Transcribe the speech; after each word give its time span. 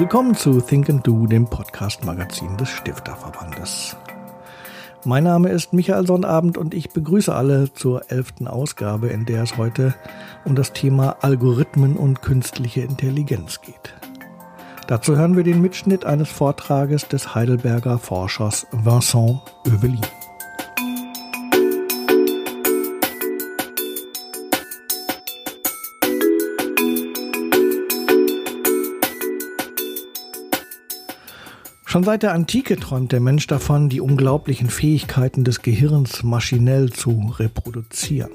Willkommen 0.00 0.34
zu 0.34 0.62
Think 0.62 0.88
and 0.88 1.06
Do, 1.06 1.26
dem 1.26 1.44
Podcast-Magazin 1.44 2.56
des 2.56 2.70
Stifterverbandes. 2.70 3.94
Mein 5.04 5.24
Name 5.24 5.50
ist 5.50 5.74
Michael 5.74 6.06
Sonnabend 6.06 6.56
und 6.56 6.72
ich 6.72 6.88
begrüße 6.88 7.34
alle 7.34 7.70
zur 7.74 8.10
elften 8.10 8.48
Ausgabe, 8.48 9.08
in 9.08 9.26
der 9.26 9.42
es 9.42 9.58
heute 9.58 9.94
um 10.46 10.54
das 10.54 10.72
Thema 10.72 11.18
Algorithmen 11.20 11.98
und 11.98 12.22
künstliche 12.22 12.80
Intelligenz 12.80 13.60
geht. 13.60 13.94
Dazu 14.86 15.16
hören 15.16 15.36
wir 15.36 15.44
den 15.44 15.60
Mitschnitt 15.60 16.06
eines 16.06 16.30
Vortrages 16.30 17.06
des 17.06 17.34
Heidelberger 17.34 17.98
Forschers 17.98 18.66
Vincent 18.72 19.42
Oevelin. 19.66 20.00
Schon 31.90 32.04
seit 32.04 32.22
der 32.22 32.34
Antike 32.34 32.76
träumt 32.76 33.10
der 33.10 33.18
Mensch 33.18 33.48
davon, 33.48 33.88
die 33.88 34.00
unglaublichen 34.00 34.70
Fähigkeiten 34.70 35.42
des 35.42 35.60
Gehirns 35.60 36.22
maschinell 36.22 36.92
zu 36.92 37.34
reproduzieren. 37.36 38.30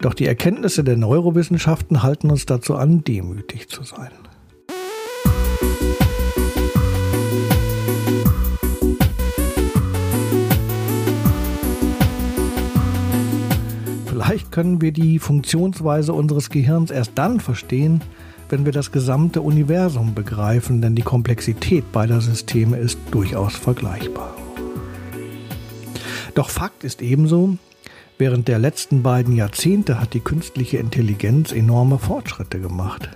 Doch 0.00 0.14
die 0.14 0.26
Erkenntnisse 0.26 0.84
der 0.84 0.96
Neurowissenschaften 0.96 2.04
halten 2.04 2.30
uns 2.30 2.46
dazu 2.46 2.76
an, 2.76 3.02
demütig 3.02 3.68
zu 3.68 3.82
sein. 3.82 4.12
Vielleicht 14.06 14.52
können 14.52 14.80
wir 14.80 14.92
die 14.92 15.18
Funktionsweise 15.18 16.12
unseres 16.12 16.50
Gehirns 16.50 16.92
erst 16.92 17.12
dann 17.16 17.40
verstehen, 17.40 18.00
wenn 18.48 18.64
wir 18.64 18.72
das 18.72 18.92
gesamte 18.92 19.42
Universum 19.42 20.14
begreifen, 20.14 20.80
denn 20.80 20.94
die 20.94 21.02
Komplexität 21.02 21.92
beider 21.92 22.20
Systeme 22.20 22.76
ist 22.78 22.98
durchaus 23.10 23.56
vergleichbar. 23.56 24.34
Doch 26.34 26.50
Fakt 26.50 26.84
ist 26.84 27.02
ebenso, 27.02 27.56
während 28.16 28.48
der 28.48 28.58
letzten 28.58 29.02
beiden 29.02 29.34
Jahrzehnte 29.34 30.00
hat 30.00 30.14
die 30.14 30.20
künstliche 30.20 30.78
Intelligenz 30.78 31.52
enorme 31.52 31.98
Fortschritte 31.98 32.60
gemacht. 32.60 33.08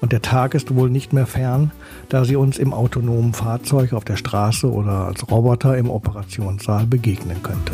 Und 0.00 0.12
der 0.12 0.22
Tag 0.22 0.54
ist 0.54 0.74
wohl 0.74 0.90
nicht 0.90 1.12
mehr 1.12 1.26
fern, 1.26 1.72
da 2.08 2.24
sie 2.24 2.36
uns 2.36 2.58
im 2.58 2.74
autonomen 2.74 3.32
Fahrzeug 3.32 3.92
auf 3.92 4.04
der 4.04 4.16
Straße 4.16 4.70
oder 4.70 5.06
als 5.06 5.30
Roboter 5.30 5.76
im 5.78 5.90
Operationssaal 5.90 6.86
begegnen 6.86 7.42
könnte. 7.42 7.72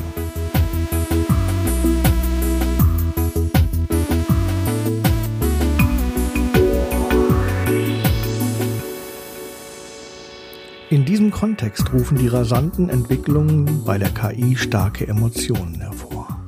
In 10.92 11.06
diesem 11.06 11.30
Kontext 11.30 11.90
rufen 11.94 12.18
die 12.18 12.28
rasanten 12.28 12.90
Entwicklungen 12.90 13.82
bei 13.86 13.96
der 13.96 14.10
KI 14.10 14.56
starke 14.56 15.08
Emotionen 15.08 15.80
hervor. 15.80 16.44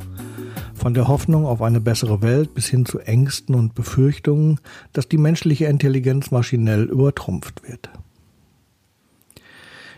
Von 0.75 0.93
der 0.93 1.09
Hoffnung 1.09 1.47
auf 1.47 1.63
eine 1.63 1.81
bessere 1.81 2.21
Welt 2.21 2.53
bis 2.53 2.67
hin 2.67 2.85
zu 2.85 2.99
Ängsten 2.99 3.55
und 3.55 3.75
Befürchtungen, 3.75 4.61
dass 4.93 5.09
die 5.09 5.17
menschliche 5.17 5.65
Intelligenz 5.65 6.31
maschinell 6.31 6.83
übertrumpft 6.83 7.67
wird. 7.67 7.89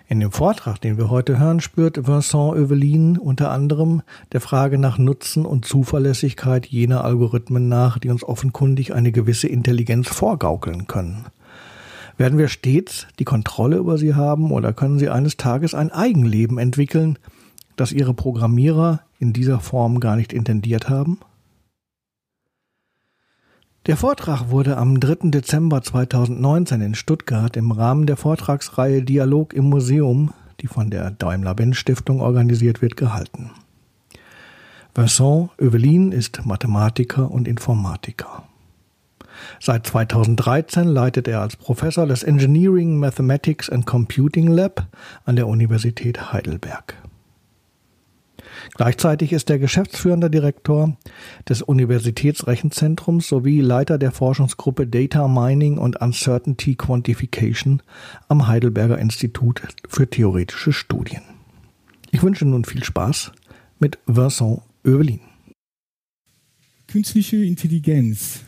In 0.06 0.20
dem 0.20 0.30
Vortrag, 0.30 0.80
den 0.80 0.96
wir 0.96 1.10
heute 1.10 1.40
hören, 1.40 1.58
spürt 1.58 2.06
Vincent 2.06 2.56
Evelyn 2.56 3.18
unter 3.18 3.50
anderem 3.50 4.02
der 4.30 4.40
Frage 4.40 4.78
nach 4.78 4.96
Nutzen 4.96 5.44
und 5.44 5.64
Zuverlässigkeit 5.64 6.66
jener 6.66 7.02
Algorithmen 7.02 7.68
nach, 7.68 7.98
die 7.98 8.10
uns 8.10 8.22
offenkundig 8.22 8.94
eine 8.94 9.10
gewisse 9.10 9.48
Intelligenz 9.48 10.06
vorgaukeln 10.06 10.86
können. 10.86 11.26
Werden 12.18 12.38
wir 12.38 12.48
stets 12.48 13.06
die 13.18 13.24
Kontrolle 13.24 13.76
über 13.76 13.98
sie 13.98 14.14
haben 14.14 14.50
oder 14.50 14.72
können 14.72 14.98
sie 14.98 15.10
eines 15.10 15.36
Tages 15.36 15.74
ein 15.74 15.90
Eigenleben 15.90 16.58
entwickeln, 16.58 17.18
das 17.76 17.92
ihre 17.92 18.14
Programmierer 18.14 19.00
in 19.18 19.32
dieser 19.32 19.60
Form 19.60 20.00
gar 20.00 20.16
nicht 20.16 20.32
intendiert 20.32 20.88
haben? 20.88 21.18
Der 23.86 23.96
Vortrag 23.96 24.50
wurde 24.50 24.78
am 24.78 24.98
3. 24.98 25.30
Dezember 25.30 25.82
2019 25.82 26.80
in 26.80 26.94
Stuttgart 26.94 27.56
im 27.56 27.70
Rahmen 27.70 28.06
der 28.06 28.16
Vortragsreihe 28.16 29.02
Dialog 29.02 29.52
im 29.52 29.66
Museum, 29.66 30.32
die 30.60 30.66
von 30.66 30.90
der 30.90 31.12
Daimler-Benz 31.12 31.76
Stiftung 31.76 32.20
organisiert 32.20 32.82
wird, 32.82 32.96
gehalten. 32.96 33.52
Vincent 34.94 35.50
Evelyn 35.58 36.10
ist 36.10 36.44
Mathematiker 36.46 37.30
und 37.30 37.46
Informatiker. 37.46 38.45
Seit 39.60 39.86
2013 39.86 40.86
leitet 40.86 41.28
er 41.28 41.40
als 41.40 41.56
Professor 41.56 42.06
das 42.06 42.22
Engineering 42.22 42.98
Mathematics 42.98 43.70
and 43.70 43.86
Computing 43.86 44.48
Lab 44.48 44.86
an 45.24 45.36
der 45.36 45.46
Universität 45.48 46.32
Heidelberg. 46.32 46.94
Gleichzeitig 48.74 49.32
ist 49.32 49.48
er 49.50 49.58
geschäftsführender 49.58 50.28
Direktor 50.28 50.96
des 51.48 51.62
Universitätsrechenzentrums 51.62 53.28
sowie 53.28 53.60
Leiter 53.60 53.98
der 53.98 54.12
Forschungsgruppe 54.12 54.86
Data 54.86 55.28
Mining 55.28 55.78
und 55.78 56.00
Uncertainty 56.00 56.74
Quantification 56.74 57.82
am 58.28 58.48
Heidelberger 58.48 58.98
Institut 58.98 59.62
für 59.88 60.08
theoretische 60.08 60.72
Studien. 60.72 61.22
Ich 62.10 62.22
wünsche 62.22 62.44
nun 62.46 62.64
viel 62.64 62.84
Spaß 62.84 63.32
mit 63.78 63.98
Vincent 64.06 64.62
Oevelin. 64.84 65.20
Künstliche 66.86 67.36
Intelligenz 67.36 68.45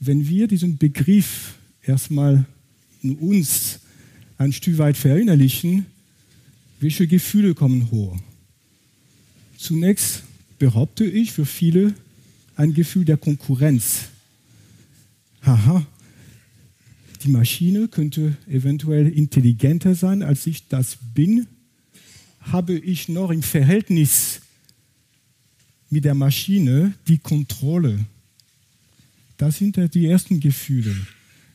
wenn 0.00 0.28
wir 0.28 0.48
diesen 0.48 0.78
Begriff 0.78 1.56
erstmal 1.82 2.44
in 3.02 3.16
uns 3.16 3.80
ein 4.36 4.52
Stück 4.52 4.78
weit 4.78 4.96
verinnerlichen, 4.96 5.86
welche 6.80 7.06
Gefühle 7.06 7.54
kommen 7.54 7.90
hoch? 7.90 8.16
Zunächst 9.56 10.22
behaupte 10.58 11.04
ich 11.04 11.32
für 11.32 11.46
viele 11.46 11.94
ein 12.54 12.74
Gefühl 12.74 13.04
der 13.04 13.16
Konkurrenz. 13.16 14.08
Haha, 15.42 15.86
die 17.22 17.30
Maschine 17.30 17.88
könnte 17.88 18.36
eventuell 18.48 19.08
intelligenter 19.08 19.94
sein, 19.94 20.22
als 20.22 20.46
ich 20.46 20.68
das 20.68 20.98
bin. 21.14 21.46
Habe 22.40 22.74
ich 22.78 23.08
noch 23.08 23.30
im 23.30 23.42
Verhältnis 23.42 24.40
mit 25.90 26.04
der 26.04 26.14
Maschine 26.14 26.94
die 27.08 27.18
Kontrolle? 27.18 27.98
Das 29.38 29.56
sind 29.56 29.78
die 29.94 30.06
ersten 30.06 30.40
Gefühle. 30.40 30.94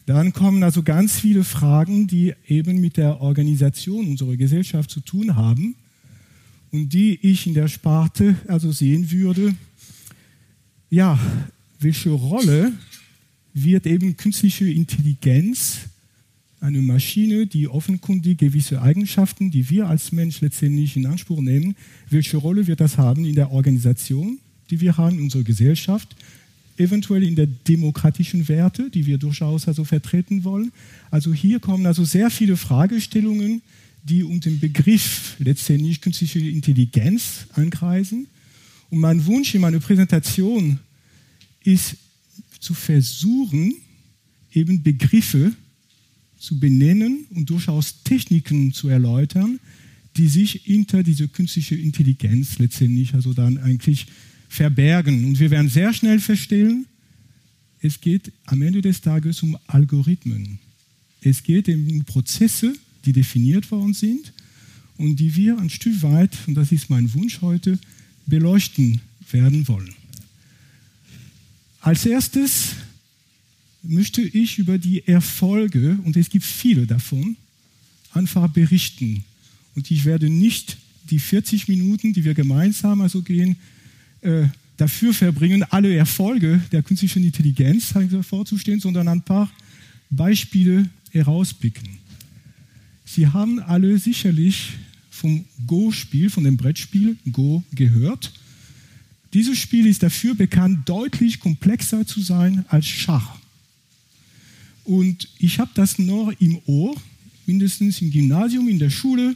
Dann 0.06 0.34
kommen 0.34 0.64
also 0.64 0.84
ganz 0.84 1.20
viele 1.20 1.44
Fragen, 1.44 2.08
die 2.08 2.34
eben 2.48 2.80
mit 2.80 2.98
der 2.98 3.22
Organisation 3.22 4.08
unserer 4.08 4.38
Gesellschaft 4.38 4.90
zu 4.90 5.02
tun 5.02 5.36
haben 5.36 5.76
und 6.72 6.94
die 6.94 7.20
ich 7.22 7.46
in 7.46 7.54
der 7.54 7.68
Sparte 7.68 8.36
also 8.48 8.72
sehen 8.72 9.12
würde. 9.12 9.54
Ja, 10.90 11.20
welche 11.80 12.10
Rolle 12.10 12.72
wird 13.54 13.86
eben 13.86 14.16
künstliche 14.16 14.70
Intelligenz, 14.70 15.82
eine 16.62 16.82
Maschine, 16.82 17.46
die 17.46 17.68
offenkundig 17.68 18.38
gewisse 18.38 18.82
Eigenschaften, 18.82 19.52
die 19.52 19.70
wir 19.70 19.90
als 19.90 20.14
Mensch 20.14 20.40
letztendlich 20.40 20.96
in 20.96 21.06
Anspruch 21.06 21.42
nehmen, 21.42 21.76
welche 22.10 22.38
Rolle 22.38 22.66
wird 22.66 22.80
das 22.80 22.98
haben 22.98 23.26
in 23.26 23.36
der 23.36 23.52
Organisation, 23.52 24.40
die 24.70 24.80
wir 24.80 24.96
haben, 24.96 25.18
in 25.18 25.24
unserer 25.24 25.44
Gesellschaft? 25.44 26.16
Eventuell 26.78 27.24
in 27.24 27.36
der 27.36 27.48
demokratischen 27.48 28.48
Werte, 28.48 28.90
die 28.90 29.06
wir 29.06 29.18
durchaus 29.18 29.68
also 29.68 29.84
vertreten 29.84 30.44
wollen. 30.44 30.72
Also 31.12 31.34
hier 31.34 31.60
kommen 31.60 31.86
also 31.86 32.04
sehr 32.04 32.30
viele 32.30 32.58
Fragestellungen, 32.58 33.62
die 34.04 34.24
unter 34.24 34.50
dem 34.50 34.60
Begriff 34.60 35.36
letztendlich 35.40 36.02
künstliche 36.02 36.40
Intelligenz 36.40 37.48
ankreisen. 37.54 38.28
Und 38.90 39.00
mein 39.00 39.26
Wunsch 39.26 39.56
in 39.56 39.62
meiner 39.62 39.80
Präsentation 39.80 40.80
ist 41.64 41.96
zu 42.60 42.74
versuchen, 42.74 43.76
eben 44.52 44.84
Begriffe 44.84 45.54
zu 46.38 46.60
benennen 46.60 47.26
und 47.30 47.50
durchaus 47.50 48.04
Techniken 48.04 48.74
zu 48.74 48.90
erläutern, 48.90 49.60
die 50.18 50.28
sich 50.28 50.62
hinter 50.64 51.02
diese 51.02 51.28
künstliche 51.28 51.76
Intelligenz 51.76 52.60
letztendlich 52.60 53.14
also 53.14 53.34
dann 53.34 53.58
eigentlich 53.58 54.08
verbergen. 54.54 55.26
Und 55.26 55.40
wir 55.40 55.50
werden 55.50 55.70
sehr 55.70 55.94
schnell 55.94 56.20
feststellen, 56.20 56.86
es 57.82 58.00
geht 58.00 58.32
am 58.46 58.62
Ende 58.62 58.82
des 58.82 59.02
Tages 59.02 59.44
um 59.44 59.58
Algorithmen. 59.68 60.60
Es 61.22 61.44
geht 61.44 61.68
um 61.68 62.06
Prozesse, 62.06 62.74
die 63.04 63.12
definiert 63.12 63.70
worden 63.72 63.94
sind 63.94 64.32
und 64.98 65.18
die 65.18 65.36
wir 65.36 65.58
ein 65.58 65.70
Stück 65.70 66.02
weit, 66.02 66.38
und 66.48 66.54
das 66.54 66.72
ist 66.72 66.90
mein 66.90 67.14
Wunsch 67.14 67.42
heute, 67.42 67.80
beleuchten 68.26 69.02
werden 69.32 69.68
wollen. 69.68 69.94
Als 71.82 72.06
erstes 72.06 72.76
möchte 73.82 74.22
ich 74.22 74.60
über 74.60 74.78
die 74.78 75.06
Erfolge, 75.06 75.98
und 76.06 76.16
es 76.16 76.30
gibt 76.30 76.46
viele 76.46 76.86
davon, 76.86 77.36
einfach 78.14 78.48
berichten. 78.48 79.26
Und 79.76 79.92
ich 79.92 80.06
werde 80.06 80.30
nicht 80.30 80.78
die 81.10 81.20
40 81.20 81.68
Minuten, 81.68 82.14
die 82.14 82.24
wir 82.24 82.34
gemeinsam 82.34 83.02
also 83.02 83.22
gehen, 83.22 83.58
äh, 84.24 84.48
dafür 84.78 85.14
verbringen, 85.14 85.64
alle 85.70 85.96
Erfolge 85.96 86.62
der 86.72 86.84
künstlichen 86.84 87.24
Intelligenz 87.24 87.94
vorzustellen, 88.22 88.80
sondern 88.80 89.08
ein 89.08 89.22
paar 89.22 89.50
Beispiele 90.10 90.90
herauspicken. 91.12 91.88
Sie 93.06 93.28
haben 93.28 93.60
alle 93.60 93.98
sicherlich 93.98 94.72
vom 95.12 95.46
Go-Spiel, 95.68 96.30
von 96.30 96.44
dem 96.44 96.58
Brettspiel 96.58 97.16
Go 97.32 97.64
gehört. 97.72 98.32
Dieses 99.34 99.58
Spiel 99.58 99.86
ist 99.88 100.04
dafür 100.04 100.36
bekannt, 100.36 100.90
deutlich 100.90 101.40
komplexer 101.40 102.06
zu 102.06 102.22
sein 102.22 102.66
als 102.70 102.88
Schach. 102.88 103.38
Und 104.84 105.30
ich 105.40 105.60
habe 105.60 105.72
das 105.76 105.98
noch 105.98 106.32
im 106.40 106.60
Ohr, 106.66 106.96
mindestens 107.46 108.02
im 108.02 108.12
Gymnasium, 108.12 108.68
in 108.68 108.80
der 108.80 108.90
Schule, 108.90 109.36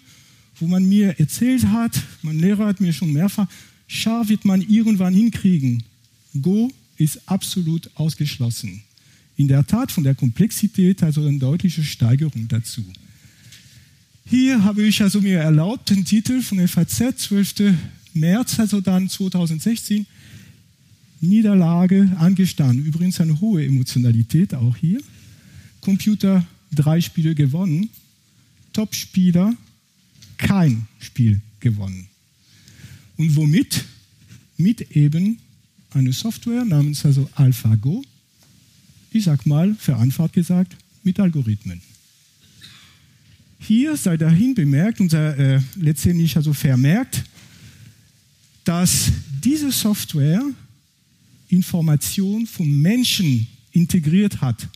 wo 0.59 0.67
man 0.67 0.87
mir 0.87 1.19
erzählt 1.19 1.67
hat, 1.67 2.01
mein 2.21 2.39
Lehrer 2.39 2.65
hat 2.65 2.81
mir 2.81 2.91
schon 2.91 3.13
mehrfach, 3.13 3.47
Schach 3.87 4.27
wird 4.27 4.45
man 4.45 4.61
irgendwann 4.61 5.13
hinkriegen. 5.13 5.83
Go 6.41 6.71
ist 6.97 7.21
absolut 7.25 7.89
ausgeschlossen. 7.95 8.81
In 9.37 9.47
der 9.47 9.65
Tat 9.65 9.91
von 9.91 10.03
der 10.03 10.15
Komplexität 10.15 11.01
also 11.03 11.25
eine 11.25 11.37
deutliche 11.37 11.83
Steigerung 11.83 12.47
dazu. 12.47 12.83
Hier 14.25 14.63
habe 14.63 14.83
ich 14.83 15.01
also 15.01 15.21
mir 15.21 15.39
erlaubt, 15.39 15.89
den 15.89 16.03
Titel 16.03 16.41
von 16.41 16.67
FAZ, 16.67 17.17
12. 17.17 17.73
März, 18.13 18.59
also 18.59 18.81
dann 18.81 19.07
2016, 19.07 20.05
Niederlage 21.21 22.11
angestanden. 22.19 22.85
Übrigens 22.85 23.21
eine 23.21 23.39
hohe 23.39 23.65
Emotionalität 23.65 24.53
auch 24.53 24.75
hier. 24.75 24.99
Computer 25.81 26.45
drei 26.73 26.99
Spiele 26.99 27.35
gewonnen, 27.35 27.89
Top-Spieler 28.73 29.53
kein 30.37 30.87
Spiel 30.99 31.41
gewonnen. 31.59 32.07
Und 33.17 33.35
womit? 33.35 33.83
Mit 34.57 34.95
eben 34.95 35.39
einer 35.91 36.13
Software 36.13 36.65
namens 36.65 37.05
also 37.05 37.29
AlphaGo. 37.35 38.03
Ich 39.11 39.23
sag 39.25 39.45
mal, 39.45 39.75
vereinfacht 39.75 40.33
gesagt, 40.33 40.75
mit 41.03 41.19
Algorithmen. 41.19 41.81
Hier 43.59 43.97
sei 43.97 44.17
dahin 44.17 44.53
bemerkt 44.53 44.99
und 44.99 45.13
äh, 45.13 45.59
letztendlich 45.75 46.35
also 46.35 46.53
vermerkt, 46.53 47.23
dass 48.63 49.11
diese 49.43 49.71
Software 49.71 50.43
Information 51.49 52.45
von 52.45 52.69
Menschen 52.81 53.47
integriert 53.71 54.41
hat. 54.41 54.67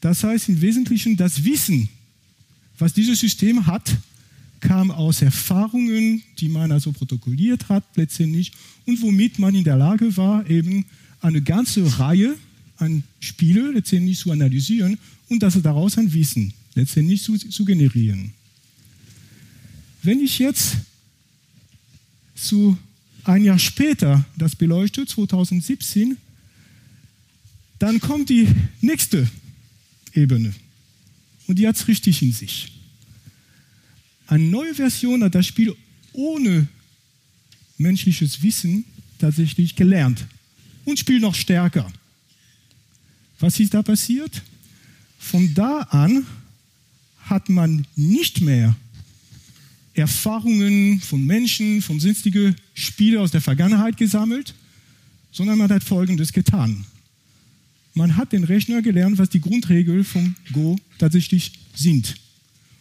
Das 0.00 0.24
heißt 0.24 0.48
im 0.48 0.60
Wesentlichen, 0.60 1.16
das 1.16 1.44
Wissen, 1.44 1.88
was 2.78 2.92
dieses 2.92 3.20
System 3.20 3.66
hat, 3.66 3.96
kam 4.66 4.90
aus 4.90 5.22
Erfahrungen, 5.22 6.24
die 6.38 6.48
man 6.48 6.72
also 6.72 6.90
protokolliert 6.90 7.68
hat 7.68 7.84
letztendlich 7.94 8.50
und 8.84 9.00
womit 9.00 9.38
man 9.38 9.54
in 9.54 9.62
der 9.62 9.76
Lage 9.76 10.16
war, 10.16 10.48
eben 10.50 10.84
eine 11.20 11.40
ganze 11.40 12.00
Reihe 12.00 12.34
an 12.78 13.04
Spiele 13.20 13.70
letztendlich 13.70 14.18
zu 14.18 14.32
analysieren 14.32 14.98
und 15.28 15.44
also 15.44 15.60
daraus 15.60 15.96
ein 15.98 16.12
Wissen 16.12 16.52
letztendlich 16.74 17.22
zu, 17.22 17.38
zu 17.38 17.64
generieren. 17.64 18.32
Wenn 20.02 20.18
ich 20.20 20.40
jetzt 20.40 20.78
zu 22.34 22.76
ein 23.22 23.44
Jahr 23.44 23.60
später 23.60 24.24
das 24.36 24.56
beleuchte, 24.56 25.06
2017, 25.06 26.16
dann 27.78 28.00
kommt 28.00 28.30
die 28.30 28.48
nächste 28.80 29.28
Ebene 30.12 30.52
und 31.46 31.56
die 31.56 31.68
hat 31.68 31.76
es 31.76 31.86
richtig 31.86 32.20
in 32.22 32.32
sich. 32.32 32.75
Eine 34.26 34.44
neue 34.44 34.74
Version 34.74 35.22
hat 35.22 35.34
das 35.34 35.46
Spiel 35.46 35.74
ohne 36.12 36.66
menschliches 37.78 38.42
Wissen 38.42 38.84
tatsächlich 39.18 39.76
gelernt 39.76 40.26
und 40.84 40.98
spielt 40.98 41.22
noch 41.22 41.34
stärker. 41.34 41.90
Was 43.38 43.60
ist 43.60 43.74
da 43.74 43.82
passiert? 43.82 44.42
Von 45.18 45.52
da 45.54 45.80
an 45.90 46.26
hat 47.24 47.48
man 47.48 47.86
nicht 47.96 48.40
mehr 48.40 48.74
Erfahrungen 49.94 51.00
von 51.00 51.24
Menschen, 51.24 51.82
von 51.82 52.00
sonstigen 52.00 52.56
Spielen 52.74 53.18
aus 53.18 53.30
der 53.30 53.40
Vergangenheit 53.40 53.96
gesammelt, 53.96 54.54
sondern 55.32 55.58
man 55.58 55.70
hat 55.70 55.84
Folgendes 55.84 56.32
getan. 56.32 56.84
Man 57.94 58.16
hat 58.16 58.32
den 58.32 58.44
Rechner 58.44 58.82
gelernt, 58.82 59.18
was 59.18 59.30
die 59.30 59.40
Grundregeln 59.40 60.04
vom 60.04 60.34
Go 60.52 60.76
tatsächlich 60.98 61.52
sind. 61.74 62.14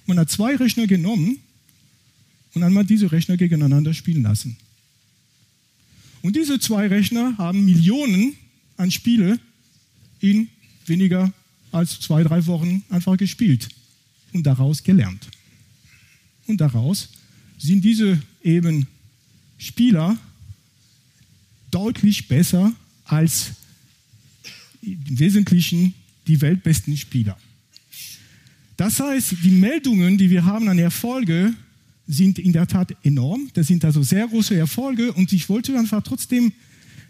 Man 0.05 0.19
hat 0.19 0.29
zwei 0.29 0.55
Rechner 0.55 0.87
genommen 0.87 1.39
und 2.53 2.61
dann 2.61 2.73
mal 2.73 2.85
diese 2.85 3.11
Rechner 3.11 3.37
gegeneinander 3.37 3.93
spielen 3.93 4.23
lassen. 4.23 4.57
Und 6.21 6.35
diese 6.35 6.59
zwei 6.59 6.87
Rechner 6.87 7.37
haben 7.37 7.65
Millionen 7.65 8.35
an 8.77 8.91
Spiele 8.91 9.39
in 10.19 10.49
weniger 10.85 11.31
als 11.71 11.99
zwei, 11.99 12.23
drei 12.23 12.45
Wochen 12.45 12.83
einfach 12.89 13.17
gespielt 13.17 13.69
und 14.33 14.43
daraus 14.43 14.83
gelernt. 14.83 15.27
Und 16.47 16.61
daraus 16.61 17.09
sind 17.57 17.83
diese 17.83 18.21
eben 18.43 18.87
Spieler 19.57 20.17
deutlich 21.71 22.27
besser 22.27 22.73
als 23.05 23.51
im 24.81 25.19
Wesentlichen 25.19 25.93
die 26.27 26.39
weltbesten 26.41 26.95
Spieler. 26.95 27.37
Das 28.77 28.99
heißt, 28.99 29.35
die 29.43 29.51
Meldungen, 29.51 30.17
die 30.17 30.29
wir 30.29 30.45
haben 30.45 30.67
an 30.67 30.79
Erfolge, 30.79 31.53
sind 32.07 32.39
in 32.39 32.51
der 32.51 32.67
Tat 32.67 32.95
enorm. 33.03 33.49
Das 33.53 33.67
sind 33.67 33.83
also 33.85 34.03
sehr 34.03 34.27
große 34.27 34.55
Erfolge 34.55 35.13
und 35.13 35.31
ich 35.33 35.49
wollte 35.49 35.77
einfach 35.77 36.03
trotzdem, 36.03 36.51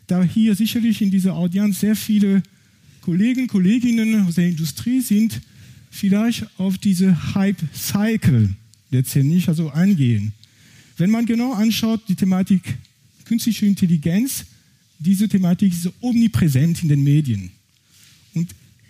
da 0.07 0.23
hier 0.23 0.55
sicherlich 0.55 1.01
in 1.01 1.11
dieser 1.11 1.35
Audienz 1.35 1.79
sehr 1.79 1.95
viele 1.95 2.43
Kollegen, 3.01 3.47
Kolleginnen 3.47 4.25
aus 4.25 4.35
der 4.35 4.47
Industrie 4.47 5.01
sind, 5.01 5.41
vielleicht 5.89 6.47
auf 6.57 6.77
diese 6.77 7.35
Hype-Cycle 7.35 8.49
letztendlich 8.91 9.47
also 9.47 9.69
eingehen. 9.71 10.33
Wenn 10.97 11.09
man 11.09 11.25
genau 11.25 11.53
anschaut, 11.53 12.01
die 12.07 12.15
Thematik 12.15 12.61
künstliche 13.25 13.65
Intelligenz, 13.65 14.45
diese 14.99 15.27
Thematik 15.27 15.73
ist 15.73 15.91
omnipräsent 16.01 16.83
in 16.83 16.89
den 16.89 17.03
Medien. 17.03 17.51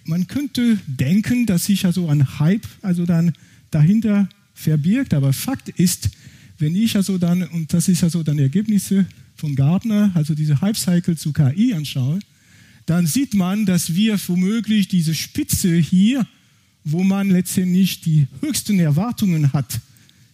Man 0.08 0.28
könnte 0.28 0.78
denken, 0.86 1.48
dass 1.48 1.66
sich 1.66 1.84
also 1.84 2.08
ein 2.08 2.40
Hype 2.40 2.68
also 2.84 3.08
dann 3.08 3.34
dahinter 3.72 4.30
verbirgt, 4.54 5.16
aber 5.16 5.34
Fakt 5.34 5.70
ist, 5.70 6.12
wenn 6.60 6.76
ich 6.76 6.96
also 6.96 7.18
dann, 7.18 7.42
und 7.42 7.74
das 7.74 7.88
ist 7.88 8.04
also 8.04 8.22
dann 8.22 8.38
Ergebnisse 8.38 9.08
von 9.36 9.56
Gartner, 9.56 10.12
also 10.14 10.36
diese 10.36 10.62
Hype-Cycle 10.62 11.18
zu 11.18 11.34
KI 11.34 11.74
anschaue, 11.74 12.20
dann 12.86 13.08
sieht 13.08 13.34
man, 13.34 13.66
dass 13.66 13.96
wir 13.96 14.20
womöglich 14.28 14.88
diese 14.88 15.16
Spitze 15.16 15.76
hier, 15.76 16.28
wo 16.84 17.04
man 17.04 17.32
letztendlich 17.32 18.02
die 18.02 18.28
höchsten 18.42 18.80
Erwartungen 18.80 19.54
hat, 19.54 19.82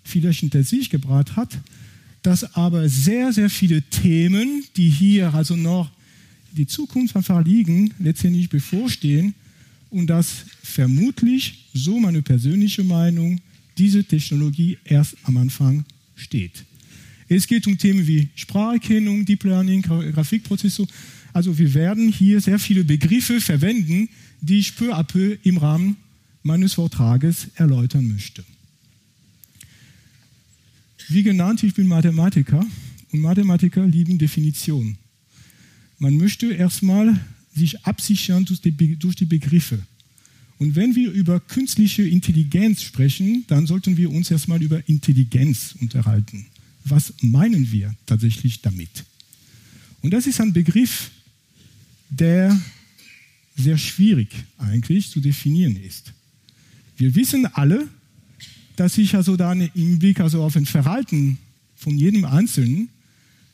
vielleicht 0.04 0.42
hinter 0.42 0.64
sich 0.64 0.90
gebracht 0.90 1.38
hat, 1.38 1.58
dass 2.24 2.56
aber 2.56 2.90
sehr, 2.90 3.32
sehr 3.32 3.50
viele 3.50 3.82
Themen, 3.84 4.66
die 4.76 4.90
hier 4.90 5.34
also 5.34 5.56
noch 5.56 5.90
die 6.52 6.68
Zukunft 6.68 7.16
einfach 7.16 7.44
liegen, 7.46 7.94
letztendlich 8.00 8.50
bevorstehen 8.50 9.34
und 9.92 10.08
dass 10.08 10.46
vermutlich, 10.64 11.66
so 11.74 12.00
meine 12.00 12.22
persönliche 12.22 12.84
Meinung, 12.84 13.40
diese 13.78 14.04
Technologie 14.04 14.78
erst 14.84 15.16
am 15.24 15.38
Anfang 15.38 15.86
steht. 16.16 16.66
Es 17.28 17.48
geht 17.48 17.68
um 17.68 17.78
Themen 17.78 18.08
wie 18.08 18.30
Spracherkennung, 18.36 19.26
Deep 19.26 19.44
Learning, 19.44 19.82
Grafikprozessor. 19.82 20.88
Also 21.34 21.58
wir 21.58 21.74
werden 21.74 22.12
hier 22.12 22.42
sehr 22.42 22.60
viele 22.60 22.84
Begriffe 22.84 23.40
verwenden, 23.40 24.10
die 24.42 24.60
ich 24.60 24.76
peu 24.76 24.94
à 24.94 25.04
peu 25.04 25.38
im 25.44 25.58
Rahmen 25.58 25.98
meines 26.44 26.74
Vortrages 26.74 27.48
erläutern 27.56 28.08
möchte. 28.08 28.44
Wie 31.10 31.24
genannt, 31.24 31.64
ich 31.64 31.74
bin 31.74 31.88
Mathematiker 31.88 32.66
und 33.12 33.20
Mathematiker 33.20 33.86
lieben 33.86 34.18
Definitionen. 34.18 34.98
Man 36.00 36.18
möchte 36.18 36.54
erstmal 36.54 37.20
sich 37.54 37.86
absichern 37.86 38.46
durch 38.46 38.62
die, 38.62 38.96
durch 38.96 39.16
die 39.16 39.26
Begriffe. 39.26 39.80
Und 40.58 40.76
wenn 40.76 40.96
wir 40.96 41.12
über 41.12 41.40
künstliche 41.40 42.04
Intelligenz 42.04 42.84
sprechen, 42.84 43.46
dann 43.48 43.66
sollten 43.66 43.98
wir 43.98 44.12
uns 44.12 44.30
erstmal 44.30 44.62
über 44.62 44.88
Intelligenz 44.88 45.76
unterhalten. 45.80 46.46
Was 46.86 47.14
meinen 47.22 47.72
wir 47.72 47.96
tatsächlich 48.06 48.62
damit? 48.62 49.04
Und 50.02 50.12
das 50.12 50.28
ist 50.28 50.40
ein 50.40 50.54
Begriff, 50.54 51.12
der 52.10 52.60
sehr 53.56 53.78
schwierig 53.78 54.30
eigentlich 54.58 55.10
zu 55.10 55.20
definieren 55.20 55.76
ist. 55.76 56.14
Wir 56.98 57.16
wissen 57.16 57.46
alle, 57.48 57.88
dass 58.76 58.96
sich 58.96 59.16
also 59.16 59.38
dann 59.38 59.62
im 59.74 60.00
Blick 60.00 60.20
also 60.20 60.44
auf 60.44 60.56
ein 60.56 60.66
Verhalten 60.66 61.38
von 61.76 61.98
jedem 61.98 62.26
Einzelnen 62.26 62.90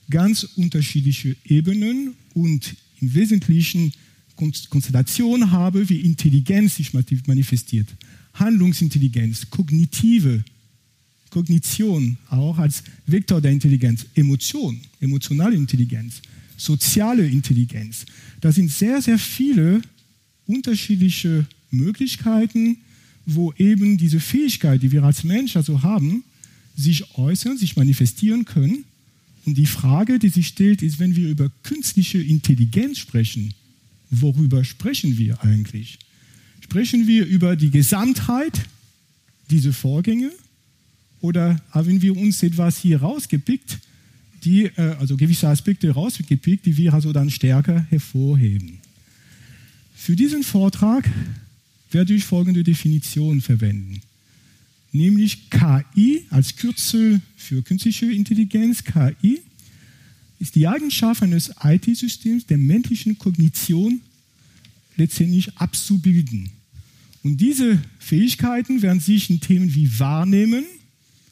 ganz 0.10 0.44
unterschiedliche 0.44 1.36
Ebenen 1.46 2.16
und 2.34 2.76
im 3.02 3.14
Wesentlichen 3.14 3.94
Konstellationen 4.36 5.52
habe, 5.52 5.90
wie 5.90 6.02
Intelligenz 6.02 6.76
sich 6.76 6.94
manifestiert. 6.94 7.88
Handlungsintelligenz, 8.34 9.50
kognitive 9.50 10.44
Kognition 11.30 12.18
auch 12.30 12.58
als 12.58 12.84
Vektor 13.06 13.42
der 13.42 13.52
Intelligenz, 13.52 14.06
Emotion, 14.16 14.80
emotionale 15.00 15.56
Intelligenz, 15.56 16.22
soziale 16.56 17.28
Intelligenz. 17.28 18.06
Das 18.42 18.56
sind 18.56 18.72
sehr, 18.72 19.02
sehr 19.02 19.20
viele 19.20 19.82
unterschiedliche 20.46 21.46
Möglichkeiten, 21.70 22.78
wo 23.26 23.54
eben 23.58 23.98
diese 23.98 24.20
Fähigkeit, 24.20 24.82
die 24.82 24.92
wir 24.92 25.04
als 25.04 25.24
Mensch 25.24 25.58
also 25.58 25.84
haben, 25.84 26.24
sich 26.76 27.18
äußern, 27.18 27.58
sich 27.58 27.76
manifestieren 27.76 28.46
können. 28.46 28.86
Und 29.48 29.58
die 29.58 29.66
Frage, 29.66 30.20
die 30.20 30.28
sich 30.28 30.48
stellt, 30.48 30.82
ist, 30.82 31.00
wenn 31.00 31.16
wir 31.16 31.30
über 31.30 31.50
künstliche 31.64 32.18
Intelligenz 32.18 33.00
sprechen, 33.00 33.54
worüber 34.10 34.66
sprechen 34.66 35.18
wir 35.18 35.42
eigentlich? 35.42 36.00
Sprechen 36.60 37.08
wir 37.08 37.26
über 37.26 37.56
die 37.56 37.72
Gesamtheit 37.72 38.66
dieser 39.50 39.72
Vorgänge 39.72 40.32
oder 41.22 41.62
haben 41.72 42.02
wir 42.02 42.18
uns 42.18 42.44
etwas 42.44 42.78
hier 42.78 43.00
rausgepickt, 43.00 43.80
die, 44.44 44.66
äh, 44.66 44.98
also 45.00 45.16
gewisse 45.16 45.48
Aspekte 45.48 45.92
rausgepickt, 45.92 46.66
die 46.66 46.76
wir 46.76 46.94
also 46.94 47.14
dann 47.14 47.30
stärker 47.30 47.88
hervorheben? 47.90 48.80
Für 49.96 50.18
diesen 50.18 50.44
Vortrag 50.44 51.10
werde 51.90 52.14
ich 52.14 52.26
folgende 52.26 52.66
Definition 52.66 53.40
verwenden, 53.40 54.02
nämlich 54.92 55.50
KI 55.50 56.26
als 56.30 56.56
Kürzel 56.56 57.22
für 57.36 57.62
künstliche 57.62 58.12
Intelligenz. 58.12 58.84
KI 58.84 59.42
ist 60.40 60.56
die 60.56 60.68
Eigenschaft 60.68 61.24
eines 61.24 61.52
IT-Systems 61.64 62.46
der 62.46 62.58
menschlichen 62.58 63.18
Kognition 63.18 64.02
letztendlich 64.96 65.56
abzubilden. 65.58 66.50
Und 67.24 67.38
diese 67.42 67.82
Fähigkeiten 68.00 68.82
werden 68.82 69.00
sich 69.00 69.30
in 69.30 69.42
Themen 69.42 69.74
wie 69.74 70.00
Wahrnehmen, 70.00 70.66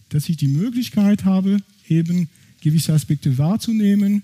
dass 0.09 0.29
ich 0.29 0.37
die 0.37 0.47
Möglichkeit 0.47 1.25
habe, 1.25 1.57
eben 1.87 2.29
gewisse 2.61 2.93
Aspekte 2.93 3.37
wahrzunehmen, 3.37 4.23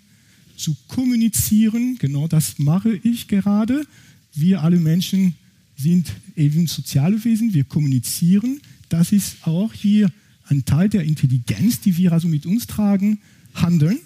zu 0.57 0.75
kommunizieren, 0.87 1.97
genau 1.97 2.27
das 2.27 2.59
mache 2.59 2.99
ich 3.03 3.27
gerade. 3.27 3.85
Wir 4.33 4.61
alle 4.61 4.79
Menschen 4.79 5.35
sind 5.75 6.11
eben 6.35 6.67
soziale 6.67 7.23
Wesen, 7.23 7.53
wir 7.53 7.63
kommunizieren. 7.63 8.61
Das 8.91 9.13
ist 9.13 9.47
auch 9.47 9.73
hier 9.73 10.11
ein 10.47 10.65
Teil 10.65 10.89
der 10.89 11.03
Intelligenz, 11.03 11.79
die 11.79 11.95
wir 11.95 12.11
also 12.11 12.27
mit 12.27 12.45
uns 12.45 12.67
tragen, 12.67 13.19
handeln, 13.53 13.97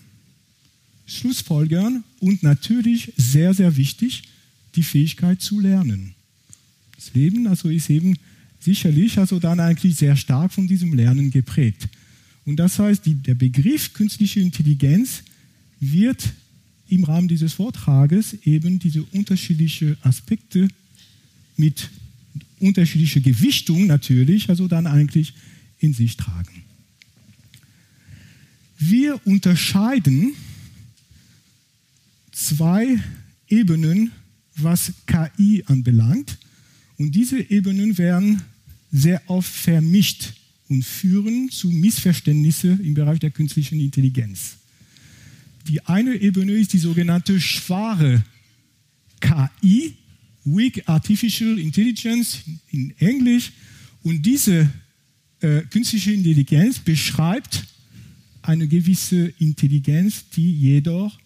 Schlussfolgern 1.07 2.03
und 2.19 2.43
natürlich 2.43 3.11
sehr, 3.17 3.55
sehr 3.55 3.77
wichtig, 3.77 4.23
die 4.75 4.83
Fähigkeit 4.83 5.41
zu 5.41 5.59
lernen. 5.59 6.13
Das 6.95 7.15
Leben 7.15 7.47
also 7.47 7.69
ist 7.69 7.89
eben 7.89 8.15
sicherlich 8.59 9.17
also 9.17 9.39
dann 9.39 9.59
eigentlich 9.59 9.95
sehr 9.95 10.15
stark 10.15 10.53
von 10.53 10.67
diesem 10.67 10.93
Lernen 10.93 11.31
geprägt. 11.31 11.87
Und 12.45 12.57
das 12.57 12.77
heißt, 12.77 13.07
die, 13.07 13.15
der 13.15 13.33
Begriff 13.33 13.93
künstliche 13.93 14.39
Intelligenz 14.39 15.23
wird 15.79 16.31
im 16.89 17.03
Rahmen 17.05 17.27
dieses 17.27 17.53
Vortrages 17.53 18.35
eben 18.43 18.77
diese 18.77 19.01
unterschiedlichen 19.01 19.97
Aspekte 20.03 20.67
mit 21.57 21.89
unterschiedlicher 22.65 23.21
Gewichtung 23.21 23.87
natürlich, 23.87 24.49
also 24.49 24.67
dann 24.67 24.87
eigentlich 24.87 25.33
in 25.79 25.93
sich 25.93 26.17
tragen. 26.17 26.63
Wir 28.77 29.25
unterscheiden 29.25 30.33
zwei 32.31 32.99
Ebenen, 33.47 34.11
was 34.57 34.93
KI 35.05 35.63
anbelangt. 35.65 36.37
Und 36.97 37.13
diese 37.13 37.39
Ebenen 37.49 37.97
werden 37.97 38.41
sehr 38.91 39.21
oft 39.27 39.51
vermischt 39.51 40.33
und 40.67 40.83
führen 40.83 41.49
zu 41.49 41.69
Missverständnissen 41.69 42.83
im 42.83 42.93
Bereich 42.93 43.19
der 43.19 43.31
künstlichen 43.31 43.79
Intelligenz. 43.79 44.57
Die 45.67 45.81
eine 45.85 46.15
Ebene 46.15 46.53
ist 46.53 46.73
die 46.73 46.79
sogenannte 46.79 47.41
schwache 47.41 48.23
KI, 49.19 49.95
Weak 50.45 50.87
Artificial 50.87 51.59
Intelligence 51.59 52.39
in 52.71 52.93
Englisch. 52.99 53.51
Und 54.03 54.25
diese 54.25 54.69
äh, 55.41 55.61
künstliche 55.63 56.13
Intelligenz 56.13 56.79
beschreibt 56.79 57.65
eine 58.41 58.67
gewisse 58.67 59.33
Intelligenz, 59.39 60.29
die 60.29 60.53
jedoch 60.53 61.17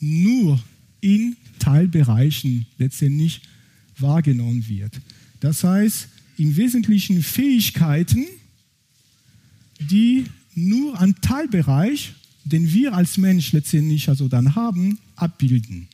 nur 0.00 0.62
in 1.00 1.36
Teilbereichen 1.58 2.66
letztendlich 2.78 3.40
wahrgenommen 3.98 4.66
wird. 4.68 5.00
Das 5.40 5.64
heißt, 5.64 6.08
im 6.38 6.56
Wesentlichen 6.56 7.22
Fähigkeiten, 7.22 8.26
die 9.80 10.24
nur 10.54 10.98
einen 11.00 11.20
Teilbereich, 11.20 12.12
den 12.44 12.72
wir 12.72 12.94
als 12.94 13.18
Mensch 13.18 13.52
letztendlich 13.52 14.08
also 14.08 14.28
dann 14.28 14.54
haben, 14.54 14.98
abbilden. 15.16 15.88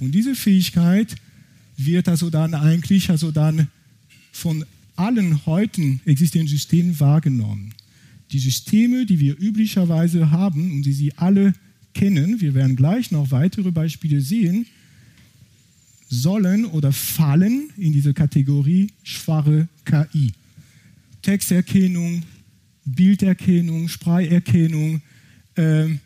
Und 0.00 0.12
diese 0.12 0.34
Fähigkeit 0.34 1.14
wird 1.76 2.08
also 2.08 2.30
dann 2.30 2.54
eigentlich 2.54 3.10
also 3.10 3.30
dann 3.30 3.68
von 4.32 4.64
allen 4.96 5.44
heute 5.46 5.98
existierenden 6.04 6.54
Systemen 6.56 6.98
wahrgenommen. 6.98 7.74
Die 8.32 8.38
Systeme, 8.38 9.06
die 9.06 9.20
wir 9.20 9.38
üblicherweise 9.38 10.30
haben 10.30 10.72
und 10.72 10.82
die 10.82 10.92
Sie 10.92 11.12
alle 11.16 11.54
kennen, 11.94 12.40
wir 12.40 12.54
werden 12.54 12.76
gleich 12.76 13.10
noch 13.10 13.30
weitere 13.30 13.70
Beispiele 13.70 14.20
sehen, 14.20 14.66
sollen 16.08 16.64
oder 16.66 16.92
fallen 16.92 17.70
in 17.76 17.92
diese 17.92 18.14
Kategorie 18.14 18.88
schwache 19.02 19.68
KI. 19.84 20.32
Texterkennung, 21.22 22.22
Bilderkennung, 22.84 23.88
Spracherkennung, 23.88 25.00
ähm, 25.56 26.00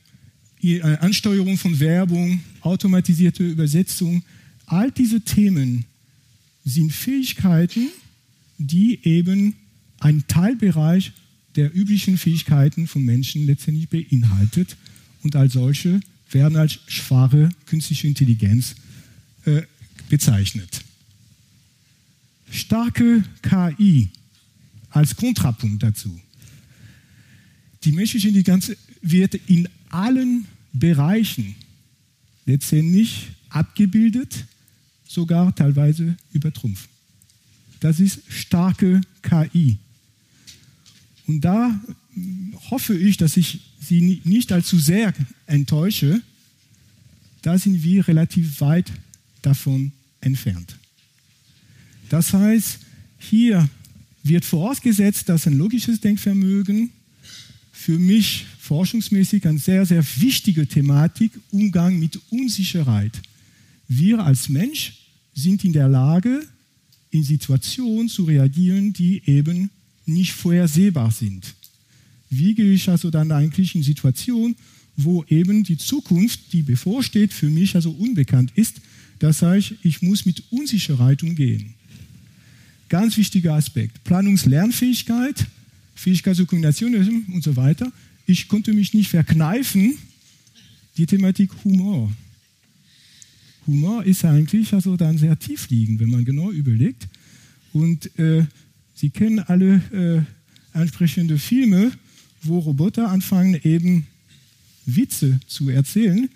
äh, 0.62 0.80
Ansteuerung 0.80 1.58
von 1.58 1.78
Werbung, 1.78 2.40
automatisierte 2.62 3.42
Übersetzung, 3.42 4.22
All 4.70 4.92
diese 4.92 5.20
Themen 5.20 5.84
sind 6.64 6.92
Fähigkeiten, 6.92 7.88
die 8.56 9.00
eben 9.02 9.56
einen 9.98 10.24
Teilbereich 10.28 11.10
der 11.56 11.74
üblichen 11.76 12.16
Fähigkeiten 12.16 12.86
von 12.86 13.04
Menschen 13.04 13.46
letztendlich 13.46 13.88
beinhaltet 13.88 14.76
und 15.24 15.34
als 15.34 15.54
solche 15.54 16.00
werden 16.30 16.56
als 16.56 16.78
schwache 16.86 17.48
künstliche 17.66 18.06
Intelligenz 18.06 18.76
äh, 19.44 19.62
bezeichnet. 20.08 20.84
Starke 22.52 23.24
KI 23.42 24.08
als 24.90 25.16
Kontrapunkt 25.16 25.82
dazu. 25.82 26.20
Die 27.82 27.90
menschliche 27.90 28.28
Intelligenz 28.28 28.70
wird 29.02 29.34
in 29.48 29.68
allen 29.88 30.46
Bereichen 30.72 31.56
letztendlich 32.46 33.30
abgebildet 33.48 34.46
sogar 35.10 35.52
teilweise 35.52 36.16
übertrumpfen. 36.32 36.88
Das 37.80 37.98
ist 37.98 38.20
starke 38.28 39.00
KI. 39.22 39.78
Und 41.26 41.40
da 41.40 41.80
hoffe 42.70 42.96
ich, 42.96 43.16
dass 43.16 43.36
ich 43.36 43.60
Sie 43.80 44.20
nicht 44.24 44.52
allzu 44.52 44.78
sehr 44.78 45.12
enttäusche. 45.46 46.22
Da 47.42 47.58
sind 47.58 47.82
wir 47.82 48.06
relativ 48.06 48.60
weit 48.60 48.92
davon 49.42 49.90
entfernt. 50.20 50.76
Das 52.08 52.32
heißt, 52.32 52.78
hier 53.18 53.68
wird 54.22 54.44
vorausgesetzt, 54.44 55.28
dass 55.28 55.46
ein 55.46 55.58
logisches 55.58 56.00
Denkvermögen 56.00 56.90
für 57.72 57.98
mich 57.98 58.46
forschungsmäßig 58.60 59.46
eine 59.48 59.58
sehr, 59.58 59.86
sehr 59.86 60.04
wichtige 60.18 60.68
Thematik, 60.68 61.32
Umgang 61.50 61.98
mit 61.98 62.20
Unsicherheit. 62.30 63.20
Wir 63.88 64.20
als 64.20 64.48
Mensch 64.48 64.99
sind 65.40 65.64
in 65.64 65.72
der 65.72 65.88
Lage, 65.88 66.46
in 67.10 67.24
Situationen 67.24 68.08
zu 68.08 68.24
reagieren, 68.24 68.92
die 68.92 69.22
eben 69.26 69.70
nicht 70.06 70.32
vorhersehbar 70.32 71.10
sind. 71.10 71.54
Wie 72.28 72.54
gehe 72.54 72.72
ich 72.72 72.88
also 72.88 73.10
dann 73.10 73.32
eigentlich 73.32 73.74
in 73.74 73.82
Situationen, 73.82 74.54
wo 74.96 75.24
eben 75.24 75.64
die 75.64 75.76
Zukunft, 75.76 76.52
die 76.52 76.62
bevorsteht, 76.62 77.32
für 77.32 77.50
mich 77.50 77.74
also 77.74 77.90
unbekannt 77.90 78.52
ist? 78.54 78.80
Das 79.18 79.42
heißt, 79.42 79.74
ich 79.82 80.02
muss 80.02 80.24
mit 80.24 80.42
Unsicherheit 80.50 81.22
umgehen. 81.22 81.74
Ganz 82.88 83.16
wichtiger 83.16 83.54
Aspekt. 83.54 84.02
Planungslernfähigkeit, 84.04 85.46
Fähigkeit 85.94 86.36
zur 86.36 86.46
Kombination 86.46 86.94
und 87.32 87.42
so 87.42 87.56
weiter. 87.56 87.92
Ich 88.26 88.48
konnte 88.48 88.72
mich 88.72 88.94
nicht 88.94 89.10
verkneifen, 89.10 89.98
die 90.96 91.06
Thematik 91.06 91.50
Humor. 91.64 92.12
Humor 93.70 94.04
ist 94.04 94.24
eigentlich 94.24 94.74
also 94.74 94.96
dann 94.96 95.16
sehr 95.16 95.38
tief 95.38 95.70
liegend, 95.70 96.00
wenn 96.00 96.10
man 96.10 96.24
genau 96.24 96.50
überlegt. 96.50 97.08
Und 97.72 98.18
äh, 98.18 98.44
Sie 98.94 99.08
kennen 99.08 99.38
alle 99.38 100.26
äh, 100.74 100.78
entsprechende 100.78 101.38
Filme, 101.38 101.90
wo 102.42 102.58
Roboter 102.58 103.08
anfangen 103.08 103.58
eben 103.64 104.06
Witze 104.84 105.40
zu 105.46 105.70
erzählen. 105.70 106.28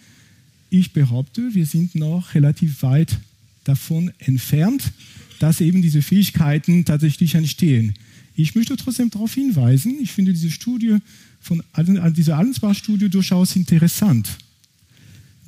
Ich 0.70 0.92
behaupte, 0.92 1.54
wir 1.54 1.66
sind 1.66 1.94
noch 1.94 2.34
relativ 2.34 2.82
weit 2.82 3.18
davon 3.64 4.12
entfernt, 4.18 4.92
dass 5.40 5.60
eben 5.60 5.82
diese 5.82 6.00
Fähigkeiten 6.00 6.86
tatsächlich 6.86 7.34
entstehen. 7.34 7.94
Ich 8.34 8.54
möchte 8.54 8.76
trotzdem 8.76 9.10
darauf 9.10 9.34
hinweisen, 9.34 9.98
ich 10.00 10.12
finde 10.12 10.32
diese 10.32 10.50
Studie 10.50 10.96
von 11.40 11.62
diese 12.16 12.34
Allensbach-Studie 12.34 13.10
durchaus 13.10 13.56
interessant. 13.56 14.38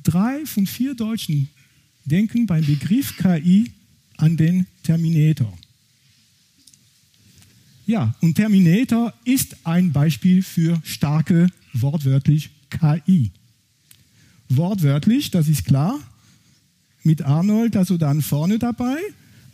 Drei 0.03 0.45
von 0.45 0.67
vier 0.67 0.93
Deutschen 0.93 1.49
denken 2.07 2.47
beim 2.47 2.65
Begriff 2.65 3.15
KI 3.17 3.71
an 4.17 4.37
den 4.37 4.65
Terminator. 4.83 5.55
Ja, 7.85 8.15
und 8.21 8.35
Terminator 8.35 9.13
ist 9.23 9.55
ein 9.63 9.91
Beispiel 9.91 10.41
für 10.43 10.81
starke, 10.83 11.47
wortwörtlich 11.73 12.49
KI. 12.69 13.31
Wortwörtlich, 14.49 15.31
das 15.31 15.47
ist 15.47 15.65
klar, 15.65 15.99
mit 17.03 17.21
Arnold 17.21 17.77
also 17.77 17.97
dann 17.97 18.21
vorne 18.21 18.59
dabei, 18.59 18.97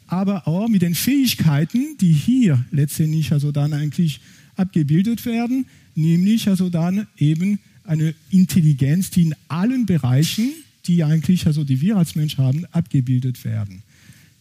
aber 0.07 0.47
auch 0.47 0.67
mit 0.67 0.81
den 0.81 0.95
Fähigkeiten, 0.95 1.97
die 1.99 2.11
hier 2.11 2.63
letztendlich 2.71 3.31
also 3.31 3.51
dann 3.51 3.73
eigentlich 3.73 4.19
abgebildet 4.55 5.25
werden, 5.25 5.65
nämlich 5.95 6.47
also 6.47 6.69
dann 6.69 7.07
eben 7.17 7.59
eine 7.83 8.15
Intelligenz, 8.29 9.09
die 9.09 9.23
in 9.23 9.35
allen 9.47 9.85
Bereichen, 9.85 10.51
die 10.87 11.03
eigentlich 11.03 11.47
also 11.47 11.63
die 11.63 11.81
wir 11.81 11.97
als 11.97 12.15
Mensch 12.15 12.37
haben, 12.37 12.65
abgebildet 12.71 13.43
werden. 13.45 13.83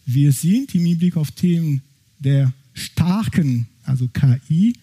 Wir 0.04 0.32
sind 0.32 0.74
im 0.74 0.84
Hinblick 0.84 1.16
auf 1.16 1.30
Themen 1.30 1.82
der 2.18 2.52
starken, 2.74 3.66
also 3.84 4.08
KI, 4.08 4.74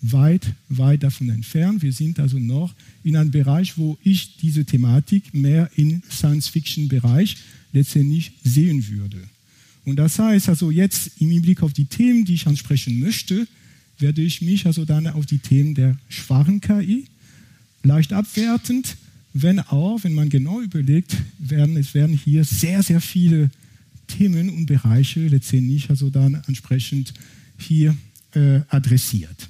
weit, 0.00 0.54
weit 0.68 1.02
davon 1.02 1.28
entfernt. 1.30 1.82
Wir 1.82 1.92
sind 1.92 2.20
also 2.20 2.38
noch 2.38 2.74
in 3.02 3.16
einem 3.16 3.30
Bereich, 3.30 3.76
wo 3.76 3.98
ich 4.02 4.36
diese 4.36 4.64
Thematik 4.64 5.34
mehr 5.34 5.70
im 5.76 6.02
Science-Fiction-Bereich 6.10 7.36
letztendlich 7.72 8.32
sehen 8.44 8.86
würde. 8.88 9.18
Und 9.84 9.96
das 9.96 10.18
heißt 10.18 10.48
also 10.48 10.70
jetzt 10.70 11.12
im 11.18 11.30
Hinblick 11.30 11.62
auf 11.62 11.72
die 11.72 11.86
Themen, 11.86 12.24
die 12.24 12.34
ich 12.34 12.46
ansprechen 12.46 12.98
möchte, 13.00 13.46
werde 13.98 14.22
ich 14.22 14.42
mich 14.42 14.66
also 14.66 14.84
dann 14.84 15.06
auf 15.08 15.26
die 15.26 15.38
Themen 15.38 15.74
der 15.74 15.96
schwachen 16.08 16.60
KI 16.60 17.06
leicht 17.82 18.12
abwertend, 18.12 18.96
wenn 19.42 19.60
auch, 19.60 20.02
wenn 20.04 20.14
man 20.14 20.28
genau 20.28 20.60
überlegt, 20.60 21.16
werden, 21.38 21.76
es 21.76 21.94
werden 21.94 22.16
hier 22.16 22.44
sehr, 22.44 22.82
sehr 22.82 23.00
viele 23.00 23.50
Themen 24.06 24.50
und 24.50 24.66
Bereiche 24.66 25.26
letztendlich 25.28 25.90
also 25.90 26.10
dann 26.10 26.42
entsprechend 26.46 27.12
hier 27.58 27.96
äh, 28.32 28.60
adressiert. 28.68 29.48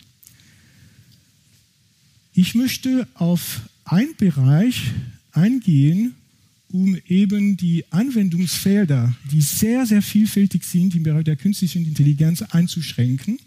Ich 2.34 2.54
möchte 2.54 3.06
auf 3.14 3.62
einen 3.84 4.14
Bereich 4.16 4.92
eingehen, 5.32 6.14
um 6.70 6.96
eben 7.08 7.56
die 7.56 7.84
Anwendungsfelder, 7.90 9.14
die 9.30 9.40
sehr, 9.40 9.86
sehr 9.86 10.02
vielfältig 10.02 10.64
sind 10.64 10.94
im 10.94 11.02
Bereich 11.02 11.24
der 11.24 11.36
künstlichen 11.36 11.86
Intelligenz 11.86 12.42
einzuschränken. 12.42 13.38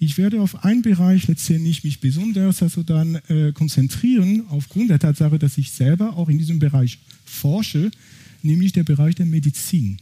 Ich 0.00 0.16
werde 0.16 0.40
auf 0.40 0.64
einen 0.64 0.82
Bereich 0.82 1.26
letztendlich 1.26 1.82
mich 1.82 2.00
besonders 2.00 2.62
also 2.62 2.82
dann 2.84 3.16
äh, 3.28 3.52
konzentrieren, 3.52 4.44
aufgrund 4.48 4.90
der 4.90 5.00
Tatsache, 5.00 5.38
dass 5.38 5.58
ich 5.58 5.72
selber 5.72 6.16
auch 6.16 6.28
in 6.28 6.38
diesem 6.38 6.60
Bereich 6.60 6.98
forsche, 7.24 7.90
nämlich 8.42 8.72
der 8.72 8.84
Bereich 8.84 9.16
der 9.16 9.26
Medizin. 9.26 9.98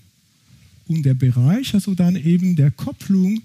Und 0.87 1.05
der 1.05 1.15
Bereich 1.15 1.73
also 1.75 1.95
dann 1.95 2.17
eben 2.17 2.57
der 2.57 2.71
Kopplung 2.71 3.41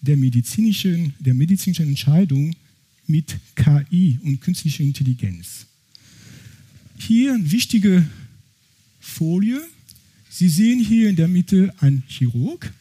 der 0.00 0.16
medizinischen, 0.16 1.14
der 1.18 1.34
medizinischen 1.34 1.88
Entscheidung 1.88 2.54
mit 3.08 3.36
KI 3.56 4.18
und 4.22 4.40
künstlicher 4.40 4.84
Intelligenz. 4.84 5.66
Hier 6.98 7.34
eine 7.34 7.50
wichtige 7.50 8.06
Folie. 9.00 9.60
Sie 10.30 10.48
sehen 10.48 10.78
hier 10.78 11.08
in 11.08 11.16
der 11.16 11.28
Mitte 11.28 11.74
einen 11.80 12.04
Chirurg, 12.08 12.72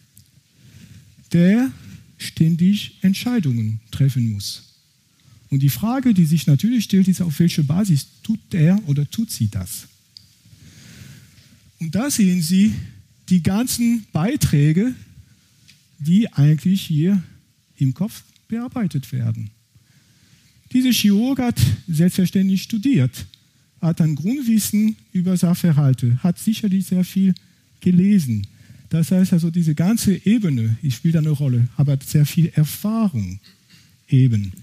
der 1.32 1.72
ständig 2.18 2.98
Entscheidungen 3.02 3.80
treffen 3.92 4.32
muss. 4.32 4.64
Und 5.50 5.62
die 5.62 5.70
Frage, 5.70 6.14
die 6.14 6.26
sich 6.26 6.48
natürlich 6.48 6.86
stellt, 6.86 7.08
ist, 7.08 7.22
auf 7.22 7.40
welche 7.40 7.64
Basis 7.64 8.08
tut 8.24 8.40
er 8.54 8.80
oder 8.88 9.10
tut 9.10 9.32
sie 9.32 9.48
das? 9.48 9.88
Und 11.80 11.94
da 11.94 12.10
sehen 12.10 12.42
Sie 12.42 12.74
die 13.30 13.44
ganzen 13.44 14.06
Beiträge, 14.12 14.94
die 16.00 16.32
eigentlich 16.34 16.82
hier 16.82 17.22
im 17.78 17.94
Kopf 17.94 18.24
bearbeitet 18.48 19.12
werden. 19.12 19.50
Dieser 20.72 20.92
Chirurg 20.92 21.40
hat 21.40 21.60
selbstverständlich 21.88 22.64
studiert, 22.64 23.26
hat 23.82 24.02
ein 24.02 24.16
Grundwissen 24.16 24.96
über 25.12 25.38
Sachverhalte, 25.38 26.22
hat 26.24 26.40
sicherlich 26.40 26.88
sehr 26.88 27.04
viel 27.04 27.34
gelesen. 27.82 28.48
Das 28.96 29.12
heißt 29.12 29.34
also, 29.34 29.52
diese 29.52 29.76
ganze 29.76 30.26
Ebene, 30.26 30.78
ich 30.82 30.96
spiele 30.96 31.16
da 31.16 31.20
eine 31.20 31.32
Rolle, 31.32 31.68
hat 31.78 32.02
sehr 32.04 32.26
viel 32.26 32.48
Erfahrung 32.56 33.42
eben 34.08 34.54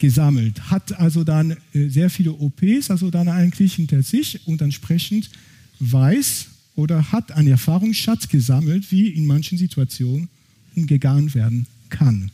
gesammelt, 0.00 0.68
hat 0.68 0.98
also 0.98 1.22
dann 1.22 1.56
äh, 1.72 1.88
sehr 1.88 2.10
viele 2.10 2.32
OPs, 2.32 2.90
also 2.90 3.08
dann 3.08 3.28
eigentlich 3.28 3.74
hinter 3.74 4.02
sich 4.02 4.44
und 4.48 4.60
entsprechend 4.62 5.30
weiß 5.78 6.48
oder 6.74 7.12
hat 7.12 7.30
einen 7.30 7.46
Erfahrungsschatz 7.46 8.26
gesammelt, 8.26 8.90
wie 8.90 9.10
in 9.10 9.26
manchen 9.26 9.56
Situationen 9.56 10.28
umgegangen 10.74 11.32
werden 11.32 11.66
kann. 11.88 12.32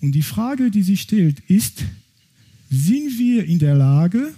Und 0.00 0.12
die 0.12 0.22
Frage, 0.22 0.70
die 0.70 0.84
sich 0.84 1.00
stellt, 1.00 1.40
ist, 1.48 1.82
sind 2.70 3.18
wir 3.18 3.44
in 3.44 3.58
der 3.58 3.74
Lage, 3.74 4.32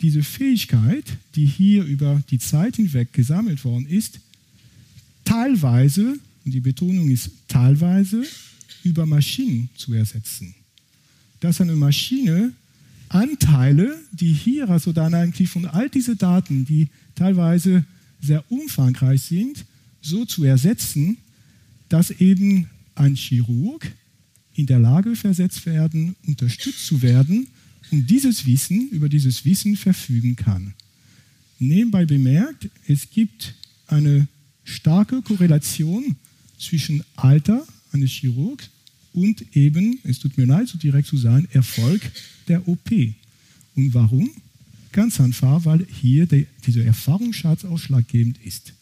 diese 0.00 0.22
Fähigkeit, 0.22 1.04
die 1.34 1.46
hier 1.46 1.82
über 1.82 2.22
die 2.30 2.38
Zeit 2.38 2.76
hinweg 2.76 3.12
gesammelt 3.12 3.64
worden 3.64 3.86
ist, 3.88 4.20
teilweise, 5.24 6.18
und 6.44 6.52
die 6.52 6.60
Betonung 6.60 7.10
ist 7.10 7.30
teilweise, 7.48 8.24
über 8.82 9.06
Maschinen 9.06 9.68
zu 9.76 9.94
ersetzen. 9.94 10.54
Dass 11.40 11.60
eine 11.60 11.74
Maschine 11.74 12.52
Anteile, 13.08 13.96
die 14.12 14.32
hier 14.32 14.68
also 14.68 14.92
dann 14.92 15.14
eigentlich 15.14 15.48
von 15.48 15.66
all 15.66 15.88
diesen 15.88 16.18
Daten, 16.18 16.64
die 16.64 16.88
teilweise 17.14 17.84
sehr 18.20 18.44
umfangreich 18.50 19.22
sind, 19.22 19.64
so 20.00 20.24
zu 20.24 20.44
ersetzen, 20.44 21.18
dass 21.88 22.10
eben 22.10 22.68
ein 22.94 23.14
Chirurg 23.14 23.90
in 24.54 24.66
der 24.66 24.78
Lage 24.78 25.16
versetzt 25.16 25.66
werden, 25.66 26.16
unterstützt 26.26 26.86
zu 26.86 27.02
werden 27.02 27.46
und 27.90 28.08
dieses 28.08 28.46
Wissen, 28.46 28.88
über 28.90 29.08
dieses 29.08 29.44
Wissen 29.44 29.76
verfügen 29.76 30.36
kann. 30.36 30.74
Nebenbei 31.58 32.04
bemerkt, 32.06 32.68
es 32.86 33.10
gibt 33.10 33.54
eine 33.86 34.26
starke 34.64 35.22
Korrelation 35.22 36.16
zwischen 36.58 37.04
Alter 37.16 37.66
eines 37.92 38.10
Chirurgs 38.10 38.70
und 39.12 39.56
eben, 39.56 40.00
es 40.02 40.18
tut 40.18 40.36
mir 40.36 40.46
leid, 40.46 40.68
so 40.68 40.76
direkt 40.76 41.06
zu 41.06 41.16
sagen, 41.16 41.46
Erfolg 41.52 42.02
der 42.48 42.66
OP. 42.66 42.90
Und 43.76 43.94
warum? 43.94 44.30
Ganz 44.92 45.20
einfach, 45.20 45.64
weil 45.64 45.86
hier 46.00 46.26
der, 46.26 46.44
dieser 46.66 46.84
Erfahrungsschatz 46.84 47.64
ausschlaggebend 47.64 48.38
ist. 48.44 48.72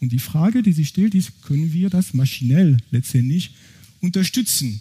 Und 0.00 0.12
die 0.12 0.18
Frage, 0.18 0.62
die 0.62 0.72
sich 0.72 0.88
stellt, 0.88 1.14
ist, 1.14 1.42
können 1.42 1.72
wir 1.72 1.90
das 1.90 2.14
maschinell 2.14 2.76
letztendlich 2.90 3.50
unterstützen? 4.00 4.80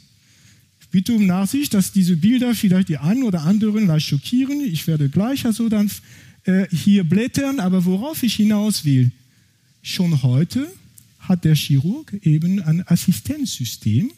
Ich 0.82 0.88
bitte 0.90 1.14
um 1.14 1.26
Nachsicht, 1.26 1.74
dass 1.74 1.92
diese 1.92 2.18
Bilder 2.18 2.54
vielleicht 2.54 2.90
die 2.90 2.98
einen 2.98 3.24
oder 3.24 3.42
anderen 3.44 3.88
leicht 3.88 4.08
schockieren. 4.08 4.62
Ich 4.62 4.86
werde 4.88 5.10
gleich 5.10 5.46
also 5.46 5.70
dann 5.70 5.90
äh, 6.44 6.68
hier 6.70 7.04
blättern, 7.04 7.60
aber 7.60 7.86
worauf 7.86 8.22
ich 8.24 8.36
hinaus 8.36 8.86
will, 8.86 9.12
schon 9.86 10.24
heute 10.24 10.68
hat 11.20 11.46
der 11.46 11.56
Chirurg 11.56 12.12
eben 12.24 12.62
ein 12.62 12.86
Assistenzsystem, 12.88 14.12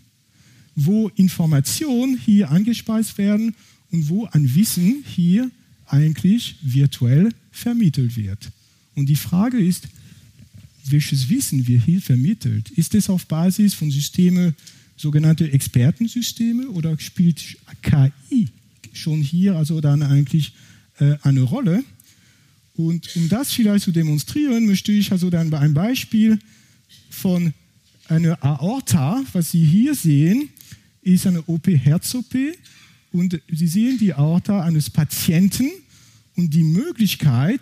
wo 0.76 1.10
Informationen 1.10 2.18
hier 2.18 2.50
angespeist 2.50 3.18
werden 3.18 3.54
und 3.92 4.08
wo 4.08 4.26
ein 4.28 4.56
Wissen 4.56 5.04
hier 5.06 5.52
eigentlich 5.86 6.56
virtuell 6.62 7.34
vermittelt 7.52 8.16
wird. 8.16 8.50
Und 8.96 9.08
die 9.08 9.16
Frage 9.16 9.58
ist, 9.58 9.88
welches 10.86 11.28
Wissen 11.28 11.68
wird 11.68 11.84
hier 11.84 12.02
vermittelt? 12.02 12.70
Ist 12.72 12.96
es 12.96 13.10
auf 13.10 13.26
Basis 13.26 13.74
von 13.74 13.92
Systemen, 13.92 14.56
sogenannte 14.96 15.52
Expertensysteme, 15.52 16.70
oder 16.70 16.98
spielt 16.98 17.58
KI 17.82 18.48
schon 18.94 19.22
hier 19.22 19.56
also 19.58 19.82
dann 19.82 20.02
eigentlich 20.02 20.54
äh, 21.00 21.18
eine 21.24 21.42
Rolle? 21.42 21.84
Und 22.78 23.10
um 23.16 23.28
das 23.28 23.52
vielleicht 23.52 23.86
zu 23.86 23.92
demonstrieren, 23.92 24.68
möchte 24.68 24.92
ich 24.92 25.12
also 25.12 25.32
dann 25.32 25.52
einem 25.52 25.74
Beispiel 25.74 26.38
von 27.10 27.52
einer 28.08 28.42
Aorta, 28.44 29.24
was 29.34 29.52
Sie 29.52 29.66
hier 29.66 29.96
sehen, 29.96 30.50
ist 31.02 31.26
eine 31.26 31.42
OP 31.48 31.68
Herz-OP 31.68 32.36
und 33.12 33.42
Sie 33.52 33.68
sehen 33.68 33.98
die 33.98 34.14
Aorta 34.14 34.64
eines 34.64 34.92
Patienten 34.92 35.72
und 36.36 36.54
die 36.54 36.64
Möglichkeit 36.64 37.62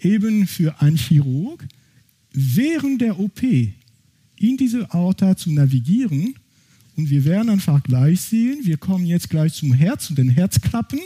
eben 0.00 0.48
für 0.48 0.80
einen 0.82 0.96
Chirurg 0.96 1.64
während 2.32 3.00
der 3.00 3.18
OP 3.18 3.42
in 3.42 4.56
diese 4.56 4.92
Aorta 4.92 5.36
zu 5.36 5.52
navigieren. 5.52 6.34
Und 6.96 7.10
wir 7.10 7.24
werden 7.24 7.50
einfach 7.50 7.80
gleich 7.84 8.20
sehen, 8.22 8.58
wir 8.64 8.76
kommen 8.76 9.06
jetzt 9.06 9.30
gleich 9.30 9.54
zum 9.54 9.72
Herz 9.72 10.10
und 10.10 10.18
den 10.18 10.30
Herzklappen. 10.30 10.98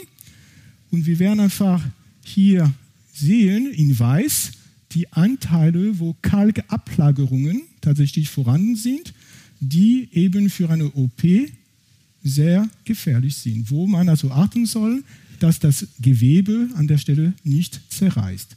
Und 0.89 1.05
wir 1.05 1.19
werden 1.19 1.39
einfach 1.39 1.83
hier 2.25 2.73
sehen 3.13 3.71
in 3.71 3.97
weiß 3.97 4.51
die 4.91 5.11
Anteile, 5.11 5.99
wo 5.99 6.15
Kalkablagerungen 6.21 7.63
tatsächlich 7.81 8.29
vorhanden 8.29 8.75
sind, 8.75 9.13
die 9.59 10.09
eben 10.11 10.49
für 10.49 10.69
eine 10.69 10.91
OP 10.91 11.23
sehr 12.23 12.69
gefährlich 12.85 13.35
sind, 13.35 13.69
wo 13.69 13.87
man 13.87 14.09
also 14.09 14.31
achten 14.31 14.65
soll, 14.65 15.03
dass 15.39 15.59
das 15.59 15.87
Gewebe 15.99 16.69
an 16.75 16.87
der 16.87 16.97
Stelle 16.97 17.33
nicht 17.43 17.81
zerreißt. 17.89 18.55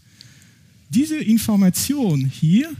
Diese 0.90 1.16
Information 1.16 2.24
hier 2.24 2.70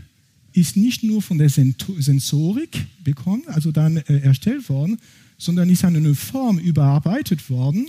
ist 0.52 0.76
nicht 0.76 1.02
nur 1.02 1.22
von 1.22 1.38
der 1.38 1.50
Sensorik 1.50 2.86
bekommen, 3.02 3.42
also 3.46 3.72
dann 3.72 3.98
äh, 3.98 4.20
erstellt 4.20 4.68
worden, 4.68 4.98
sondern 5.38 5.68
ist 5.68 5.84
an 5.84 5.96
eine 5.96 6.14
Form 6.14 6.58
überarbeitet 6.58 7.50
worden, 7.50 7.88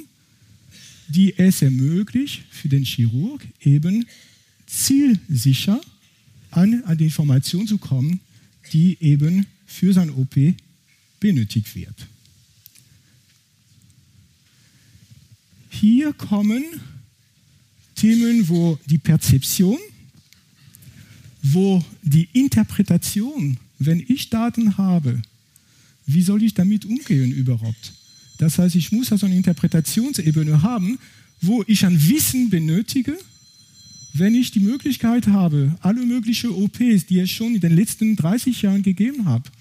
die 1.07 1.37
es 1.37 1.61
ermöglicht, 1.61 2.43
für 2.49 2.69
den 2.69 2.83
Chirurg 2.83 3.45
eben 3.61 4.05
zielsicher 4.65 5.79
an, 6.51 6.83
an 6.83 6.97
die 6.97 7.05
Information 7.05 7.67
zu 7.67 7.77
kommen, 7.77 8.19
die 8.73 8.97
eben 8.99 9.45
für 9.65 9.93
sein 9.93 10.09
OP 10.09 10.35
benötigt 11.19 11.75
wird. 11.75 12.07
Hier 15.69 16.13
kommen 16.13 16.63
Themen, 17.95 18.47
wo 18.47 18.79
die 18.85 18.97
Perzeption, 18.97 19.77
wo 21.41 21.83
die 22.03 22.27
Interpretation, 22.33 23.57
wenn 23.79 24.03
ich 24.07 24.29
Daten 24.29 24.77
habe, 24.77 25.21
wie 26.05 26.21
soll 26.21 26.43
ich 26.43 26.53
damit 26.53 26.85
umgehen 26.85 27.31
überhaupt? 27.31 27.93
Das 28.37 28.59
heißt, 28.59 28.75
ich 28.75 28.91
muss 28.91 29.11
also 29.11 29.25
eine 29.25 29.35
Interpretationsebene 29.35 30.61
haben, 30.61 30.99
wo 31.41 31.63
ich 31.67 31.85
ein 31.85 32.09
Wissen 32.09 32.49
benötige, 32.49 33.17
wenn 34.13 34.35
ich 34.35 34.51
die 34.51 34.59
Möglichkeit 34.59 35.27
habe, 35.27 35.75
alle 35.81 36.05
möglichen 36.05 36.49
OPs, 36.51 37.05
die 37.07 37.19
es 37.19 37.29
schon 37.29 37.55
in 37.55 37.61
den 37.61 37.75
letzten 37.75 38.15
30 38.15 38.63
Jahren 38.63 38.81
gegeben 38.81 39.25
hat, 39.25 39.51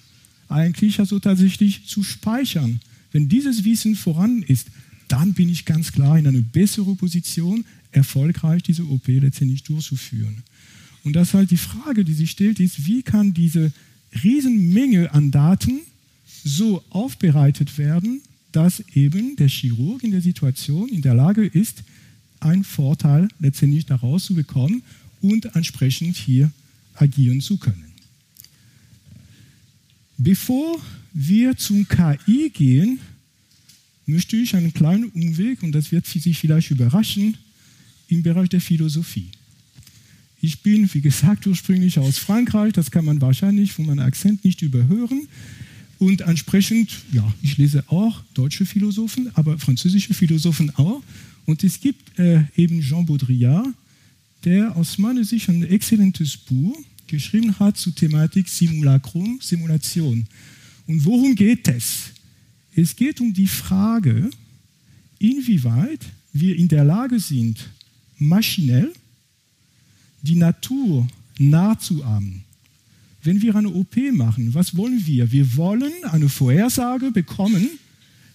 eigentlich 0.48 0.98
also 0.98 1.18
tatsächlich 1.18 1.86
zu 1.86 2.02
speichern. 2.02 2.80
Wenn 3.12 3.28
dieses 3.28 3.64
Wissen 3.64 3.96
vorhanden 3.96 4.42
ist, 4.42 4.68
dann 5.08 5.34
bin 5.34 5.48
ich 5.48 5.64
ganz 5.64 5.92
klar 5.92 6.18
in 6.18 6.26
einer 6.26 6.40
besseren 6.40 6.96
Position, 6.96 7.64
erfolgreich 7.92 8.62
diese 8.62 8.84
OP 8.84 9.06
letztendlich 9.08 9.62
durchzuführen. 9.62 10.42
Und 11.04 11.14
das 11.14 11.34
halt 11.34 11.50
die 11.50 11.56
Frage, 11.56 12.04
die 12.04 12.14
sich 12.14 12.30
stellt, 12.30 12.58
ist, 12.58 12.86
wie 12.86 13.02
kann 13.02 13.32
diese 13.32 13.72
Riesenmenge 14.24 15.12
an 15.12 15.30
Daten 15.30 15.80
so 16.44 16.82
aufbereitet 16.90 17.78
werden, 17.78 18.20
dass 18.56 18.80
eben 18.94 19.36
der 19.36 19.50
Chirurg 19.50 20.02
in 20.02 20.12
der 20.12 20.22
Situation 20.22 20.88
in 20.88 21.02
der 21.02 21.12
Lage 21.12 21.44
ist, 21.44 21.84
einen 22.40 22.64
Vorteil 22.64 23.28
letztendlich 23.38 23.84
daraus 23.84 24.24
zu 24.24 24.34
bekommen 24.34 24.82
und 25.20 25.44
entsprechend 25.54 26.16
hier 26.16 26.50
agieren 26.94 27.42
zu 27.42 27.58
können. 27.58 27.84
Bevor 30.16 30.80
wir 31.12 31.54
zum 31.58 31.86
KI 31.86 32.48
gehen, 32.48 32.98
möchte 34.06 34.38
ich 34.38 34.56
einen 34.56 34.72
kleinen 34.72 35.10
Umweg, 35.10 35.62
und 35.62 35.72
das 35.72 35.92
wird 35.92 36.06
Sie 36.06 36.32
vielleicht 36.32 36.70
überraschen, 36.70 37.36
im 38.08 38.22
Bereich 38.22 38.48
der 38.48 38.62
Philosophie. 38.62 39.28
Ich 40.40 40.62
bin, 40.62 40.88
wie 40.94 41.02
gesagt, 41.02 41.46
ursprünglich 41.46 41.98
aus 41.98 42.16
Frankreich, 42.16 42.72
das 42.72 42.90
kann 42.90 43.04
man 43.04 43.20
wahrscheinlich 43.20 43.72
von 43.72 43.84
meinem 43.84 44.06
Akzent 44.06 44.46
nicht 44.46 44.62
überhören. 44.62 45.28
Und 45.98 46.20
entsprechend, 46.20 46.90
ja, 47.12 47.32
ich 47.42 47.56
lese 47.56 47.84
auch 47.88 48.22
deutsche 48.34 48.66
Philosophen, 48.66 49.30
aber 49.34 49.58
französische 49.58 50.12
Philosophen 50.12 50.70
auch. 50.76 51.02
Und 51.46 51.64
es 51.64 51.80
gibt 51.80 52.18
äh, 52.18 52.44
eben 52.56 52.80
Jean 52.82 53.06
Baudrillard, 53.06 53.68
der 54.44 54.76
aus 54.76 54.98
meiner 54.98 55.24
Sicht 55.24 55.48
ein 55.48 55.64
exzellentes 55.64 56.36
Buch 56.36 56.76
geschrieben 57.06 57.58
hat 57.58 57.78
zur 57.78 57.94
Thematik 57.94 58.48
Simulacrum, 58.48 59.38
Simulation. 59.40 60.26
Und 60.86 61.04
worum 61.04 61.34
geht 61.34 61.66
es? 61.68 62.10
Es 62.74 62.94
geht 62.94 63.20
um 63.20 63.32
die 63.32 63.46
Frage, 63.46 64.30
inwieweit 65.18 66.00
wir 66.32 66.56
in 66.56 66.68
der 66.68 66.84
Lage 66.84 67.18
sind, 67.18 67.70
maschinell 68.18 68.92
die 70.22 70.36
Natur 70.36 71.06
nachzuahmen. 71.38 72.45
Wenn 73.26 73.42
wir 73.42 73.56
eine 73.56 73.68
OP 73.68 73.96
machen, 74.12 74.54
was 74.54 74.76
wollen 74.76 75.04
wir? 75.04 75.32
Wir 75.32 75.56
wollen 75.56 75.92
eine 76.10 76.28
Vorhersage 76.28 77.10
bekommen, 77.10 77.68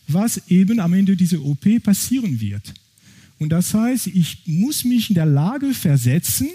was 0.07 0.49
eben 0.49 0.79
am 0.79 0.93
Ende 0.93 1.15
dieser 1.15 1.41
OP 1.41 1.65
passieren 1.81 2.41
wird. 2.41 2.73
Und 3.39 3.49
das 3.49 3.73
heißt, 3.73 4.07
ich 4.07 4.43
muss 4.45 4.83
mich 4.83 5.09
in 5.09 5.15
der 5.15 5.25
Lage 5.25 5.73
versetzen, 5.73 6.49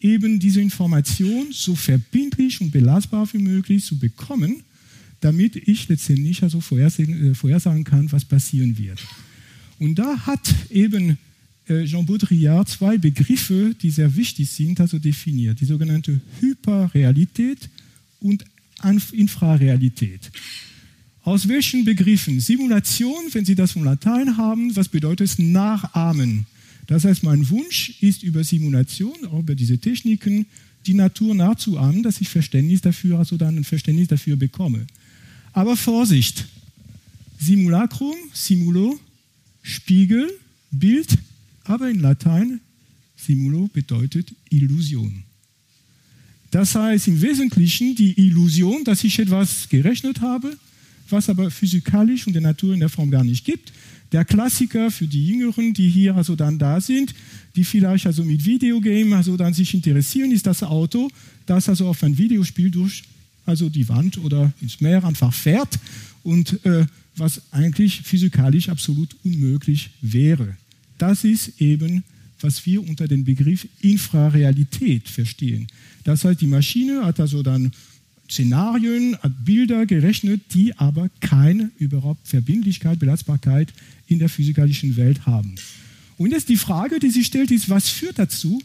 eben 0.00 0.40
diese 0.40 0.60
Information 0.60 1.48
so 1.50 1.74
verbindlich 1.74 2.60
und 2.60 2.70
belastbar 2.70 3.28
wie 3.32 3.38
möglich 3.38 3.84
zu 3.84 3.98
bekommen, 3.98 4.62
damit 5.20 5.56
ich 5.56 5.88
letztendlich 5.88 6.42
also 6.42 6.60
vorhersagen, 6.60 7.32
äh, 7.32 7.34
vorhersagen 7.34 7.84
kann, 7.84 8.10
was 8.10 8.24
passieren 8.24 8.78
wird. 8.78 9.00
Und 9.78 9.98
da 9.98 10.18
hat 10.26 10.54
eben 10.70 11.18
Jean 11.84 12.04
Baudrillard 12.04 12.68
zwei 12.68 12.98
Begriffe, 12.98 13.74
die 13.80 13.90
sehr 13.90 14.16
wichtig 14.16 14.50
sind, 14.50 14.80
also 14.80 14.98
definiert. 14.98 15.60
Die 15.60 15.66
sogenannte 15.66 16.20
Hyperrealität 16.40 17.68
und 18.20 18.44
Infrarealität. 19.12 20.30
Aus 21.22 21.46
welchen 21.46 21.84
Begriffen? 21.84 22.40
Simulation, 22.40 23.24
wenn 23.32 23.44
Sie 23.44 23.54
das 23.54 23.72
vom 23.72 23.84
Latein 23.84 24.36
haben, 24.36 24.74
was 24.74 24.88
bedeutet? 24.88 25.38
Nachahmen. 25.38 26.46
Das 26.86 27.04
heißt, 27.04 27.22
mein 27.22 27.48
Wunsch 27.50 27.94
ist 28.00 28.22
über 28.22 28.42
Simulation, 28.42 29.14
über 29.38 29.54
diese 29.54 29.78
Techniken, 29.78 30.46
die 30.86 30.94
Natur 30.94 31.34
nachzuahmen, 31.34 32.02
dass 32.02 32.20
ich 32.20 32.28
Verständnis 32.28 32.80
dafür, 32.80 33.18
also 33.18 33.36
dann 33.36 33.58
ein 33.58 33.64
Verständnis 33.64 34.08
dafür 34.08 34.36
bekomme. 34.36 34.86
Aber 35.52 35.76
Vorsicht! 35.76 36.46
Simulacrum, 37.38 38.16
Simulo, 38.32 38.98
Spiegel, 39.62 40.30
Bild, 40.70 41.16
aber 41.70 41.88
in 41.88 42.00
Latein 42.00 42.60
Simulo 43.16 43.70
bedeutet 43.72 44.34
Illusion. 44.50 45.22
Das 46.50 46.74
heißt 46.74 47.06
im 47.06 47.22
Wesentlichen 47.22 47.94
die 47.94 48.18
Illusion, 48.20 48.82
dass 48.82 49.04
ich 49.04 49.16
etwas 49.20 49.68
gerechnet 49.68 50.20
habe, 50.20 50.56
was 51.08 51.28
aber 51.28 51.48
physikalisch 51.48 52.26
und 52.26 52.32
der 52.32 52.42
Natur 52.42 52.74
in 52.74 52.80
der 52.80 52.88
Form 52.88 53.08
gar 53.08 53.22
nicht 53.22 53.44
gibt. 53.44 53.72
Der 54.10 54.24
Klassiker 54.24 54.90
für 54.90 55.06
die 55.06 55.24
Jüngeren, 55.24 55.72
die 55.72 55.88
hier 55.88 56.16
also 56.16 56.34
dann 56.34 56.58
da 56.58 56.80
sind, 56.80 57.14
die 57.54 57.62
vielleicht 57.62 58.06
also 58.06 58.24
mit 58.24 58.44
Videogame 58.44 59.14
also 59.14 59.36
dann 59.36 59.54
sich 59.54 59.72
interessieren, 59.72 60.32
ist 60.32 60.46
das 60.46 60.64
Auto, 60.64 61.08
das 61.46 61.68
also 61.68 61.86
auf 61.86 62.02
ein 62.02 62.18
Videospiel 62.18 62.72
durch 62.72 63.04
also 63.46 63.68
die 63.68 63.88
Wand 63.88 64.18
oder 64.18 64.52
ins 64.60 64.80
Meer 64.80 65.04
einfach 65.04 65.32
fährt 65.32 65.78
und 66.24 66.64
äh, 66.66 66.84
was 67.16 67.42
eigentlich 67.52 68.00
physikalisch 68.02 68.68
absolut 68.68 69.14
unmöglich 69.22 69.90
wäre. 70.00 70.56
Das 71.00 71.24
ist 71.24 71.60
eben, 71.62 72.04
was 72.42 72.66
wir 72.66 72.86
unter 72.86 73.08
dem 73.08 73.24
Begriff 73.24 73.66
Infrarealität 73.80 75.08
verstehen. 75.08 75.66
Das 76.04 76.24
heißt, 76.24 76.40
die 76.40 76.46
Maschine 76.46 77.06
hat 77.06 77.20
also 77.20 77.42
dann 77.42 77.72
Szenarien, 78.30 79.16
hat 79.16 79.44
Bilder 79.44 79.86
gerechnet, 79.86 80.42
die 80.52 80.76
aber 80.76 81.10
keine 81.20 81.70
überhaupt 81.78 82.28
Verbindlichkeit, 82.28 82.98
Belastbarkeit 82.98 83.72
in 84.08 84.18
der 84.18 84.28
physikalischen 84.28 84.96
Welt 84.96 85.24
haben. 85.24 85.54
Und 86.18 86.32
jetzt 86.32 86.50
die 86.50 86.58
Frage, 86.58 87.00
die 87.00 87.10
sich 87.10 87.26
stellt, 87.26 87.50
ist, 87.50 87.70
was 87.70 87.88
führt 87.88 88.18
dazu, 88.18 88.62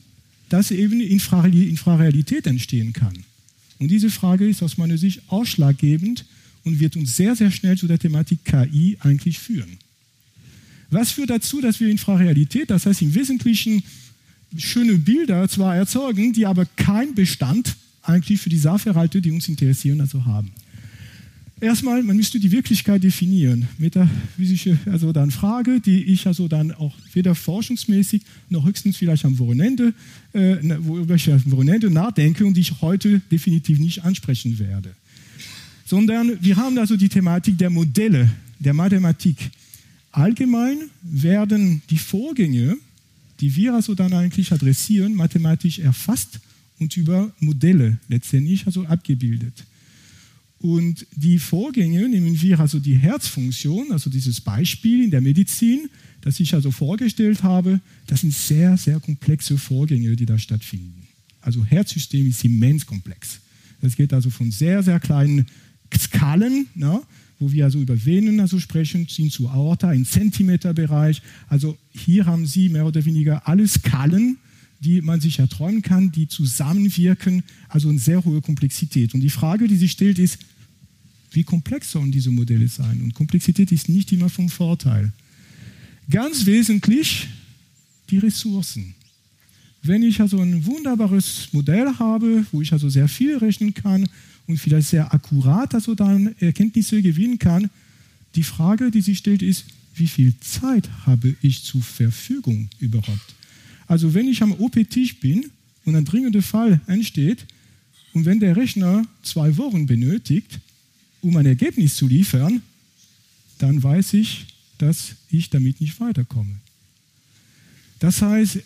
dass 0.49 0.71
eben 0.71 0.99
Infrarealität 0.99 2.47
entstehen 2.47 2.91
kann? 2.91 3.17
Und 3.79 3.89
diese 3.89 4.09
Frage 4.09 4.47
ist 4.47 4.61
aus 4.61 4.77
meiner 4.77 4.97
Sicht 4.97 5.21
ausschlaggebend 5.27 6.25
und 6.65 6.81
wird 6.81 6.97
uns 6.97 7.15
sehr, 7.15 7.35
sehr 7.37 7.51
schnell 7.51 7.77
zu 7.77 7.87
der 7.87 7.99
Thematik 7.99 8.43
KI 8.43 8.97
eigentlich 8.99 9.39
führen. 9.39 9.77
Was 10.91 11.11
führt 11.11 11.29
dazu, 11.29 11.61
dass 11.61 11.79
wir 11.79 11.89
Infrarealität, 11.89 12.69
das 12.69 12.85
heißt 12.85 13.01
im 13.01 13.13
Wesentlichen 13.13 13.83
schöne 14.57 14.97
Bilder 14.97 15.47
zwar 15.49 15.75
erzeugen, 15.75 16.33
die 16.33 16.45
aber 16.45 16.65
keinen 16.65 17.15
Bestand 17.15 17.75
eigentlich 18.01 18.39
für 18.39 18.49
die 18.49 18.57
Sachverhalte, 18.57 19.21
die 19.21 19.31
uns 19.31 19.47
interessieren, 19.47 20.01
also 20.01 20.25
haben? 20.25 20.51
Erstmal, 21.61 22.03
man 22.03 22.17
müsste 22.17 22.37
die 22.37 22.51
Wirklichkeit 22.51 23.01
definieren. 23.01 23.67
Metaphysische, 23.77 24.77
also 24.87 25.13
dann 25.13 25.31
Frage, 25.31 25.79
die 25.79 26.03
ich 26.03 26.27
also 26.27 26.49
dann 26.49 26.73
auch 26.73 26.93
weder 27.13 27.33
forschungsmäßig 27.33 28.23
noch 28.49 28.65
höchstens 28.65 28.97
vielleicht 28.97 29.23
am 29.23 29.39
Wochenende, 29.39 29.93
äh, 30.33 30.57
worüber 30.79 31.15
ich 31.15 31.31
am 31.31 31.51
Wochenende 31.51 31.89
nachdenke 31.89 32.45
und 32.45 32.55
die 32.55 32.61
ich 32.61 32.81
heute 32.81 33.21
definitiv 33.31 33.79
nicht 33.79 34.03
ansprechen 34.03 34.59
werde. 34.59 34.91
Sondern 35.85 36.37
wir 36.41 36.57
haben 36.57 36.77
also 36.77 36.97
die 36.97 37.09
Thematik 37.09 37.57
der 37.57 37.69
Modelle, 37.69 38.29
der 38.59 38.73
Mathematik. 38.73 39.37
Allgemein 40.15 40.77
werden 41.01 41.81
die 41.89 41.97
Vorgänge, 41.97 42.77
die 43.41 43.53
wir 43.57 43.73
also 43.73 43.95
dann 43.95 44.13
eigentlich 44.13 44.53
adressieren, 44.53 45.13
mathematisch 45.13 45.79
erfasst 45.79 46.39
und 46.79 46.95
über 46.95 47.33
Modelle 47.41 47.97
letztendlich 48.07 48.65
also 48.65 48.85
abgebildet. 48.85 49.65
Und 50.59 51.05
die 51.17 51.37
Vorgänge, 51.37 52.07
nehmen 52.07 52.41
wir 52.41 52.61
also 52.61 52.79
die 52.79 52.95
Herzfunktion, 52.95 53.91
also 53.91 54.09
dieses 54.09 54.39
Beispiel 54.39 55.03
in 55.03 55.11
der 55.11 55.19
Medizin, 55.19 55.89
das 56.21 56.39
ich 56.39 56.53
also 56.53 56.71
vorgestellt 56.71 57.43
habe, 57.43 57.81
das 58.07 58.21
sind 58.21 58.33
sehr, 58.33 58.77
sehr 58.77 59.01
komplexe 59.01 59.57
Vorgänge, 59.57 60.15
die 60.15 60.25
da 60.25 60.39
stattfinden. 60.39 61.09
Also 61.41 61.65
Herzsystem 61.65 62.25
ist 62.25 62.45
immens 62.45 62.85
komplex. 62.85 63.41
Das 63.81 63.97
geht 63.97 64.13
also 64.13 64.29
von 64.29 64.49
sehr, 64.49 64.81
sehr 64.81 65.01
kleinen 65.01 65.45
Skalen, 65.93 66.67
ne, 66.73 67.01
wo 67.39 67.51
wir 67.51 67.65
also 67.65 67.79
über 67.79 68.05
Venen 68.05 68.39
also 68.39 68.59
sprechen, 68.59 69.07
sind 69.09 69.31
zu 69.31 69.49
Aorta 69.49 69.91
im 69.91 70.05
Zentimeterbereich. 70.05 71.21
Also 71.47 71.77
hier 71.91 72.25
haben 72.25 72.45
Sie 72.45 72.69
mehr 72.69 72.85
oder 72.85 73.03
weniger 73.03 73.47
alle 73.47 73.67
Skalen, 73.67 74.37
die 74.79 75.01
man 75.01 75.19
sich 75.19 75.39
erträumen 75.39 75.81
kann, 75.81 76.11
die 76.11 76.27
zusammenwirken, 76.27 77.43
also 77.69 77.89
eine 77.89 77.99
sehr 77.99 78.23
hohe 78.23 78.41
Komplexität. 78.41 79.13
Und 79.13 79.21
die 79.21 79.29
Frage, 79.29 79.67
die 79.67 79.75
sich 79.75 79.91
stellt, 79.91 80.19
ist, 80.19 80.39
wie 81.31 81.43
komplex 81.43 81.91
sollen 81.91 82.11
diese 82.11 82.31
Modelle 82.31 82.67
sein? 82.67 83.01
Und 83.01 83.13
Komplexität 83.13 83.71
ist 83.71 83.89
nicht 83.89 84.11
immer 84.13 84.29
vom 84.29 84.47
Vorteil. 84.47 85.11
Ganz 86.09 86.45
wesentlich 86.45 87.27
die 88.09 88.19
Ressourcen. 88.19 88.95
Wenn 89.81 90.03
ich 90.03 90.21
also 90.21 90.39
ein 90.39 90.65
wunderbares 90.65 91.49
Modell 91.51 91.87
habe, 91.99 92.45
wo 92.51 92.61
ich 92.61 92.71
also 92.71 92.89
sehr 92.89 93.07
viel 93.07 93.37
rechnen 93.37 93.73
kann 93.73 94.07
und 94.47 94.57
vielleicht 94.57 94.89
sehr 94.89 95.13
akkurat 95.13 95.73
also 95.73 95.95
dann 95.95 96.35
Erkenntnisse 96.39 97.01
gewinnen 97.01 97.39
kann, 97.39 97.69
die 98.35 98.43
Frage, 98.43 98.91
die 98.91 99.01
sich 99.01 99.19
stellt, 99.19 99.41
ist, 99.41 99.65
wie 99.95 100.07
viel 100.07 100.33
Zeit 100.39 100.89
habe 101.05 101.35
ich 101.41 101.63
zur 101.63 101.81
Verfügung 101.81 102.69
überhaupt? 102.79 103.35
Also 103.87 104.13
wenn 104.13 104.27
ich 104.27 104.41
am 104.41 104.51
OP-Tisch 104.51 105.19
bin 105.19 105.49
und 105.85 105.95
ein 105.95 106.05
dringender 106.05 106.41
Fall 106.41 106.81
entsteht 106.87 107.45
und 108.13 108.25
wenn 108.25 108.39
der 108.39 108.55
Rechner 108.55 109.05
zwei 109.23 109.55
Wochen 109.57 109.85
benötigt, 109.85 110.59
um 111.21 111.37
ein 111.37 111.45
Ergebnis 111.45 111.95
zu 111.95 112.07
liefern, 112.07 112.61
dann 113.57 113.81
weiß 113.81 114.13
ich, 114.13 114.47
dass 114.77 115.15
ich 115.29 115.49
damit 115.49 115.79
nicht 115.79 115.99
weiterkomme. 115.99 116.55
Das 117.99 118.21
heißt, 118.21 118.59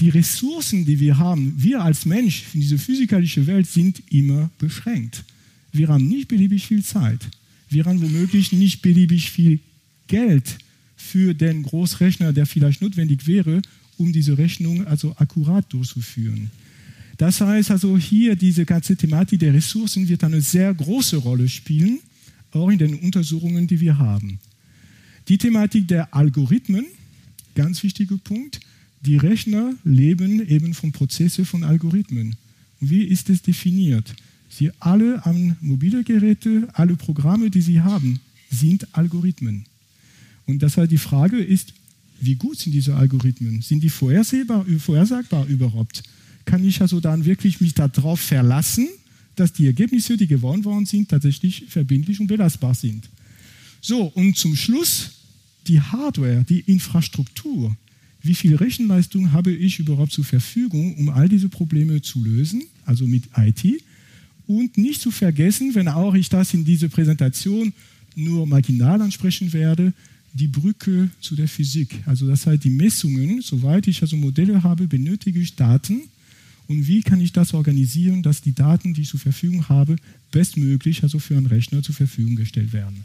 die 0.00 0.10
Ressourcen, 0.10 0.84
die 0.84 1.00
wir 1.00 1.18
haben, 1.18 1.54
wir 1.56 1.82
als 1.82 2.06
Mensch 2.06 2.44
in 2.54 2.60
dieser 2.60 2.78
physikalischen 2.78 3.46
Welt 3.46 3.66
sind 3.66 4.02
immer 4.10 4.50
beschränkt. 4.58 5.24
Wir 5.72 5.88
haben 5.88 6.06
nicht 6.06 6.28
beliebig 6.28 6.66
viel 6.66 6.84
Zeit. 6.84 7.28
Wir 7.68 7.84
haben 7.84 8.00
womöglich 8.00 8.52
nicht 8.52 8.80
beliebig 8.80 9.30
viel 9.30 9.60
Geld 10.06 10.58
für 10.96 11.34
den 11.34 11.62
Großrechner, 11.62 12.32
der 12.32 12.46
vielleicht 12.46 12.80
notwendig 12.80 13.26
wäre, 13.26 13.60
um 13.96 14.12
diese 14.12 14.38
Rechnung 14.38 14.86
also 14.86 15.14
akkurat 15.16 15.70
durchzuführen. 15.72 16.50
Das 17.18 17.40
heißt 17.40 17.72
also 17.72 17.98
hier 17.98 18.36
diese 18.36 18.64
ganze 18.64 18.96
Thematik 18.96 19.40
der 19.40 19.52
Ressourcen 19.52 20.08
wird 20.08 20.22
eine 20.22 20.40
sehr 20.40 20.72
große 20.72 21.16
Rolle 21.16 21.48
spielen, 21.48 21.98
auch 22.52 22.68
in 22.70 22.78
den 22.78 22.94
Untersuchungen, 22.94 23.66
die 23.66 23.80
wir 23.80 23.98
haben. 23.98 24.38
Die 25.26 25.36
Thematik 25.36 25.88
der 25.88 26.14
Algorithmen, 26.14 26.86
ganz 27.54 27.82
wichtiger 27.82 28.16
Punkt. 28.18 28.60
Die 29.02 29.16
Rechner 29.16 29.74
leben 29.84 30.46
eben 30.48 30.74
von 30.74 30.92
Prozessen 30.92 31.44
von 31.44 31.64
Algorithmen. 31.64 32.36
wie 32.80 33.04
ist 33.04 33.28
es 33.30 33.42
definiert? 33.42 34.14
Sie 34.48 34.70
alle 34.80 35.24
an 35.26 35.56
mobile 35.60 36.04
Geräte, 36.04 36.68
alle 36.72 36.96
Programme, 36.96 37.50
die 37.50 37.60
sie 37.60 37.80
haben, 37.80 38.20
sind 38.50 38.86
Algorithmen. 38.92 39.64
Und 40.46 40.62
deshalb 40.62 40.88
die 40.90 40.98
Frage 40.98 41.38
ist, 41.38 41.74
wie 42.20 42.34
gut 42.34 42.58
sind 42.58 42.72
diese 42.72 42.96
Algorithmen? 42.96 43.62
Sind 43.62 43.82
die 43.82 43.90
vorhersehbar, 43.90 44.64
vorhersagbar 44.78 45.46
überhaupt? 45.46 46.02
Kann 46.44 46.66
ich 46.66 46.80
also 46.80 47.00
dann 47.00 47.24
wirklich 47.24 47.60
mich 47.60 47.74
darauf 47.74 48.20
verlassen, 48.20 48.88
dass 49.36 49.52
die 49.52 49.66
Ergebnisse, 49.66 50.16
die 50.16 50.26
gewonnen 50.26 50.64
worden 50.64 50.86
sind, 50.86 51.10
tatsächlich 51.10 51.66
verbindlich 51.68 52.18
und 52.18 52.26
belastbar 52.26 52.74
sind? 52.74 53.08
So, 53.80 54.06
und 54.06 54.36
zum 54.36 54.56
Schluss 54.56 55.10
die 55.66 55.80
Hardware, 55.80 56.44
die 56.48 56.60
Infrastruktur. 56.60 57.76
Wie 58.22 58.34
viel 58.34 58.56
Rechenleistung 58.56 59.32
habe 59.32 59.52
ich 59.52 59.78
überhaupt 59.78 60.12
zur 60.12 60.24
Verfügung, 60.24 60.96
um 60.96 61.08
all 61.08 61.28
diese 61.28 61.48
Probleme 61.48 62.02
zu 62.02 62.22
lösen, 62.22 62.62
also 62.84 63.06
mit 63.06 63.24
IT? 63.36 63.64
Und 64.46 64.76
nicht 64.78 65.00
zu 65.00 65.10
vergessen, 65.10 65.74
wenn 65.74 65.88
auch 65.88 66.14
ich 66.14 66.28
das 66.28 66.54
in 66.54 66.64
dieser 66.64 66.88
Präsentation 66.88 67.72
nur 68.16 68.46
marginal 68.46 69.00
ansprechen 69.00 69.52
werde, 69.52 69.92
die 70.32 70.48
Brücke 70.48 71.10
zu 71.20 71.36
der 71.36 71.48
Physik. 71.48 72.02
Also 72.06 72.26
das 72.26 72.46
heißt, 72.46 72.64
die 72.64 72.70
Messungen, 72.70 73.40
soweit 73.42 73.86
ich 73.88 74.02
also 74.02 74.16
Modelle 74.16 74.62
habe, 74.62 74.86
benötige 74.86 75.40
ich 75.40 75.54
Daten. 75.54 76.02
Und 76.66 76.86
wie 76.86 77.02
kann 77.02 77.20
ich 77.20 77.32
das 77.32 77.54
organisieren, 77.54 78.22
dass 78.22 78.42
die 78.42 78.54
Daten, 78.54 78.94
die 78.94 79.02
ich 79.02 79.08
zur 79.08 79.20
Verfügung 79.20 79.68
habe, 79.68 79.96
bestmöglich 80.30 81.02
also 81.02 81.18
für 81.18 81.36
einen 81.36 81.46
Rechner 81.46 81.82
zur 81.82 81.94
Verfügung 81.94 82.36
gestellt 82.36 82.72
werden? 82.72 83.04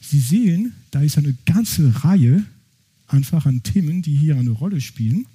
Sie 0.00 0.20
sehen, 0.20 0.72
da 0.90 1.02
ist 1.02 1.18
eine 1.18 1.34
ganze 1.44 2.04
Reihe 2.04 2.44
einfach 3.08 3.46
an 3.46 3.62
Themen, 3.62 4.02
die 4.02 4.16
hier 4.16 4.36
eine 4.36 4.50
Rolle 4.50 4.80
spielen 4.80 5.26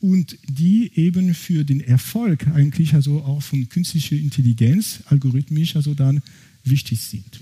und 0.00 0.36
die 0.48 0.92
eben 0.94 1.34
für 1.34 1.64
den 1.64 1.80
Erfolg 1.80 2.46
eigentlich 2.48 2.94
also 2.94 3.22
auch 3.22 3.42
von 3.42 3.68
künstlicher 3.68 4.16
Intelligenz 4.16 5.00
algorithmisch 5.06 5.76
also 5.76 5.94
dann 5.94 6.22
wichtig 6.64 7.00
sind. 7.00 7.40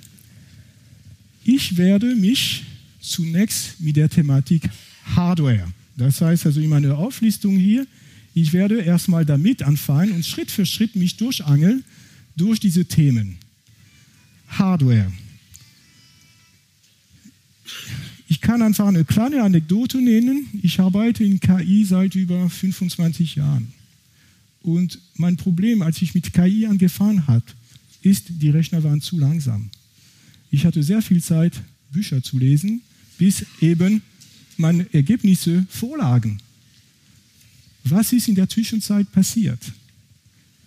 Ich 1.44 1.76
werde 1.76 2.14
mich 2.14 2.62
zunächst 3.00 3.80
mit 3.80 3.96
der 3.96 4.08
Thematik 4.08 4.70
Hardware. 5.04 5.66
Das 5.96 6.20
heißt 6.20 6.46
also 6.46 6.60
in 6.60 6.70
meiner 6.70 6.96
Auflistung 6.96 7.56
hier, 7.56 7.86
ich 8.34 8.52
werde 8.52 8.80
erstmal 8.80 9.24
damit 9.24 9.62
anfangen 9.62 10.12
und 10.12 10.26
Schritt 10.26 10.50
für 10.50 10.66
Schritt 10.66 10.96
mich 10.96 11.16
durchangeln 11.16 11.84
durch 12.36 12.58
diese 12.58 12.84
Themen. 12.84 13.36
Hardware. 14.48 15.12
Ich 18.34 18.40
kann 18.40 18.62
einfach 18.62 18.88
eine 18.88 19.04
kleine 19.04 19.44
Anekdote 19.44 19.98
nennen. 19.98 20.48
Ich 20.60 20.80
arbeite 20.80 21.22
in 21.22 21.38
KI 21.38 21.84
seit 21.84 22.16
über 22.16 22.50
25 22.50 23.36
Jahren. 23.36 23.72
Und 24.60 24.98
mein 25.14 25.36
Problem, 25.36 25.82
als 25.82 26.02
ich 26.02 26.14
mit 26.14 26.32
KI 26.32 26.66
angefangen 26.66 27.28
habe, 27.28 27.44
ist, 28.02 28.24
die 28.30 28.50
Rechner 28.50 28.82
waren 28.82 29.00
zu 29.00 29.20
langsam. 29.20 29.70
Ich 30.50 30.64
hatte 30.66 30.82
sehr 30.82 31.00
viel 31.00 31.22
Zeit, 31.22 31.62
Bücher 31.92 32.24
zu 32.24 32.36
lesen 32.36 32.82
bis 33.18 33.46
eben 33.60 34.02
meine 34.56 34.92
Ergebnisse 34.92 35.64
vorlagen. 35.70 36.40
Was 37.84 38.12
ist 38.12 38.26
in 38.26 38.34
der 38.34 38.48
Zwischenzeit 38.48 39.12
passiert? 39.12 39.60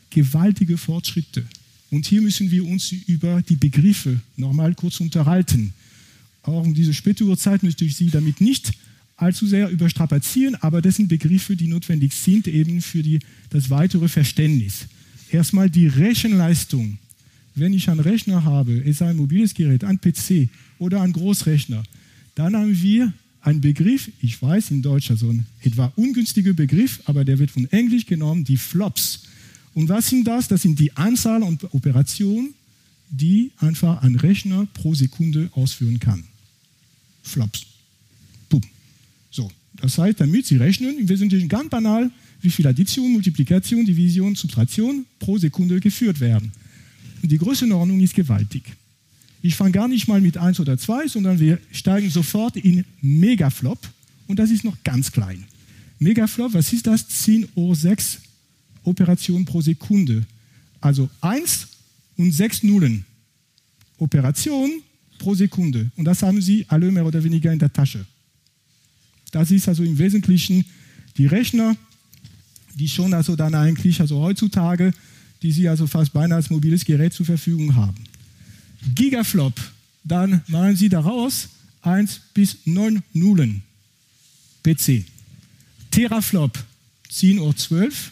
Gewaltige 0.10 0.78
Fortschritte. 0.78 1.46
Und 1.92 2.06
hier 2.06 2.22
müssen 2.22 2.50
wir 2.50 2.66
uns 2.66 2.94
über 3.08 3.42
die 3.42 3.58
Begriffe 3.58 4.22
nochmal 4.38 4.74
kurz 4.74 5.02
unterhalten. 5.02 5.74
Auch 6.48 6.64
um 6.64 6.74
diese 6.74 6.94
späte 6.94 7.26
Uhrzeit 7.26 7.62
möchte 7.62 7.84
ich 7.84 7.96
Sie 7.98 8.10
damit 8.10 8.40
nicht 8.40 8.72
allzu 9.18 9.46
sehr 9.46 9.70
überstrapazieren, 9.70 10.56
aber 10.56 10.82
das 10.82 10.96
sind 10.96 11.10
Begriffe, 11.10 11.58
die 11.58 11.68
notwendig 11.68 12.14
sind 12.14 12.48
eben 12.48 12.82
für 12.82 13.04
die, 13.04 13.20
das 13.50 13.70
weitere 13.70 14.08
Verständnis. 14.08 14.88
Erstmal 15.30 15.70
die 15.70 15.88
Rechenleistung. 15.88 17.00
Wenn 17.54 17.74
ich 17.74 17.90
einen 17.90 18.00
Rechner 18.00 18.46
habe, 18.46 18.82
es 18.86 19.00
sei 19.00 19.10
ein 19.10 19.18
mobiles 19.18 19.56
Gerät, 19.56 19.84
ein 19.84 20.00
PC 20.00 20.48
oder 20.80 21.02
ein 21.02 21.12
Großrechner, 21.12 21.84
dann 22.36 22.56
haben 22.56 22.82
wir 22.82 23.12
einen 23.42 23.60
Begriff, 23.60 24.10
ich 24.22 24.42
weiß 24.42 24.72
in 24.72 24.82
Deutsch 24.82 25.12
also 25.12 25.30
ein 25.30 25.46
etwa 25.64 25.92
ungünstiger 25.96 26.54
Begriff, 26.54 27.02
aber 27.06 27.26
der 27.26 27.40
wird 27.40 27.52
von 27.52 27.66
Englisch 27.72 28.06
genommen, 28.06 28.46
die 28.46 28.58
Flops. 28.58 29.24
Und 29.74 29.90
was 29.90 30.08
sind 30.08 30.26
das? 30.26 30.48
Das 30.48 30.62
sind 30.62 30.80
die 30.80 30.96
Anzahl 30.96 31.44
an 31.44 31.58
Operationen, 31.72 32.54
die 33.10 33.52
einfach 33.58 34.02
ein 34.04 34.16
Rechner 34.16 34.68
pro 34.74 34.94
Sekunde 34.94 35.50
ausführen 35.54 36.00
kann. 36.00 36.24
Flops. 37.28 37.66
Puh. 38.50 38.62
So, 39.30 39.52
das 39.76 39.98
heißt, 39.98 40.20
damit 40.20 40.46
Sie 40.46 40.58
rechnen, 40.58 40.98
im 40.98 41.10
Wesentlichen 41.10 41.50
ganz 41.50 41.70
banal, 41.70 42.10
wie 42.42 42.50
viel 42.50 42.68
Addition, 42.68 43.12
Multiplikation, 43.12 43.86
Division, 43.86 44.36
Subtraktion 44.36 45.06
pro 45.20 45.38
Sekunde 45.38 45.80
geführt 45.80 46.20
werden. 46.20 46.52
Und 47.22 47.32
die 47.32 47.38
Größenordnung 47.38 48.00
ist 48.00 48.14
gewaltig. 48.14 48.64
Ich 49.42 49.56
fange 49.56 49.72
gar 49.72 49.88
nicht 49.88 50.08
mal 50.08 50.22
mit 50.22 50.38
1 50.38 50.60
oder 50.60 50.78
2, 50.78 51.08
sondern 51.08 51.40
wir 51.40 51.60
steigen 51.72 52.10
sofort 52.10 52.58
in 52.58 52.86
Megaflop 53.02 53.80
und 54.28 54.40
das 54.40 54.52
ist 54.52 54.64
noch 54.64 54.76
ganz 54.84 55.12
klein. 55.12 55.46
Megaflop, 56.00 56.54
was 56.54 56.74
ist 56.74 56.88
das? 56.88 57.08
10 57.08 57.48
Uhr 57.56 57.76
6 57.76 58.20
Operationen 58.84 59.46
pro 59.46 59.62
Sekunde. 59.62 60.26
Also 60.82 61.10
1 61.22 61.68
und 62.18 62.32
6 62.32 62.64
Nullen. 62.64 63.06
Operationen 63.98 64.82
pro 65.18 65.36
Sekunde. 65.36 65.92
Und 65.96 66.06
das 66.06 66.22
haben 66.24 66.42
Sie 66.42 66.66
alle 66.68 66.92
mehr 66.92 67.06
oder 67.06 67.24
weniger 67.24 67.52
in 67.52 67.60
der 67.60 67.72
Tasche. 67.72 68.06
Das 69.32 69.52
ist 69.52 69.68
also 69.68 69.84
im 69.84 69.98
Wesentlichen 69.98 70.66
die 71.18 71.26
Rechner, 71.26 71.76
die 72.76 72.88
schon 72.88 73.14
also 73.14 73.36
dann 73.36 73.56
eigentlich, 73.56 74.00
also 74.00 74.20
heutzutage, 74.20 74.94
die 75.42 75.52
Sie 75.52 75.68
also 75.68 75.88
fast 75.88 76.14
beinahe 76.14 76.38
als 76.38 76.50
mobiles 76.50 76.86
Gerät 76.86 77.14
zur 77.14 77.26
Verfügung 77.26 77.76
haben. 77.76 78.04
Gigaflop, 78.96 79.60
dann 80.04 80.42
machen 80.48 80.76
Sie 80.76 80.90
daraus 80.90 81.50
1 81.82 82.22
bis 82.34 82.58
9 82.66 83.02
Nullen. 83.14 83.64
PC. 84.64 85.06
Teraflop, 85.92 86.64
10 87.10 87.40
Uhr 87.40 87.56
12. 87.56 88.12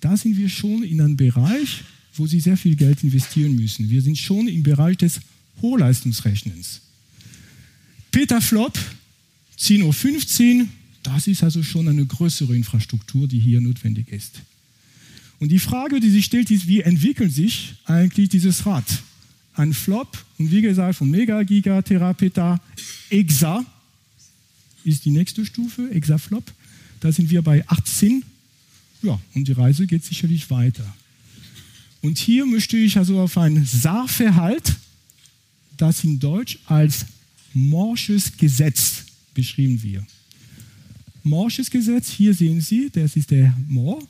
Da 0.00 0.16
sind 0.16 0.36
wir 0.36 0.48
schon 0.48 0.82
in 0.82 1.00
einem 1.00 1.16
Bereich, 1.16 1.84
wo 2.14 2.26
Sie 2.26 2.40
sehr 2.40 2.56
viel 2.56 2.76
Geld 2.76 3.02
investieren 3.04 3.54
müssen. 3.54 3.88
Wir 3.88 4.02
sind 4.02 4.18
schon 4.18 4.48
im 4.48 4.62
Bereich 4.62 4.96
des 4.96 5.20
Hochleistungsrechnens. 5.62 6.80
Petaflop, 8.10 8.78
10.15 9.58 10.60
Uhr, 10.60 10.68
das 11.02 11.26
ist 11.26 11.42
also 11.42 11.62
schon 11.62 11.88
eine 11.88 12.04
größere 12.04 12.56
Infrastruktur, 12.56 13.28
die 13.28 13.38
hier 13.38 13.60
notwendig 13.60 14.08
ist. 14.08 14.40
Und 15.40 15.50
die 15.50 15.58
Frage, 15.58 16.00
die 16.00 16.10
sich 16.10 16.24
stellt, 16.24 16.50
ist, 16.50 16.66
wie 16.66 16.80
entwickelt 16.80 17.32
sich 17.32 17.74
eigentlich 17.84 18.28
dieses 18.28 18.66
Rad? 18.66 18.84
Ein 19.54 19.72
Flop, 19.72 20.24
und 20.38 20.50
wie 20.50 20.62
gesagt, 20.62 20.96
von 20.96 21.10
Mega, 21.10 21.42
Giga, 21.42 21.82
Terapeta, 21.82 22.60
Exa 23.10 23.64
ist 24.84 25.04
die 25.04 25.10
nächste 25.10 25.44
Stufe, 25.44 25.90
Exaflop. 25.90 26.44
Da 27.00 27.12
sind 27.12 27.30
wir 27.30 27.42
bei 27.42 27.66
18 27.68 28.24
Ja, 29.02 29.20
und 29.34 29.46
die 29.46 29.52
Reise 29.52 29.86
geht 29.86 30.04
sicherlich 30.04 30.50
weiter. 30.50 30.84
Und 32.00 32.18
hier 32.18 32.46
möchte 32.46 32.76
ich 32.76 32.96
also 32.96 33.20
auf 33.20 33.38
ein 33.38 33.64
Sachverhalt, 33.64 34.76
das 35.78 36.04
in 36.04 36.18
Deutsch 36.18 36.58
als 36.66 37.06
morsches 37.54 38.36
Gesetz 38.36 39.04
beschrieben 39.34 39.82
wird. 39.82 40.04
Morsches 41.22 41.70
Gesetz, 41.70 42.10
hier 42.10 42.34
sehen 42.34 42.60
Sie, 42.60 42.90
das 42.90 43.16
ist 43.16 43.30
der 43.30 43.56
Mohr 43.68 44.02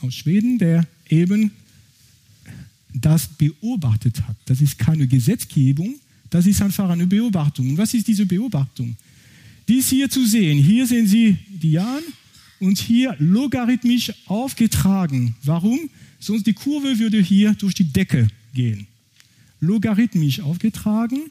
aus 0.00 0.14
Schweden, 0.14 0.58
der 0.58 0.86
eben 1.08 1.50
das 2.92 3.26
beobachtet 3.26 4.22
hat. 4.26 4.36
Das 4.46 4.60
ist 4.60 4.78
keine 4.78 5.06
Gesetzgebung, 5.06 5.94
das 6.30 6.46
ist 6.46 6.62
einfach 6.62 6.88
eine 6.88 7.06
Beobachtung. 7.06 7.70
Und 7.70 7.78
was 7.78 7.94
ist 7.94 8.08
diese 8.08 8.26
Beobachtung? 8.26 8.96
Dies 9.68 9.88
hier 9.90 10.08
zu 10.08 10.24
sehen, 10.26 10.62
hier 10.62 10.86
sehen 10.86 11.06
Sie 11.06 11.36
die 11.48 11.72
Jahren 11.72 12.04
und 12.60 12.78
hier 12.78 13.16
logarithmisch 13.18 14.12
aufgetragen. 14.26 15.34
Warum? 15.42 15.90
Sonst 16.18 16.46
die 16.46 16.52
Kurve 16.52 16.98
würde 16.98 17.20
hier 17.20 17.54
durch 17.54 17.74
die 17.74 17.84
Decke 17.84 18.28
gehen. 18.54 18.86
Logarithmisch 19.60 20.40
aufgetragen. 20.40 21.30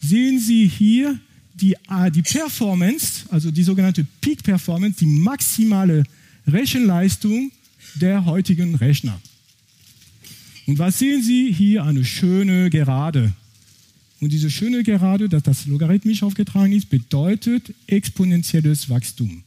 Sehen 0.00 0.38
Sie 0.38 0.66
hier 0.66 1.18
die, 1.54 1.76
die 2.14 2.22
Performance, 2.22 3.24
also 3.30 3.50
die 3.50 3.62
sogenannte 3.62 4.06
Peak 4.20 4.42
Performance, 4.42 4.98
die 4.98 5.06
maximale 5.06 6.04
Rechenleistung 6.46 7.52
der 7.96 8.24
heutigen 8.24 8.74
Rechner. 8.74 9.20
Und 10.66 10.78
was 10.78 10.98
sehen 10.98 11.22
Sie 11.22 11.52
hier? 11.52 11.84
Eine 11.84 12.04
schöne 12.04 12.70
Gerade. 12.70 13.32
Und 14.20 14.32
diese 14.32 14.50
schöne 14.50 14.82
Gerade, 14.82 15.28
dass 15.28 15.42
das 15.42 15.66
logarithmisch 15.66 16.22
aufgetragen 16.22 16.72
ist, 16.72 16.90
bedeutet 16.90 17.74
exponentielles 17.86 18.88
Wachstum. 18.88 19.42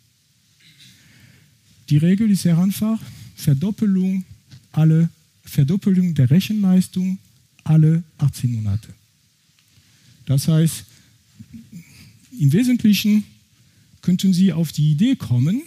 Die 1.90 1.98
Regel 1.98 2.32
ist 2.32 2.42
sehr 2.42 2.58
einfach. 2.58 3.00
Verdoppelung, 3.36 4.26
alle, 4.72 5.10
Verdoppelung 5.44 6.16
der 6.16 6.30
Rechenleistung 6.30 7.20
alle 7.64 8.04
18 8.18 8.52
Monate. 8.54 8.90
Das 10.26 10.48
heißt, 10.48 10.86
im 12.40 12.52
Wesentlichen 12.52 13.24
könnten 14.02 14.34
Sie 14.34 14.52
auf 14.52 14.72
die 14.72 14.92
Idee 14.92 15.16
kommen, 15.16 15.62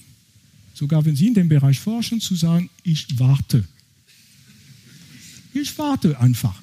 sogar 0.74 1.04
wenn 1.04 1.16
Sie 1.16 1.28
in 1.28 1.34
dem 1.34 1.48
Bereich 1.48 1.78
forschen, 1.78 2.20
zu 2.20 2.34
sagen, 2.34 2.70
ich 2.82 3.18
warte. 3.18 3.64
Ich 5.54 5.76
warte 5.78 6.18
einfach. 6.20 6.60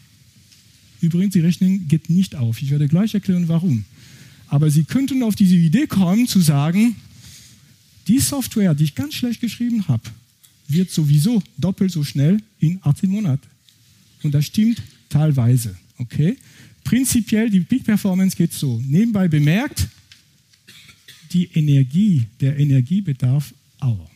Übrigens, 1.01 1.33
die 1.33 1.39
Rechnung 1.39 1.87
geht 1.87 2.09
nicht 2.09 2.35
auf. 2.35 2.61
Ich 2.61 2.69
werde 2.69 2.87
gleich 2.87 3.13
erklären, 3.13 3.47
warum. 3.47 3.85
Aber 4.47 4.69
Sie 4.69 4.83
könnten 4.83 5.23
auf 5.23 5.35
diese 5.35 5.55
Idee 5.55 5.87
kommen, 5.87 6.27
zu 6.27 6.39
sagen, 6.41 6.95
die 8.07 8.19
Software, 8.19 8.73
die 8.75 8.83
ich 8.83 8.95
ganz 8.95 9.15
schlecht 9.15 9.41
geschrieben 9.41 9.87
habe, 9.87 10.03
wird 10.67 10.91
sowieso 10.91 11.41
doppelt 11.57 11.91
so 11.91 12.03
schnell 12.03 12.41
in 12.59 12.79
18 12.83 13.09
Monaten. 13.09 13.47
Und 14.21 14.33
das 14.33 14.45
stimmt 14.45 14.81
teilweise. 15.13 15.75
Okay? 15.97 16.37
Prinzipiell, 16.83 17.49
die 17.49 17.61
Peak 17.61 17.83
Performance 17.83 18.35
geht 18.35 18.51
so. 18.51 18.81
Nebenbei 18.85 19.27
bemerkt, 19.27 19.87
die 21.31 21.49
Energie, 21.53 22.25
der 22.41 22.57
Energiebedarf 22.57 23.53
auch. 23.79 24.09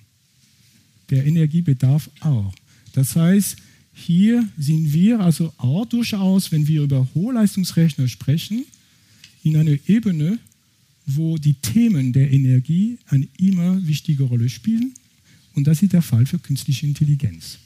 Der 1.10 1.26
Energiebedarf 1.26 2.10
auch. 2.20 2.54
Das 2.94 3.16
heißt, 3.16 3.58
hier 3.94 4.48
sind 4.58 4.92
wir 4.94 5.20
also 5.20 5.54
auch 5.58 5.86
durchaus, 5.86 6.52
wenn 6.52 6.68
wir 6.68 6.84
über 6.84 7.08
Hochleistungsrechner 7.16 8.08
sprechen, 8.08 8.66
in 9.44 9.56
einer 9.56 9.78
Ebene, 9.88 10.40
wo 11.06 11.38
die 11.38 11.54
Themen 11.54 12.12
der 12.12 12.32
Energie 12.32 12.98
eine 13.08 13.28
immer 13.38 13.86
wichtige 13.88 14.24
Rolle 14.24 14.50
spielen. 14.50 14.94
Und 15.56 15.66
das 15.66 15.82
ist 15.82 15.94
der 15.94 16.02
Fall 16.02 16.26
für 16.26 16.38
künstliche 16.38 16.86
Intelligenz. 16.86 17.58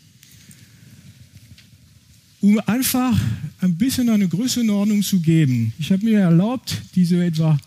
Um 2.42 2.60
einfach 2.66 3.18
ein 3.60 3.76
bisschen 3.76 4.10
eine 4.10 4.28
Größenordnung 4.28 5.04
zu 5.04 5.20
geben, 5.20 5.74
ich 5.78 5.92
habe 5.92 6.04
mir 6.04 6.20
erlaubt, 6.20 6.82
diese 6.96 7.24
etwa 7.24 7.60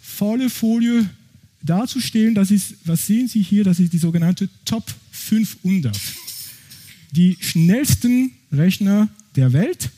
volle 0.00 0.48
Folie 0.48 1.08
darzustellen. 1.62 2.34
Das 2.34 2.50
ist, 2.50 2.76
was 2.86 3.06
sehen 3.06 3.28
Sie 3.28 3.42
hier? 3.42 3.62
Das 3.62 3.78
ist 3.78 3.92
die 3.92 3.98
sogenannte 3.98 4.48
Top 4.64 4.84
500. 5.10 5.98
Die 7.12 7.36
schnellsten 7.40 8.32
Rechner 8.50 9.08
der 9.36 9.52
Welt 9.52 9.90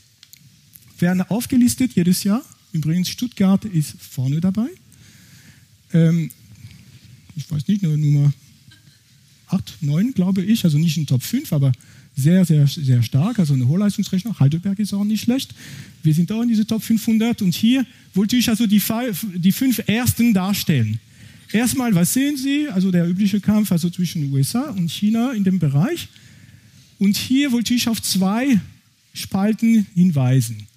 werden 0.99 1.21
aufgelistet 1.21 1.93
jedes 1.95 2.23
Jahr. 2.25 2.43
Übrigens, 2.73 3.09
Stuttgart 3.09 3.63
ist 3.65 3.95
vorne 3.99 4.41
dabei. 4.41 4.67
Ähm, 5.93 6.29
ich 7.35 7.49
weiß 7.49 7.67
nicht, 7.67 7.81
Nummer 7.83 8.33
8, 9.47 9.77
9, 9.81 10.13
glaube 10.13 10.43
ich, 10.43 10.65
also 10.65 10.77
nicht 10.77 10.97
in 10.97 11.07
Top 11.07 11.23
5, 11.23 11.53
aber 11.53 11.71
sehr, 12.19 12.45
sehr, 12.45 12.67
sehr 12.67 13.01
stark, 13.01 13.39
also 13.39 13.53
eine 13.53 13.67
Hochleistungsrechner. 13.67 14.39
Heidelberg 14.39 14.79
ist 14.79 14.93
auch 14.93 15.03
nicht 15.03 15.23
schlecht. 15.23 15.53
Wir 16.03 16.13
sind 16.13 16.31
auch 16.31 16.41
in 16.41 16.49
diese 16.49 16.65
Top 16.65 16.83
500 16.83 17.41
und 17.41 17.53
hier 17.53 17.85
wollte 18.13 18.35
ich 18.35 18.49
also 18.49 18.67
die, 18.67 18.81
die 19.35 19.51
fünf 19.51 19.81
ersten 19.87 20.33
darstellen. 20.33 20.99
Erstmal, 21.51 21.95
was 21.95 22.13
sehen 22.13 22.37
Sie? 22.37 22.67
Also 22.69 22.91
der 22.91 23.07
übliche 23.07 23.39
Kampf 23.39 23.71
also 23.71 23.89
zwischen 23.89 24.31
USA 24.31 24.69
und 24.69 24.91
China 24.91 25.31
in 25.31 25.43
dem 25.43 25.57
Bereich. 25.59 26.07
Und 26.99 27.17
hier 27.17 27.51
wollte 27.51 27.73
ich 27.73 27.87
auf 27.87 28.01
zwei 28.01 28.59
Spalten 29.13 29.87
hinweisen. 29.95 30.67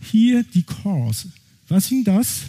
Hier 0.00 0.44
die 0.54 0.64
Cores. 0.64 1.28
Was 1.68 1.86
sind 1.86 2.06
das? 2.06 2.42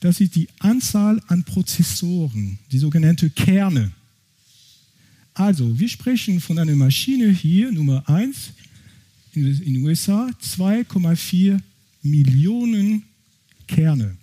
Das 0.00 0.20
ist 0.20 0.34
die 0.34 0.48
Anzahl 0.58 1.20
an 1.28 1.44
Prozessoren, 1.44 2.58
die 2.72 2.78
sogenannte 2.78 3.28
Kerne. 3.30 3.92
Also, 5.40 5.80
wir 5.80 5.88
sprechen 5.88 6.38
von 6.38 6.58
einer 6.58 6.76
Maschine 6.76 7.30
hier, 7.30 7.72
Nummer 7.72 8.06
1, 8.06 8.50
in 9.32 9.42
den 9.44 9.82
USA, 9.82 10.28
2,4 10.38 11.58
Millionen 12.02 13.04
Kerne. 13.66 14.18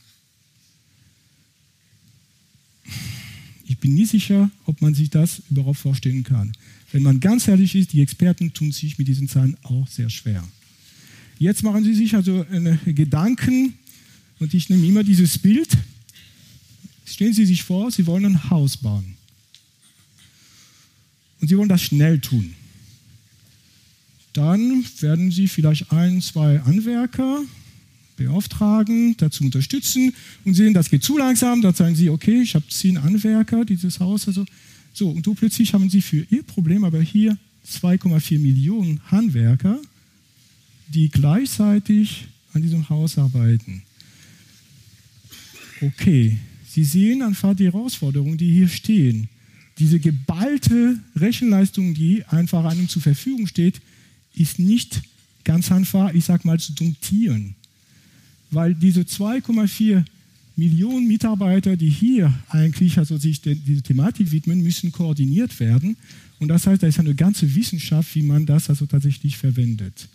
Ich 3.65 3.80
bin 3.80 3.95
nicht 3.95 4.12
sicher, 4.12 4.51
ob 4.67 4.80
man 4.80 4.93
sich 4.93 5.10
das 5.10 5.41
überhaupt 5.49 5.80
vorstellen 5.80 6.23
kann. 6.23 6.51
Wenn 6.91 7.01
man 7.01 7.19
ganz 7.19 7.47
ehrlich 7.47 7.73
ist, 7.73 7.93
die 7.93 8.01
Experten 8.03 8.53
tun 8.53 8.71
sich 8.71 8.99
mit 8.99 9.08
diesen 9.08 9.27
Zahlen 9.27 9.58
auch 9.63 9.88
sehr 9.88 10.12
schwer. 10.12 10.47
Jetzt 11.39 11.63
machen 11.63 11.84
Sie 11.84 11.95
sich 11.95 12.13
also 12.13 12.45
Gedanken, 12.86 13.73
und 14.38 14.53
ich 14.53 14.69
nehme 14.69 14.86
immer 14.86 15.03
dieses 15.03 15.39
Bild. 15.39 15.69
Stellen 17.06 17.34
Sie 17.34 17.47
sich 17.47 17.63
vor, 17.63 17.89
Sie 17.89 18.06
wollen 18.06 18.25
ein 18.25 18.49
Haus 18.51 18.77
bauen. 18.77 19.16
Und 21.39 21.47
Sie 21.47 21.58
wollen 21.58 21.69
das 21.69 21.82
schnell 21.82 22.19
tun. 22.19 22.54
Dann 24.34 24.86
werden 25.00 25.32
Sie 25.32 25.47
vielleicht 25.47 25.91
ein, 25.91 26.21
zwei 26.21 26.60
Anwerker 26.62 27.41
beauftragen, 28.17 29.15
dazu 29.17 29.43
unterstützen 29.43 30.13
und 30.43 30.56
sehen, 30.56 30.73
das 30.73 30.89
geht 30.89 31.04
zu 31.04 31.17
langsam. 31.17 31.62
Dann 31.62 31.73
sagen 31.73 31.95
Sie, 31.95 32.10
okay, 32.10 32.41
ich 32.41 32.56
habe 32.56 32.67
zehn 32.67 32.97
Anwerker, 32.97 33.63
dieses 33.63 34.00
Haus. 34.00 34.28
Also, 34.28 34.45
so, 34.93 35.10
und 35.10 35.26
du 35.26 35.34
plötzlich 35.34 35.73
haben 35.73 35.89
Sie 35.89 36.02
für 36.02 36.26
Ihr 36.30 36.43
Problem 36.43 36.84
aber 36.84 37.02
hier 37.02 37.38
2,4 37.67 38.39
Millionen 38.39 39.00
Handwerker, 39.12 39.80
die 40.88 41.10
gleichzeitig 41.10 42.28
an 42.54 42.62
diesem 42.62 42.89
Haus 42.89 43.17
arbeiten. 43.17 43.84
Okay, 45.82 46.38
Sie 46.67 46.84
sehen 46.84 47.21
einfach 47.21 47.56
die 47.56 47.65
Herausforderungen, 47.65 48.38
die 48.38 48.52
hier 48.52 48.67
stehen. 48.67 49.30
Diese 49.80 50.00
geballte 50.00 51.00
Rechenleistung, 51.16 51.94
die 51.94 52.24
einfach 52.26 52.66
einem 52.66 52.89
zur 52.89 53.01
Verfügung 53.01 53.47
steht, 53.47 53.82
ist 54.34 54.60
nicht 54.60 55.01
ganz 55.43 55.72
einfach, 55.72 56.14
ich 56.14 56.26
sag 56.26 56.45
mal, 56.45 56.60
zu 56.60 56.74
domptieren 56.74 57.56
weil 58.51 58.74
diese 58.74 59.01
2,4 59.01 60.04
Millionen 60.56 61.08
Mitarbeiter, 61.08 61.78
die 61.78 61.89
hier 61.89 62.34
eigentlich 62.49 62.97
also 62.97 63.18
sich 63.18 63.41
dieser 63.41 63.84
Thematik 63.84 64.32
widmen, 64.32 64.62
müssen 64.62 64.91
koordiniert 64.91 65.60
werden. 65.60 65.97
Und 66.39 66.47
das 66.47 66.66
heißt, 66.66 66.82
da 66.82 66.88
ist 66.88 66.99
eine 66.99 67.16
ganze 67.16 67.56
Wissenschaft, 67.56 68.16
wie 68.16 68.24
man 68.24 68.45
das 68.45 68.70
also 68.70 68.86
tatsächlich 68.86 69.38
verwendet. 69.38 70.08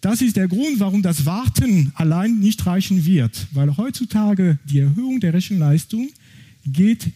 Das 0.00 0.20
ist 0.20 0.36
der 0.36 0.48
Grund, 0.48 0.80
warum 0.80 1.02
das 1.02 1.26
Warten 1.26 1.92
allein 1.94 2.38
nicht 2.40 2.66
reichen 2.66 3.04
wird, 3.04 3.46
weil 3.52 3.76
heutzutage 3.76 4.58
die 4.64 4.80
Erhöhung 4.80 5.20
der 5.20 5.34
Rechenleistung 5.34 6.08
geht 6.66 7.10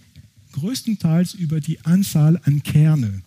größtenteils 0.56 1.34
über 1.34 1.60
die 1.60 1.80
Anzahl 1.84 2.40
an 2.44 2.62
Kerne. 2.62 3.22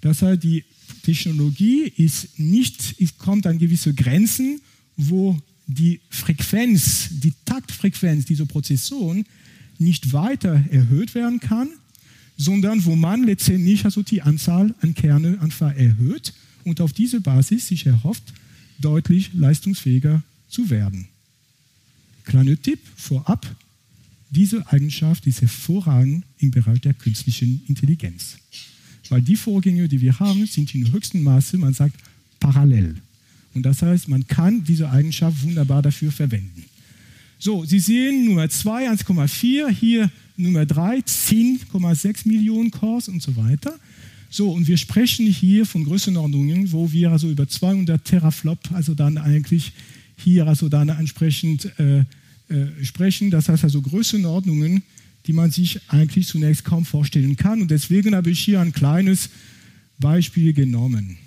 Das 0.00 0.22
heißt, 0.22 0.42
die 0.42 0.64
Technologie 1.02 1.92
ist 1.96 2.38
nicht, 2.38 2.96
kommt 3.18 3.46
an 3.46 3.58
gewisse 3.58 3.94
Grenzen, 3.94 4.60
wo 4.96 5.38
die 5.66 6.00
Frequenz, 6.10 7.08
die 7.10 7.32
Taktfrequenz 7.44 8.24
dieser 8.24 8.46
Prozessoren 8.46 9.24
nicht 9.78 10.12
weiter 10.12 10.64
erhöht 10.70 11.14
werden 11.14 11.40
kann, 11.40 11.68
sondern 12.36 12.84
wo 12.84 12.96
man 12.96 13.24
letztendlich 13.24 13.84
also 13.84 14.02
die 14.02 14.22
Anzahl 14.22 14.74
an 14.80 14.94
Kerne 14.94 15.40
einfach 15.40 15.74
erhöht 15.74 16.32
und 16.64 16.80
auf 16.80 16.92
diese 16.92 17.20
Basis 17.20 17.68
sich 17.68 17.86
erhofft, 17.86 18.34
deutlich 18.80 19.30
leistungsfähiger 19.32 20.22
zu 20.48 20.70
werden. 20.70 21.08
Kleiner 22.24 22.60
Tipp 22.60 22.80
vorab, 22.96 23.46
diese 24.36 24.70
Eigenschaft 24.70 25.26
ist 25.26 25.40
hervorragend 25.40 26.24
im 26.38 26.50
Bereich 26.50 26.80
der 26.82 26.94
künstlichen 26.94 27.62
Intelligenz. 27.68 28.36
weil 29.08 29.22
die 29.22 29.36
Vorgänge, 29.36 29.86
die 29.86 30.00
wir 30.00 30.18
haben, 30.18 30.46
sind 30.46 30.74
in 30.74 30.92
höchstem 30.92 31.22
Maße, 31.22 31.56
man 31.58 31.72
sagt, 31.72 31.94
parallel. 32.40 32.96
Und 33.54 33.62
das 33.62 33.80
heißt, 33.80 34.08
man 34.08 34.26
kann 34.26 34.64
diese 34.64 34.90
Eigenschaft 34.90 35.42
wunderbar 35.44 35.80
dafür 35.80 36.10
verwenden. 36.10 36.64
So, 37.38 37.64
Sie 37.64 37.78
sehen 37.78 38.26
Nummer 38.26 38.48
2, 38.48 38.90
1,4, 38.90 39.68
hier 39.70 40.10
Nummer 40.36 40.66
3, 40.66 40.98
10,6 40.98 42.26
Millionen 42.26 42.70
Cores 42.70 43.08
und 43.08 43.22
so 43.22 43.36
weiter. 43.36 43.78
So, 44.28 44.50
und 44.50 44.66
wir 44.66 44.76
sprechen 44.76 45.26
hier 45.26 45.64
von 45.64 45.84
Größenordnungen, 45.84 46.72
wo 46.72 46.90
wir 46.90 47.12
also 47.12 47.30
über 47.30 47.48
200 47.48 48.04
Teraflop, 48.04 48.58
also 48.72 48.94
dann 48.94 49.18
eigentlich 49.18 49.72
hier 50.16 50.46
also 50.46 50.68
dann 50.68 50.88
entsprechend 50.88 51.66
äh, 51.78 52.04
äh, 52.48 52.84
sprechen. 52.84 53.30
Das 53.30 53.48
heißt 53.48 53.64
also 53.64 53.82
Größenordnungen, 53.82 54.82
die 55.26 55.32
man 55.32 55.50
sich 55.50 55.80
eigentlich 55.88 56.28
zunächst 56.28 56.64
kaum 56.64 56.84
vorstellen 56.84 57.36
kann. 57.36 57.60
Und 57.60 57.70
deswegen 57.70 58.14
habe 58.14 58.30
ich 58.30 58.40
hier 58.40 58.60
ein 58.60 58.72
kleines 58.72 59.30
Beispiel 59.98 60.52
genommen. 60.52 61.18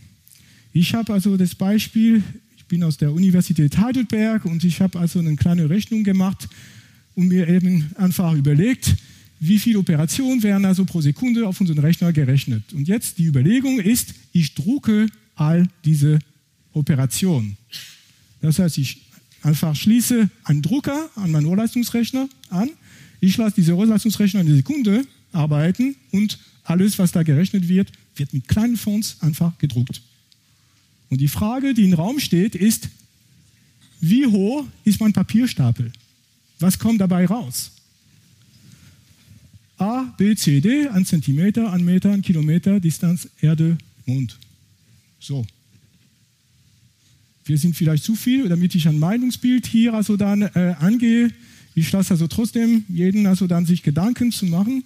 Ich 0.72 0.94
habe 0.94 1.12
also 1.14 1.36
das 1.36 1.56
Beispiel, 1.56 2.24
ich 2.58 2.66
bin 2.66 2.84
aus 2.84 2.98
der 2.98 3.12
Universität 3.12 3.78
Heidelberg 3.78 4.46
und 4.46 4.64
ich 4.64 4.80
habe 4.80 5.00
also 5.00 5.20
eine 5.20 5.36
kleine 5.36 5.70
Rechnung 5.70 6.04
gemacht 6.04 6.48
und 7.16 7.28
mir 7.28 7.48
eben 7.50 7.92
einfach 7.96 8.34
überlegt, 8.34 8.96
wie 9.40 9.58
viele 9.58 9.80
Operationen 9.80 10.44
werden 10.44 10.66
also 10.66 10.86
pro 10.86 11.02
Sekunde 11.02 11.48
auf 11.48 11.60
unseren 11.60 11.80
Rechner 11.80 12.14
gerechnet. 12.14 12.72
Und 12.74 12.88
jetzt 12.88 13.18
die 13.18 13.26
Überlegung 13.26 13.80
ist, 13.80 14.14
ich 14.32 14.54
drucke 14.54 15.08
all 15.36 15.68
diese 15.84 16.20
Operationen. 16.74 17.58
Das 18.42 18.60
heißt, 18.60 18.78
ich 18.78 19.02
einfach 19.42 19.76
schließe 19.76 20.30
einen 20.44 20.62
Drucker 20.62 21.10
an 21.16 21.32
meinen 21.32 21.46
Rohrleistungsrechner 21.46 22.28
an, 22.50 22.70
ich 23.20 23.36
lasse 23.38 23.56
diese 23.56 23.74
Rohrleistungsrechner 23.74 24.40
eine 24.42 24.56
Sekunde 24.56 25.06
arbeiten 25.32 25.96
und 26.12 26.40
alles, 26.64 27.00
was 27.00 27.12
da 27.12 27.24
gerechnet 27.24 27.68
wird, 27.68 27.92
wird 28.16 28.34
mit 28.34 28.48
kleinen 28.48 28.78
Fonts 28.78 29.18
einfach 29.22 29.58
gedruckt. 29.58 30.02
Und 31.10 31.20
die 31.20 31.28
Frage, 31.28 31.74
die 31.74 31.86
im 31.86 31.94
Raum 31.94 32.20
steht, 32.20 32.56
ist, 32.56 32.90
wie 34.00 34.26
hoch 34.26 34.66
ist 34.86 35.00
mein 35.00 35.12
Papierstapel? 35.14 35.92
Was 36.60 36.78
kommt 36.78 37.02
dabei 37.02 37.26
raus? 37.26 37.72
A, 39.78 40.04
B, 40.18 40.36
C, 40.36 40.62
D, 40.62 40.88
ein 40.90 41.06
Zentimeter, 41.06 41.72
ein 41.72 41.84
Meter, 41.84 42.12
ein 42.12 42.22
Kilometer, 42.22 42.80
Distanz, 42.80 43.28
Erde, 43.42 43.78
Mond. 44.06 44.38
So. 45.20 45.46
Wir 47.50 47.58
sind 47.58 47.76
vielleicht 47.76 48.04
zu 48.04 48.14
viel, 48.14 48.48
damit 48.48 48.76
ich 48.76 48.88
ein 48.88 49.00
Meinungsbild 49.00 49.66
hier 49.66 49.96
also 49.96 50.18
dann 50.18 50.44
äh, 50.44 50.76
angehe. 50.80 51.34
Ich 51.74 51.92
lasse 51.92 52.12
also 52.12 52.28
trotzdem 52.28 52.86
jeden 52.88 53.26
also 53.26 53.48
dann 53.48 53.66
sich 53.66 53.82
Gedanken 53.82 54.32
zu 54.32 54.46
machen 54.46 54.84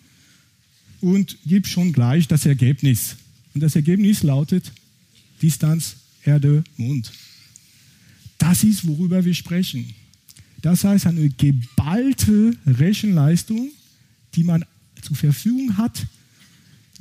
und 1.02 1.38
gebe 1.46 1.68
schon 1.68 1.92
gleich 1.92 2.30
das 2.30 2.46
Ergebnis. 2.46 3.18
Und 3.54 3.62
das 3.62 3.76
Ergebnis 3.76 4.24
lautet 4.24 4.72
Distanz 5.42 5.98
Erde, 6.24 6.64
Mond. 6.78 7.12
Das 8.38 8.64
ist, 8.64 8.88
worüber 8.88 9.26
wir 9.26 9.34
sprechen. 9.34 9.94
Das 10.62 10.86
heißt, 10.86 11.08
eine 11.08 11.28
geballte 11.32 12.56
Rechenleistung, 12.66 13.72
die 14.36 14.46
man 14.46 14.64
zur 15.02 15.18
Verfügung 15.18 15.76
hat, 15.76 16.08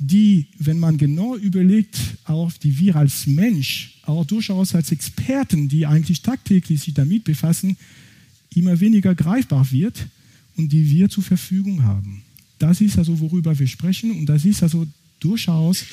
die, 0.07 0.47
wenn 0.59 0.79
man 0.79 0.97
genau 0.97 1.37
überlegt, 1.37 1.97
auch 2.25 2.51
die 2.51 2.77
wir 2.77 2.95
als 2.95 3.25
Mensch, 3.25 3.95
auch 4.05 4.25
durchaus 4.25 4.75
als 4.75 4.91
Experten, 4.91 5.69
die 5.69 5.85
eigentlich 5.85 6.21
tagtäglich 6.21 6.81
sich 6.81 6.93
damit 6.93 7.23
befassen, 7.23 7.77
immer 8.53 8.79
weniger 8.79 9.15
greifbar 9.15 9.71
wird 9.71 10.07
und 10.57 10.71
die 10.71 10.91
wir 10.91 11.09
zur 11.09 11.23
Verfügung 11.23 11.83
haben. 11.83 12.21
Das 12.59 12.81
ist 12.81 12.97
also, 12.97 13.19
worüber 13.19 13.57
wir 13.57 13.67
sprechen 13.67 14.11
und 14.11 14.25
das 14.25 14.45
ist 14.45 14.61
also 14.61 14.85
durchaus 15.19 15.85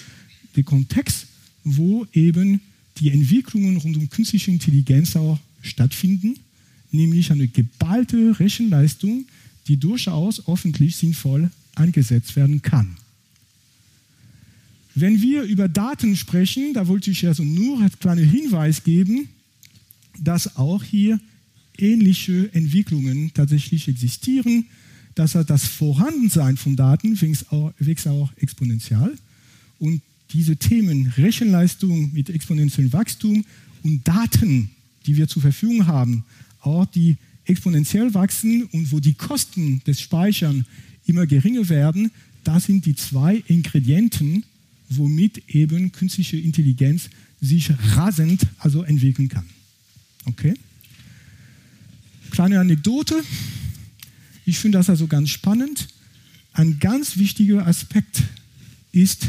der 0.57 0.65
Kontext, 0.65 1.27
wo 1.63 2.07
eben 2.13 2.61
die 2.99 3.11
Entwicklungen 3.11 3.77
rund 3.77 3.97
um 3.97 4.11
künstliche 4.11 4.51
Intelligenz 4.51 5.15
auch 5.15 5.39
stattfinden, 5.63 6.37
nämlich 6.91 7.31
eine 7.31 7.47
geballte 7.47 8.39
Rechenleistung, 8.41 9.27
die 9.69 9.77
durchaus 9.77 10.49
öffentlich 10.49 10.97
sinnvoll 10.97 11.51
eingesetzt 11.77 12.35
werden 12.35 12.61
kann. 12.61 12.97
Wenn 14.95 15.23
wir 15.23 15.43
über 15.43 15.69
Daten 15.69 16.17
sprechen, 16.17 16.75
da 16.75 16.89
wollte 16.89 17.11
ich 17.11 17.27
also 17.27 17.45
nur 17.45 17.81
als 17.83 17.99
kleinen 17.99 18.29
Hinweis 18.29 18.83
geben, 18.83 19.29
dass 20.19 20.57
auch 20.57 20.83
hier 20.83 21.21
ähnliche 21.79 22.53
Entwicklungen 22.53 23.33
tatsächlich 23.35 23.89
existieren. 23.89 24.67
dass 25.17 25.33
das 25.33 25.65
Vorhandensein 25.65 26.57
von 26.57 26.77
Daten 26.77 27.21
wächst 27.21 27.51
auch, 27.53 27.73
wächst 27.79 28.07
auch 28.07 28.31
exponentiell. 28.37 29.19
Und 29.79 30.01
diese 30.33 30.57
Themen 30.57 31.09
Rechenleistung 31.17 32.13
mit 32.13 32.31
exponentiellem 32.31 32.93
Wachstum 32.93 33.45
und 33.83 34.07
Daten, 34.07 34.71
die 35.07 35.17
wir 35.17 35.29
zur 35.29 35.43
Verfügung 35.43 35.87
haben, 35.87 36.25
auch 36.61 36.87
die 36.87 37.17
exponentiell 37.45 38.15
wachsen 38.15 38.65
und 38.73 38.93
wo 38.93 39.01
die 39.01 39.15
Kosten 39.15 39.83
des 39.85 40.01
Speichern 40.01 40.65
immer 41.07 41.27
geringer 41.27 41.69
werden, 41.69 42.11
das 42.45 42.65
sind 42.65 42.87
die 42.87 42.95
zwei 42.95 43.43
Ingredienten, 43.49 44.45
womit 44.91 45.49
eben 45.49 45.93
künstliche 45.93 46.37
Intelligenz 46.37 47.09
sich 47.41 47.71
rasend 47.95 48.43
also 48.59 48.83
entwickeln 48.83 49.29
kann. 49.29 49.47
Okay? 50.27 50.55
Kleine 52.31 52.61
Anekdote. 52.61 53.23
Ich 54.45 54.59
finde 54.59 54.79
das 54.79 54.91
also 54.91 55.07
ganz 55.07 55.31
spannend. 55.31 55.89
Ein 56.53 56.79
ganz 56.79 57.17
wichtiger 57.17 57.67
Aspekt 57.67 58.23
ist 58.93 59.29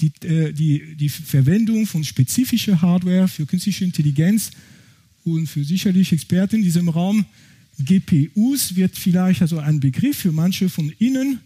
die, 0.00 0.12
äh, 0.26 0.52
die, 0.52 0.94
die 0.96 1.08
Verwendung 1.08 1.86
von 1.86 2.04
spezifischer 2.04 2.82
Hardware 2.82 3.28
für 3.28 3.46
künstliche 3.46 3.84
Intelligenz 3.84 4.50
und 5.24 5.46
für 5.46 5.64
sicherlich 5.64 6.12
Experten 6.12 6.56
in 6.56 6.62
diesem 6.62 6.88
Raum. 6.88 7.24
GPUs 7.78 8.74
wird 8.76 8.96
vielleicht 8.96 9.42
also 9.42 9.58
ein 9.58 9.80
Begriff 9.80 10.18
für 10.18 10.32
manche 10.32 10.68
von 10.68 10.92
Ihnen, 10.98 11.40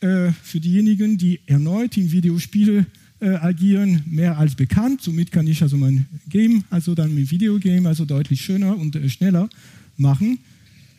äh, 0.00 0.32
für 0.42 0.60
diejenigen, 0.60 1.18
die 1.18 1.40
erneut 1.46 1.96
in 1.96 2.12
Videospiele 2.12 2.86
äh, 3.20 3.28
agieren, 3.28 4.02
mehr 4.06 4.36
als 4.38 4.54
bekannt. 4.54 5.02
Somit 5.02 5.32
kann 5.32 5.46
ich 5.46 5.62
also 5.62 5.76
mein 5.76 6.06
Game, 6.28 6.64
also 6.70 6.94
dann 6.94 7.14
mit 7.14 7.30
Videogame, 7.30 7.88
also 7.88 8.04
deutlich 8.04 8.42
schöner 8.42 8.76
und 8.76 8.94
äh, 8.96 9.08
schneller 9.08 9.48
machen. 9.96 10.38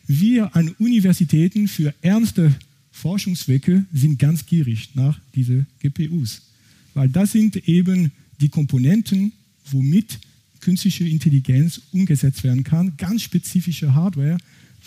Wir 0.06 0.56
an 0.56 0.74
Universitäten 0.78 1.68
für 1.68 1.94
ernste 2.02 2.52
Forschungszwecke 2.90 3.84
sind 3.92 4.18
ganz 4.18 4.44
gierig 4.46 4.90
nach 4.94 5.20
diesen 5.34 5.66
GPUs, 5.80 6.42
weil 6.94 7.08
das 7.08 7.32
sind 7.32 7.68
eben 7.68 8.10
die 8.40 8.48
Komponenten, 8.48 9.32
womit 9.70 10.18
künstliche 10.60 11.04
Intelligenz 11.04 11.80
umgesetzt 11.92 12.42
werden 12.42 12.64
kann, 12.64 12.94
ganz 12.96 13.22
spezifische 13.22 13.94
Hardware, 13.94 14.38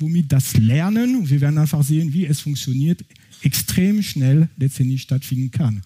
womit 0.02 0.32
das 0.32 0.58
Lernen, 0.58 1.30
wir 1.30 1.41
werden 1.41 1.58
einfach 1.58 1.84
sehen, 1.84 2.14
wie 2.14 2.26
es 2.26 2.41
funktioniert, 2.41 3.04
extrem 3.41 4.02
schnell 4.04 4.49
letztendlich 4.58 5.02
stattfinden 5.02 5.52
kann. 5.52 5.82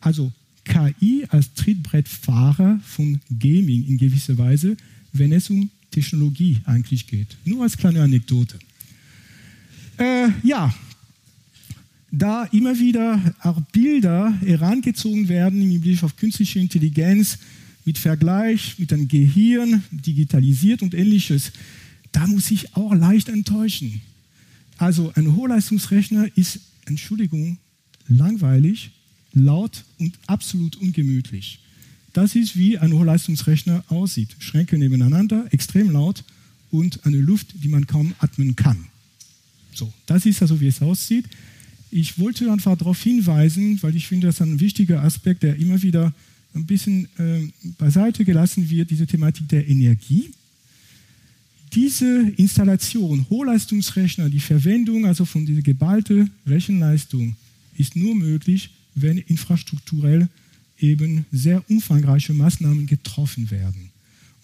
Also 0.00 0.32
KI 0.64 1.26
als 1.28 1.52
Trittbrettfahrer 1.54 2.80
von 2.84 3.20
Gaming 3.38 3.86
in 3.86 3.98
gewisser 3.98 4.36
Weise, 4.38 4.76
wenn 5.12 5.32
es 5.32 5.50
um 5.50 5.70
Technologie 5.90 6.58
eigentlich 6.64 7.06
geht. 7.06 7.36
Nur 7.44 7.62
als 7.62 7.76
kleine 7.76 8.02
Anekdote. 8.02 8.58
Äh, 9.98 10.28
ja, 10.42 10.74
da 12.10 12.44
immer 12.44 12.78
wieder 12.78 13.34
auch 13.40 13.60
Bilder 13.72 14.32
herangezogen 14.40 15.28
werden 15.28 15.62
im 15.62 15.80
Blick 15.80 16.02
auf 16.02 16.16
künstliche 16.16 16.58
Intelligenz 16.58 17.38
mit 17.84 17.98
Vergleich, 17.98 18.78
mit 18.78 18.92
einem 18.92 19.08
Gehirn, 19.08 19.82
digitalisiert 19.90 20.82
und 20.82 20.94
ähnliches, 20.94 21.52
da 22.12 22.26
muss 22.26 22.50
ich 22.50 22.76
auch 22.76 22.94
leicht 22.94 23.28
enttäuschen. 23.28 24.00
Also 24.78 25.12
ein 25.14 25.34
Hochleistungsrechner 25.34 26.28
ist, 26.36 26.60
Entschuldigung, 26.86 27.58
langweilig, 28.08 28.90
laut 29.32 29.84
und 29.98 30.18
absolut 30.26 30.76
ungemütlich. 30.76 31.60
Das 32.12 32.34
ist, 32.34 32.56
wie 32.56 32.78
ein 32.78 32.92
Hochleistungsrechner 32.92 33.84
aussieht. 33.88 34.36
Schränke 34.38 34.76
nebeneinander, 34.76 35.46
extrem 35.50 35.90
laut 35.90 36.24
und 36.70 37.04
eine 37.06 37.16
Luft, 37.18 37.54
die 37.62 37.68
man 37.68 37.86
kaum 37.86 38.14
atmen 38.18 38.54
kann. 38.56 38.86
So, 39.74 39.92
das 40.06 40.26
ist 40.26 40.42
also, 40.42 40.60
wie 40.60 40.66
es 40.66 40.82
aussieht. 40.82 41.26
Ich 41.90 42.18
wollte 42.18 42.50
einfach 42.50 42.76
darauf 42.76 43.02
hinweisen, 43.02 43.82
weil 43.82 43.96
ich 43.96 44.06
finde, 44.06 44.26
das 44.26 44.36
ist 44.36 44.42
ein 44.42 44.60
wichtiger 44.60 45.02
Aspekt, 45.02 45.42
der 45.42 45.56
immer 45.56 45.82
wieder 45.82 46.12
ein 46.54 46.66
bisschen 46.66 47.08
äh, 47.18 47.48
beiseite 47.78 48.24
gelassen 48.24 48.68
wird, 48.68 48.90
diese 48.90 49.06
Thematik 49.06 49.48
der 49.48 49.68
Energie. 49.68 50.30
Diese 51.74 52.32
Installation, 52.36 53.26
Hochleistungsrechner, 53.30 54.28
die 54.28 54.40
Verwendung 54.40 55.06
also 55.06 55.24
von 55.24 55.46
dieser 55.46 55.62
geballten 55.62 56.30
Rechenleistung 56.46 57.34
ist 57.78 57.96
nur 57.96 58.14
möglich, 58.14 58.70
wenn 58.94 59.16
infrastrukturell 59.16 60.28
eben 60.78 61.24
sehr 61.32 61.62
umfangreiche 61.70 62.34
Maßnahmen 62.34 62.86
getroffen 62.86 63.50
werden. 63.50 63.90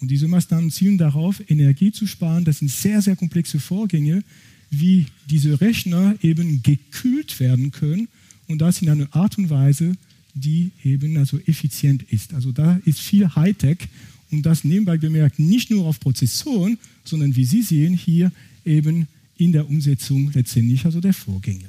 Und 0.01 0.11
diese 0.11 0.29
Maßnahmen 0.29 0.71
zielen 0.71 0.97
darauf, 0.97 1.43
Energie 1.51 1.93
zu 1.93 2.07
sparen. 2.07 2.45
Das 2.45 2.61
sind 2.61 2.71
sehr, 2.71 3.03
sehr 3.03 3.17
komplexe 3.17 3.61
Vorgänge, 3.61 4.23
wie 4.71 5.07
diese 5.29 5.61
Rechner 5.61 6.15
eben 6.23 6.63
gekühlt 6.63 7.39
werden 7.41 7.73
können 7.73 8.09
und 8.47 8.59
das 8.59 8.81
in 8.81 8.89
einer 8.89 9.15
Art 9.15 9.37
und 9.37 9.51
Weise, 9.51 9.97
die 10.35 10.71
eben 10.85 11.17
also 11.17 11.39
effizient 11.47 12.05
ist. 12.05 12.33
Also 12.33 12.53
da 12.53 12.81
ist 12.85 13.01
viel 13.01 13.29
Hightech 13.35 13.89
und 14.31 14.43
das 14.43 14.65
nebenbei 14.65 14.99
bemerkt 14.99 15.39
nicht 15.39 15.71
nur 15.71 15.87
auf 15.87 16.01
Prozessoren, 16.01 16.79
sondern 17.05 17.35
wie 17.37 17.45
Sie 17.45 17.63
sehen 17.63 17.95
hier 17.95 18.31
eben 18.65 19.09
in 19.37 19.53
der 19.53 19.69
Umsetzung 19.69 20.31
letztendlich 20.33 20.85
also 20.85 21.01
der 21.01 21.15
Vorgänge. 21.15 21.69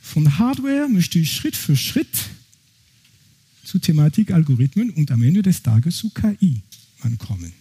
Von 0.00 0.38
Hardware 0.38 0.88
möchte 0.88 1.18
ich 1.18 1.32
Schritt 1.32 1.56
für 1.56 1.76
Schritt 1.76 2.08
zu 3.64 3.78
Thematik 3.78 4.32
Algorithmen 4.32 4.90
und 4.90 5.10
am 5.10 5.22
Ende 5.22 5.42
des 5.42 5.62
Tages 5.62 5.98
zu 5.98 6.10
KI 6.10 6.62
ankommen. 7.02 7.52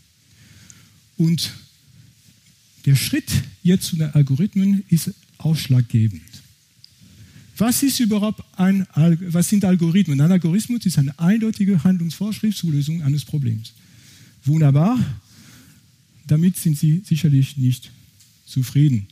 Und 1.18 1.54
der 2.86 2.96
Schritt 2.96 3.30
jetzt 3.62 3.86
zu 3.86 3.98
den 3.98 4.10
Algorithmen 4.12 4.84
ist 4.90 5.12
ausschlaggebend. 5.38 6.22
Was 7.60 7.84
ist 7.84 8.00
überhaupt 8.00 8.42
ein, 8.58 8.88
was 8.96 9.50
sind 9.50 9.66
Algorithmen? 9.66 10.22
Ein 10.22 10.32
Algorithmus 10.32 10.86
ist 10.86 10.98
eine 10.98 11.18
eindeutige 11.20 11.84
Handlungsvorschrift 11.84 12.58
zur 12.58 12.72
Lösung 12.72 13.02
eines 13.02 13.26
Problems. 13.26 13.74
Wunderbar. 14.46 14.98
Damit 16.26 16.56
sind 16.56 16.78
Sie 16.78 17.02
sicherlich 17.04 17.58
nicht 17.58 17.92
zufrieden. 18.46 19.08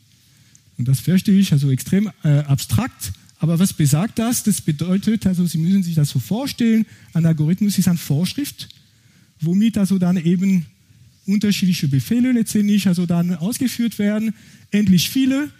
Und 0.77 0.87
das 0.87 1.01
verstehe 1.01 1.37
ich 1.37 1.51
also 1.51 1.69
extrem 1.71 2.09
äh, 2.23 2.39
abstrakt. 2.39 3.11
Aber 3.39 3.59
was 3.59 3.73
besagt 3.73 4.17
das? 4.17 4.43
Das 4.43 4.61
bedeutet, 4.61 5.27
also 5.27 5.45
Sie 5.45 5.57
müssen 5.57 5.83
sich 5.83 5.95
das 5.95 6.09
so 6.09 6.19
vorstellen, 6.19 6.85
ein 7.13 7.25
Algorithmus 7.25 7.77
ist 7.77 7.89
eine 7.89 7.97
Vorschrift, 7.97 8.69
womit 9.41 9.77
also 9.77 9.97
dann 9.97 10.15
eben 10.15 10.67
unterschiedliche 11.25 11.89
Befehle 11.89 12.31
letztendlich 12.31 12.87
also 12.87 13.05
dann 13.05 13.35
ausgeführt 13.35 13.99
werden, 13.99 14.33
endlich 14.71 15.09
viele. 15.09 15.51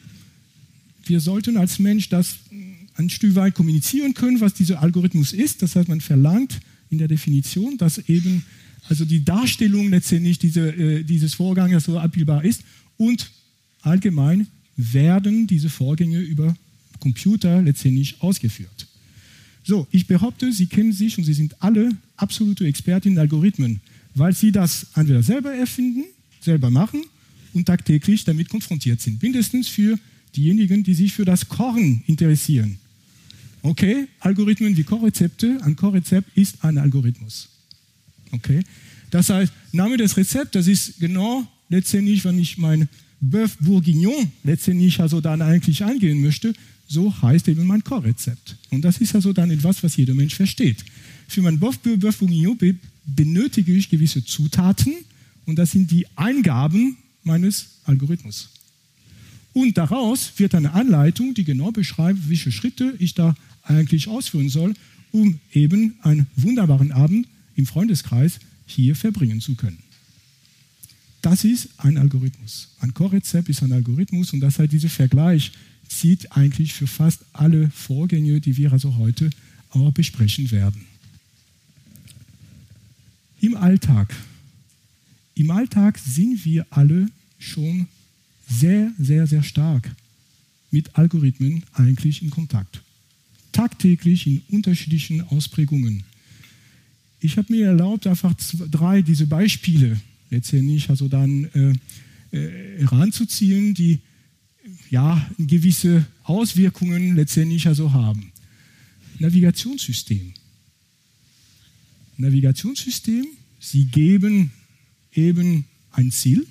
Wir 1.06 1.20
sollten 1.20 1.58
als 1.58 1.80
Mensch 1.80 2.08
das 2.08 2.38
ein 2.98 3.10
Stück 3.10 3.36
weit 3.36 3.56
kommunizieren 3.56 4.14
können, 4.14 4.40
was 4.42 4.54
dieser 4.54 4.82
Algorithmus 4.82 5.34
ist. 5.34 5.62
Das 5.62 5.76
heißt, 5.76 5.88
man 5.88 6.02
verlangt 6.02 6.60
in 6.90 6.98
der 6.98 7.08
Definition, 7.08 7.78
dass 7.78 7.98
eben 8.10 8.44
also 8.90 9.06
die 9.06 9.24
Darstellung 9.24 9.90
letztendlich 9.90 10.40
diese, 10.40 10.70
äh, 10.70 11.04
dieses 11.04 11.34
Vorgangs 11.34 11.86
so 11.86 12.00
abbildbar 12.00 12.44
ist 12.44 12.62
und 12.98 13.30
allgemein 13.82 14.48
werden 14.76 15.48
diese 15.48 15.70
Vorgänge 15.70 16.20
über 16.20 16.56
Computer 17.00 17.62
letztendlich 17.62 18.22
ausgeführt. 18.22 18.88
So, 19.64 19.86
ich 19.92 20.08
behaupte, 20.08 20.54
Sie 20.54 20.68
kennen 20.68 20.94
sich 20.94 21.18
und 21.18 21.26
Sie 21.26 21.34
sind 21.34 21.62
alle 21.62 21.90
absolute 22.16 22.66
Experten 22.66 23.10
in 23.10 23.20
Algorithmen, 23.20 23.82
weil 24.16 24.34
Sie 24.34 24.52
das 24.52 24.88
entweder 24.96 25.22
selber 25.22 25.54
erfinden, 25.54 26.06
selber 26.40 26.72
machen 26.72 27.02
und 27.54 27.66
tagtäglich 27.66 28.24
damit 28.24 28.50
konfrontiert 28.50 29.02
sind. 29.02 29.22
Mindestens 29.22 29.68
für 29.68 30.00
diejenigen, 30.36 30.84
die 30.84 30.94
sich 30.94 31.12
für 31.14 31.26
das 31.26 31.50
Korn 31.50 32.02
interessieren. 32.08 32.80
Okay, 33.68 34.08
Algorithmen 34.22 34.78
wie 34.78 34.84
Korrezepte. 34.84 35.60
Ein 35.62 35.76
Korrezept 35.76 36.38
ist 36.38 36.64
ein 36.64 36.78
Algorithmus. 36.78 37.50
Okay, 38.32 38.64
das 39.12 39.30
heißt, 39.30 39.52
Name 39.74 39.98
des 39.98 40.16
Rezepts, 40.16 40.52
das 40.52 40.68
ist 40.68 41.02
genau 41.02 41.46
letztendlich, 41.68 42.24
wenn 42.24 42.40
ich 42.40 42.58
mein 42.58 42.88
Bœuf 43.22 43.58
Bourguignon 43.60 44.32
letztendlich 44.46 45.02
also 45.02 45.20
dann 45.20 45.42
eigentlich 45.42 45.84
angehen 45.84 46.22
möchte, 46.22 46.54
so 46.88 47.14
heißt 47.22 47.50
eben 47.50 47.66
mein 47.68 47.84
Korrezept. 47.84 48.56
Und 48.70 48.86
das 48.86 49.00
ist 49.00 49.14
also 49.16 49.34
dann 49.34 49.52
etwas, 49.52 49.84
was 49.84 49.98
jeder 49.98 50.14
Mensch 50.14 50.36
versteht. 50.36 50.86
Für 51.28 51.42
mein 51.42 51.60
Bœuf 51.60 51.78
Bourguignon 51.80 52.58
benötige 53.06 53.74
ich 53.74 53.90
gewisse 53.90 54.24
Zutaten 54.24 54.94
und 55.46 55.58
das 55.58 55.72
sind 55.72 55.92
die 55.92 56.08
Eingaben 56.16 56.96
meines 57.24 57.82
Algorithmus. 57.84 58.50
Und 59.52 59.78
daraus 59.78 60.32
wird 60.38 60.56
eine 60.56 60.72
Anleitung, 60.72 61.34
die 61.34 61.44
genau 61.44 61.72
beschreibt, 61.72 62.30
welche 62.30 62.52
Schritte 62.54 62.94
ich 63.00 63.14
da 63.14 63.36
eigentlich 63.68 64.08
ausführen 64.08 64.50
soll, 64.50 64.74
um 65.12 65.40
eben 65.52 65.96
einen 66.02 66.28
wunderbaren 66.36 66.92
Abend 66.92 67.28
im 67.56 67.66
Freundeskreis 67.66 68.40
hier 68.66 68.96
verbringen 68.96 69.42
zu 69.42 69.56
können. 69.56 69.80
Das 71.22 71.44
ist 71.44 71.70
ein 71.78 71.98
Algorithmus. 71.98 72.70
Ein 72.80 72.94
Core-Rezept 72.94 73.50
ist 73.50 73.64
ein 73.64 73.72
Algorithmus 73.72 74.34
und 74.34 74.40
das 74.40 74.60
heißt, 74.60 74.72
dieser 74.72 74.90
Vergleich 74.90 75.52
zieht 75.88 76.32
eigentlich 76.34 76.74
für 76.74 76.88
fast 76.88 77.22
alle 77.34 77.70
Vorgänge, 77.72 78.40
die 78.40 78.58
wir 78.58 78.72
also 78.72 78.98
heute 78.98 79.30
auch 79.72 79.92
besprechen 79.92 80.52
werden. 80.52 80.86
Im 83.40 83.56
Alltag. 83.56 84.16
Im 85.36 85.52
Alltag 85.52 85.98
sind 86.00 86.44
wir 86.46 86.66
alle 86.70 87.08
schon 87.38 87.88
sehr, 88.50 88.92
sehr, 88.98 89.28
sehr 89.28 89.44
stark 89.44 89.92
mit 90.72 90.96
Algorithmen 90.96 91.64
eigentlich 91.74 92.22
in 92.22 92.30
Kontakt. 92.30 92.82
Tagtäglich 93.58 94.28
in 94.28 94.44
unterschiedlichen 94.50 95.22
Ausprägungen. 95.22 96.04
Ich 97.20 97.38
habe 97.38 97.52
mir 97.52 97.66
erlaubt, 97.66 98.06
einfach 98.06 98.36
zwei, 98.38 98.68
drei 98.68 99.02
diese 99.02 99.26
Beispiele 99.26 100.00
letztendlich 100.30 100.92
also 100.92 101.08
dann 101.08 101.46
äh, 101.56 102.38
äh, 102.38 102.82
heranzuziehen, 102.82 103.74
die 103.74 103.98
ja 104.92 105.28
gewisse 105.40 106.06
Auswirkungen 106.22 107.16
letztendlich 107.16 107.66
also 107.66 107.94
haben. 107.94 108.32
Navigationssystem. 109.18 110.36
Navigationssystem, 112.18 113.26
Sie 113.60 113.86
geben 113.86 114.52
eben 115.14 115.66
ein 115.94 116.12
Ziel, 116.12 116.46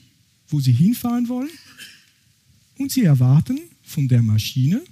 wo 0.49 0.59
Sie 0.59 0.73
hinfahren 0.73 1.29
wollen 1.29 1.51
und 2.79 2.91
Sie 2.91 3.05
erwarten 3.05 3.61
von 3.85 4.09
der 4.09 4.23
Maschine, 4.23 4.83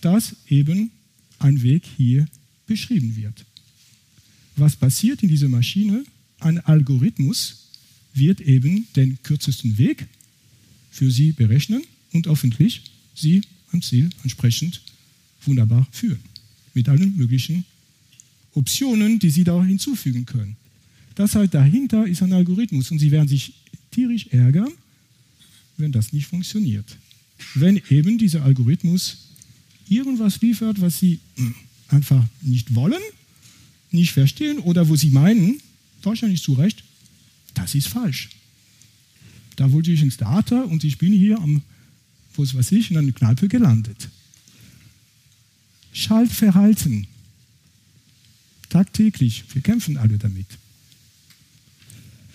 dass 0.00 0.36
eben 0.46 0.92
ein 1.38 1.62
Weg 1.62 1.84
hier 1.96 2.26
beschrieben 2.66 3.16
wird. 3.16 3.44
Was 4.56 4.76
passiert 4.76 5.22
in 5.22 5.28
dieser 5.28 5.48
Maschine? 5.48 6.04
Ein 6.40 6.58
Algorithmus 6.60 7.68
wird 8.14 8.40
eben 8.40 8.86
den 8.96 9.22
kürzesten 9.22 9.78
Weg 9.78 10.06
für 10.90 11.10
Sie 11.10 11.32
berechnen 11.32 11.82
und 12.12 12.26
hoffentlich 12.26 12.82
Sie 13.14 13.42
am 13.72 13.82
Ziel 13.82 14.10
entsprechend 14.22 14.80
wunderbar 15.44 15.86
führen. 15.90 16.20
Mit 16.74 16.88
allen 16.88 17.16
möglichen 17.16 17.64
Optionen, 18.54 19.18
die 19.18 19.30
Sie 19.30 19.44
da 19.44 19.62
hinzufügen 19.64 20.26
können. 20.26 20.56
Das 21.14 21.34
heißt, 21.34 21.54
dahinter 21.54 22.06
ist 22.06 22.22
ein 22.22 22.32
Algorithmus 22.32 22.90
und 22.90 22.98
Sie 22.98 23.10
werden 23.10 23.28
sich 23.28 23.52
tierisch 23.90 24.26
ärgern, 24.28 24.72
wenn 25.76 25.92
das 25.92 26.12
nicht 26.12 26.26
funktioniert. 26.26 26.96
Wenn 27.54 27.80
eben 27.88 28.18
dieser 28.18 28.44
Algorithmus 28.44 29.27
irgendwas 29.90 30.40
liefert, 30.40 30.80
was 30.80 30.98
Sie 30.98 31.20
einfach 31.88 32.24
nicht 32.42 32.74
wollen, 32.74 33.02
nicht 33.90 34.12
verstehen 34.12 34.58
oder 34.58 34.88
wo 34.88 34.96
Sie 34.96 35.10
meinen, 35.10 35.60
wahrscheinlich 36.02 36.42
zu 36.42 36.54
Recht, 36.54 36.84
das 37.54 37.74
ist 37.74 37.88
falsch. 37.88 38.30
Da 39.56 39.72
wollte 39.72 39.90
ich 39.90 40.02
ins 40.02 40.16
Theater 40.16 40.66
und 40.66 40.84
ich 40.84 40.98
bin 40.98 41.12
hier 41.12 41.38
am, 41.38 41.62
was 42.36 42.54
weiß 42.54 42.72
ich, 42.72 42.90
in 42.90 42.98
einer 42.98 43.12
Kneipe 43.12 43.48
gelandet. 43.48 44.08
Schaltverhalten. 45.92 47.06
Tagtäglich. 48.68 49.44
Wir 49.52 49.62
kämpfen 49.62 49.96
alle 49.96 50.18
damit. 50.18 50.46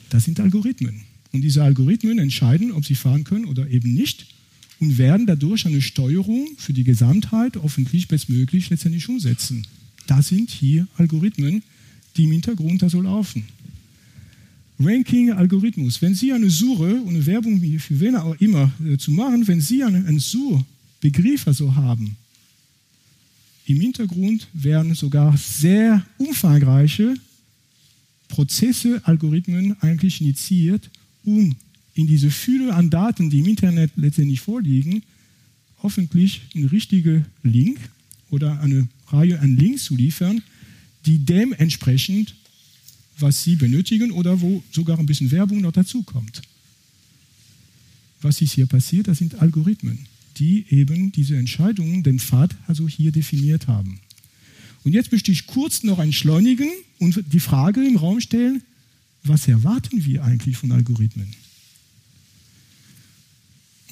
Das 0.09 0.25
sind 0.25 0.39
Algorithmen. 0.39 1.03
Und 1.31 1.41
diese 1.41 1.63
Algorithmen 1.63 2.19
entscheiden, 2.19 2.71
ob 2.71 2.85
sie 2.85 2.95
fahren 2.95 3.23
können 3.23 3.45
oder 3.45 3.69
eben 3.69 3.93
nicht 3.93 4.32
und 4.79 4.97
werden 4.97 5.25
dadurch 5.25 5.65
eine 5.65 5.81
Steuerung 5.81 6.47
für 6.57 6.73
die 6.73 6.83
Gesamtheit 6.83 7.57
hoffentlich 7.61 8.07
bestmöglich 8.07 8.69
letztendlich 8.69 9.07
umsetzen. 9.09 9.65
Das 10.07 10.27
sind 10.27 10.49
hier 10.49 10.87
Algorithmen, 10.97 11.63
die 12.17 12.23
im 12.23 12.31
Hintergrund 12.31 12.81
da 12.81 12.89
so 12.89 13.01
laufen. 13.01 13.45
Ranking-Algorithmus. 14.79 16.01
Wenn 16.01 16.15
Sie 16.15 16.33
eine 16.33 16.49
Suche 16.49 17.01
und 17.01 17.09
eine 17.09 17.25
Werbung 17.25 17.61
für 17.79 17.99
wen 17.99 18.15
auch 18.15 18.35
immer 18.39 18.71
äh, 18.85 18.97
zu 18.97 19.11
machen, 19.11 19.47
wenn 19.47 19.61
Sie 19.61 19.83
einen, 19.83 20.05
einen 20.05 20.19
Suchbegriff 20.19 21.47
also 21.47 21.75
haben, 21.75 22.17
im 23.65 23.79
Hintergrund 23.79 24.47
werden 24.53 24.93
sogar 24.93 25.37
sehr 25.37 26.05
umfangreiche 26.17 27.13
Prozesse, 28.27 29.01
Algorithmen 29.05 29.79
eigentlich 29.81 30.19
initiiert, 30.19 30.89
um 31.23 31.55
in 31.95 32.07
diese 32.07 32.31
Fülle 32.31 32.73
an 32.73 32.89
Daten, 32.89 33.29
die 33.29 33.39
im 33.39 33.45
Internet 33.45 33.91
letztendlich 33.95 34.41
vorliegen, 34.41 35.03
hoffentlich 35.81 36.41
einen 36.55 36.65
richtigen 36.65 37.25
Link 37.43 37.77
oder 38.29 38.59
eine 38.61 38.87
Reihe 39.07 39.39
an 39.39 39.55
Links 39.55 39.85
zu 39.85 39.95
liefern, 39.95 40.41
die 41.05 41.19
dementsprechend 41.19 42.35
was 43.19 43.43
Sie 43.43 43.55
benötigen 43.55 44.11
oder 44.11 44.41
wo 44.41 44.63
sogar 44.71 44.97
ein 44.97 45.05
bisschen 45.05 45.31
Werbung 45.31 45.61
noch 45.61 45.71
dazukommt. 45.71 46.41
Was 48.21 48.41
ist 48.41 48.53
hier 48.53 48.65
passiert? 48.65 49.07
Das 49.07 49.17
sind 49.17 49.35
Algorithmen, 49.35 50.07
die 50.37 50.65
eben 50.69 51.11
diese 51.11 51.37
Entscheidungen, 51.37 52.03
den 52.03 52.19
Pfad 52.19 52.55
also 52.67 52.87
hier 52.87 53.11
definiert 53.11 53.67
haben. 53.67 53.99
Und 54.83 54.93
jetzt 54.93 55.11
möchte 55.11 55.31
ich 55.31 55.47
kurz 55.47 55.83
noch 55.83 55.99
entschleunigen 55.99 56.69
und 56.99 57.23
die 57.31 57.39
Frage 57.39 57.85
im 57.85 57.97
Raum 57.97 58.19
stellen, 58.19 58.63
was 59.23 59.47
erwarten 59.47 60.03
wir 60.05 60.23
eigentlich 60.23 60.57
von 60.57 60.71
Algorithmen? 60.71 61.27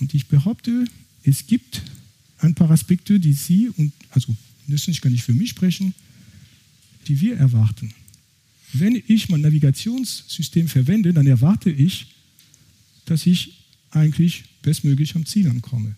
Und 0.01 0.13
ich 0.13 0.27
behaupte, 0.27 0.85
es 1.23 1.47
gibt 1.47 1.83
ein 2.39 2.55
paar 2.55 2.71
Aspekte, 2.71 3.19
die 3.19 3.33
Sie 3.33 3.69
und 3.69 3.93
also 4.09 4.35
müssen 4.67 4.91
ich 4.91 4.99
gar 4.99 5.09
nicht 5.09 5.23
für 5.23 5.33
mich 5.33 5.51
sprechen, 5.51 5.93
die 7.07 7.21
wir 7.21 7.37
erwarten. 7.37 7.93
Wenn 8.73 9.01
ich 9.07 9.29
mein 9.29 9.41
Navigationssystem 9.41 10.67
verwende, 10.67 11.13
dann 11.13 11.27
erwarte 11.27 11.69
ich, 11.69 12.07
dass 13.05 13.25
ich 13.25 13.59
eigentlich 13.91 14.45
bestmöglich 14.61 15.15
am 15.15 15.25
Ziel 15.25 15.47
ankomme. 15.49 15.95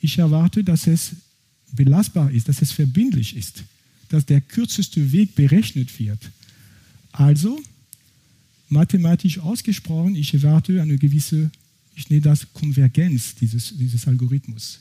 Ich 0.00 0.18
erwarte, 0.18 0.64
dass 0.64 0.86
es 0.86 1.12
belastbar 1.72 2.30
ist, 2.30 2.48
dass 2.48 2.62
es 2.62 2.72
verbindlich 2.72 3.36
ist, 3.36 3.64
dass 4.08 4.26
der 4.26 4.40
kürzeste 4.40 5.12
Weg 5.12 5.34
berechnet 5.34 5.98
wird. 5.98 6.30
Also, 7.12 7.62
mathematisch 8.68 9.38
ausgesprochen, 9.38 10.16
ich 10.16 10.34
erwarte 10.34 10.82
eine 10.82 10.98
gewisse, 10.98 11.50
ich 11.96 12.10
nenne 12.10 12.22
das 12.22 12.52
Konvergenz 12.52 13.34
dieses, 13.34 13.76
dieses 13.76 14.06
Algorithmus. 14.08 14.80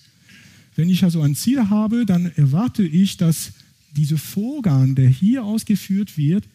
Wenn 0.75 0.89
ich 0.89 1.03
also 1.03 1.21
ein 1.21 1.35
Ziel 1.35 1.69
habe, 1.69 2.05
dann 2.05 2.25
erwarte 2.35 2.83
ich, 2.83 3.17
dass 3.17 3.51
dieser 3.95 4.17
Vorgang, 4.17 4.95
der 4.95 5.09
hier 5.09 5.43
ausgeführt 5.43 6.17
wird, 6.17 6.45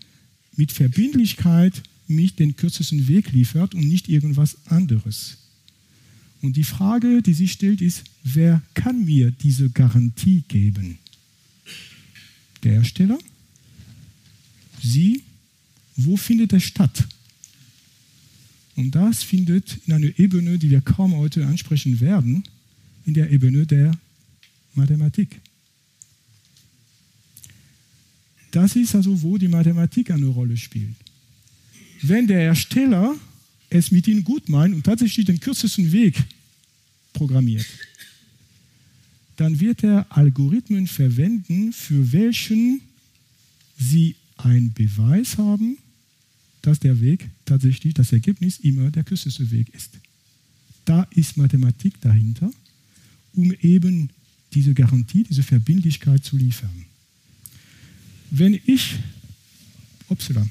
mit 0.56 0.72
Verbindlichkeit 0.72 1.82
mich 2.08 2.34
den 2.34 2.56
kürzesten 2.56 3.06
Weg 3.06 3.32
liefert 3.32 3.74
und 3.74 3.86
nicht 3.86 4.08
irgendwas 4.08 4.56
anderes. 4.66 5.36
Und 6.40 6.56
die 6.56 6.64
Frage, 6.64 7.22
die 7.22 7.34
sich 7.34 7.52
stellt, 7.52 7.80
ist, 7.80 8.04
wer 8.24 8.62
kann 8.74 9.04
mir 9.04 9.30
diese 9.30 9.70
Garantie 9.70 10.42
geben? 10.48 10.98
Der 12.62 12.74
Hersteller? 12.74 13.18
Sie? 14.82 15.22
Wo 15.96 16.16
findet 16.16 16.52
es 16.52 16.64
statt? 16.64 17.06
Und 18.78 18.94
das 18.94 19.24
findet 19.24 19.76
in 19.86 19.92
einer 19.92 20.16
Ebene, 20.20 20.56
die 20.56 20.70
wir 20.70 20.80
kaum 20.80 21.16
heute 21.16 21.44
ansprechen 21.44 21.98
werden, 21.98 22.44
in 23.06 23.12
der 23.12 23.28
Ebene 23.28 23.66
der 23.66 23.90
Mathematik. 24.74 25.40
Das 28.52 28.76
ist 28.76 28.94
also, 28.94 29.20
wo 29.20 29.36
die 29.36 29.48
Mathematik 29.48 30.12
eine 30.12 30.26
Rolle 30.26 30.56
spielt. 30.56 30.94
Wenn 32.02 32.28
der 32.28 32.40
Ersteller 32.40 33.16
es 33.68 33.90
mit 33.90 34.06
Ihnen 34.06 34.22
gut 34.22 34.48
meint 34.48 34.72
und 34.72 34.84
tatsächlich 34.84 35.26
den 35.26 35.40
kürzesten 35.40 35.90
Weg 35.90 36.14
programmiert, 37.14 37.66
dann 39.34 39.58
wird 39.58 39.82
er 39.82 40.06
Algorithmen 40.10 40.86
verwenden, 40.86 41.72
für 41.72 42.12
welchen 42.12 42.80
Sie 43.76 44.14
einen 44.36 44.72
Beweis 44.72 45.36
haben, 45.36 45.78
dass 46.62 46.80
der 46.80 47.00
Weg 47.00 47.28
tatsächlich, 47.44 47.94
das 47.94 48.12
Ergebnis 48.12 48.58
immer 48.58 48.90
der 48.90 49.04
kürzeste 49.04 49.50
Weg 49.50 49.68
ist. 49.74 49.98
Da 50.84 51.02
ist 51.10 51.36
Mathematik 51.36 52.00
dahinter, 52.00 52.50
um 53.34 53.52
eben 53.60 54.10
diese 54.54 54.74
Garantie, 54.74 55.24
diese 55.24 55.42
Verbindlichkeit 55.42 56.24
zu 56.24 56.36
liefern. 56.36 56.84
Wenn 58.30 58.58
ich, 58.66 58.96
upsala, 60.08 60.46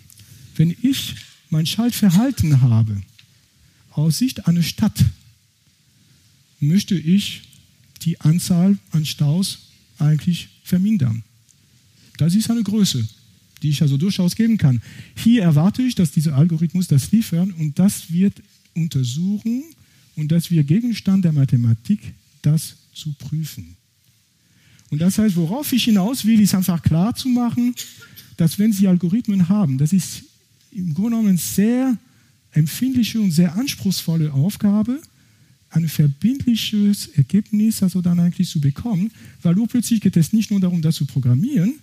wenn 0.55 0.75
ich 0.81 1.15
mein 1.49 1.65
Schaltverhalten 1.65 2.61
habe 2.61 3.01
aus 3.91 4.19
Sicht 4.19 4.47
einer 4.47 4.63
Stadt, 4.63 5.05
möchte 6.59 6.95
ich 6.95 7.43
die 8.03 8.19
Anzahl 8.21 8.77
an 8.91 9.05
Staus 9.05 9.59
eigentlich 9.97 10.49
vermindern. 10.63 11.23
Das 12.17 12.35
ist 12.35 12.49
eine 12.49 12.63
Größe, 12.63 13.07
die 13.61 13.69
ich 13.69 13.81
also 13.81 13.97
durchaus 13.97 14.35
geben 14.35 14.57
kann. 14.57 14.81
Hier 15.15 15.43
erwarte 15.43 15.81
ich, 15.81 15.95
dass 15.95 16.11
dieser 16.11 16.35
Algorithmus 16.35 16.87
das 16.87 17.11
liefert 17.11 17.49
und 17.57 17.77
das 17.79 18.11
wird 18.11 18.41
untersuchen 18.75 19.63
und 20.15 20.31
das 20.31 20.51
wird 20.51 20.67
Gegenstand 20.67 21.25
der 21.25 21.33
Mathematik, 21.33 21.99
das 22.41 22.75
zu 22.93 23.13
prüfen. 23.13 23.75
Und 24.89 24.99
das 24.99 25.17
heißt, 25.17 25.35
worauf 25.35 25.71
ich 25.73 25.83
hinaus 25.83 26.25
will, 26.25 26.39
ist 26.39 26.55
einfach 26.55 26.81
klar 26.81 27.13
zu 27.13 27.29
machen, 27.29 27.75
dass 28.37 28.57
wenn 28.57 28.71
Sie 28.71 28.87
Algorithmen 28.87 29.49
haben, 29.49 29.77
das 29.77 29.93
ist 29.93 30.23
im 30.71 30.93
Grunde 30.93 31.17
genommen 31.17 31.37
sehr 31.37 31.97
empfindliche 32.51 33.19
und 33.19 33.31
sehr 33.31 33.55
anspruchsvolle 33.55 34.31
Aufgabe, 34.31 35.01
ein 35.69 35.87
verbindliches 35.89 37.07
Ergebnis 37.07 37.83
also 37.83 38.01
dann 38.01 38.19
eigentlich 38.19 38.49
zu 38.49 38.61
bekommen, 38.61 39.11
weil 39.41 39.55
plötzlich 39.67 39.99
geht 39.99 40.15
es 40.15 40.31
nicht 40.31 40.49
nur 40.49 40.59
darum, 40.59 40.81
das 40.81 40.95
zu 40.95 41.05
programmieren, 41.05 41.75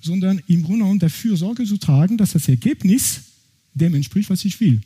sondern 0.00 0.40
im 0.46 0.62
Grunde 0.62 0.80
genommen 0.80 0.98
dafür 0.98 1.36
Sorge 1.36 1.64
zu 1.64 1.76
tragen, 1.76 2.16
dass 2.16 2.32
das 2.32 2.48
Ergebnis 2.48 3.20
dem 3.74 3.94
entspricht, 3.94 4.30
was 4.30 4.44
ich 4.44 4.60
will. 4.60 4.80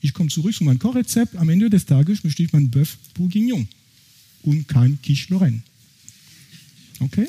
Ich 0.00 0.12
komme 0.12 0.28
zurück 0.28 0.54
zu 0.54 0.64
meinem 0.64 0.78
Kochrezept, 0.78 1.36
am 1.36 1.48
Ende 1.48 1.70
des 1.70 1.86
Tages 1.86 2.22
möchte 2.22 2.42
ich 2.42 2.52
mein 2.52 2.70
Bœuf 2.70 2.96
Bourguignon 3.14 3.66
und 4.42 4.68
kein 4.68 5.00
Quiche 5.02 5.32
Lorraine. 5.32 5.62
Okay? 7.00 7.28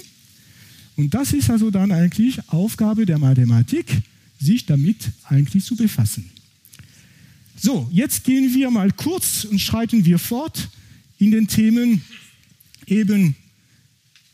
Und 0.95 1.13
das 1.13 1.33
ist 1.33 1.49
also 1.49 1.71
dann 1.71 1.91
eigentlich 1.91 2.39
Aufgabe 2.47 3.05
der 3.05 3.19
Mathematik, 3.19 3.85
sich 4.39 4.65
damit 4.65 4.97
eigentlich 5.23 5.63
zu 5.63 5.75
befassen. 5.75 6.29
So, 7.59 7.89
jetzt 7.91 8.23
gehen 8.23 8.53
wir 8.53 8.69
mal 8.69 8.91
kurz 8.91 9.45
und 9.45 9.59
schreiten 9.59 10.05
wir 10.05 10.19
fort 10.19 10.69
in 11.17 11.31
den 11.31 11.47
Themen 11.47 12.01
eben 12.85 13.35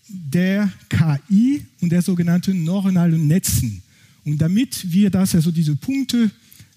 der 0.08 0.72
KI 0.90 1.66
und 1.82 1.92
der 1.92 2.02
sogenannten 2.02 2.64
neuronalen 2.64 3.28
Netzen. 3.28 3.82
Und 4.26 4.38
damit 4.38 4.92
wir 4.92 5.10
das, 5.10 5.36
also 5.36 5.52
diese 5.52 5.76
Punkte 5.76 6.32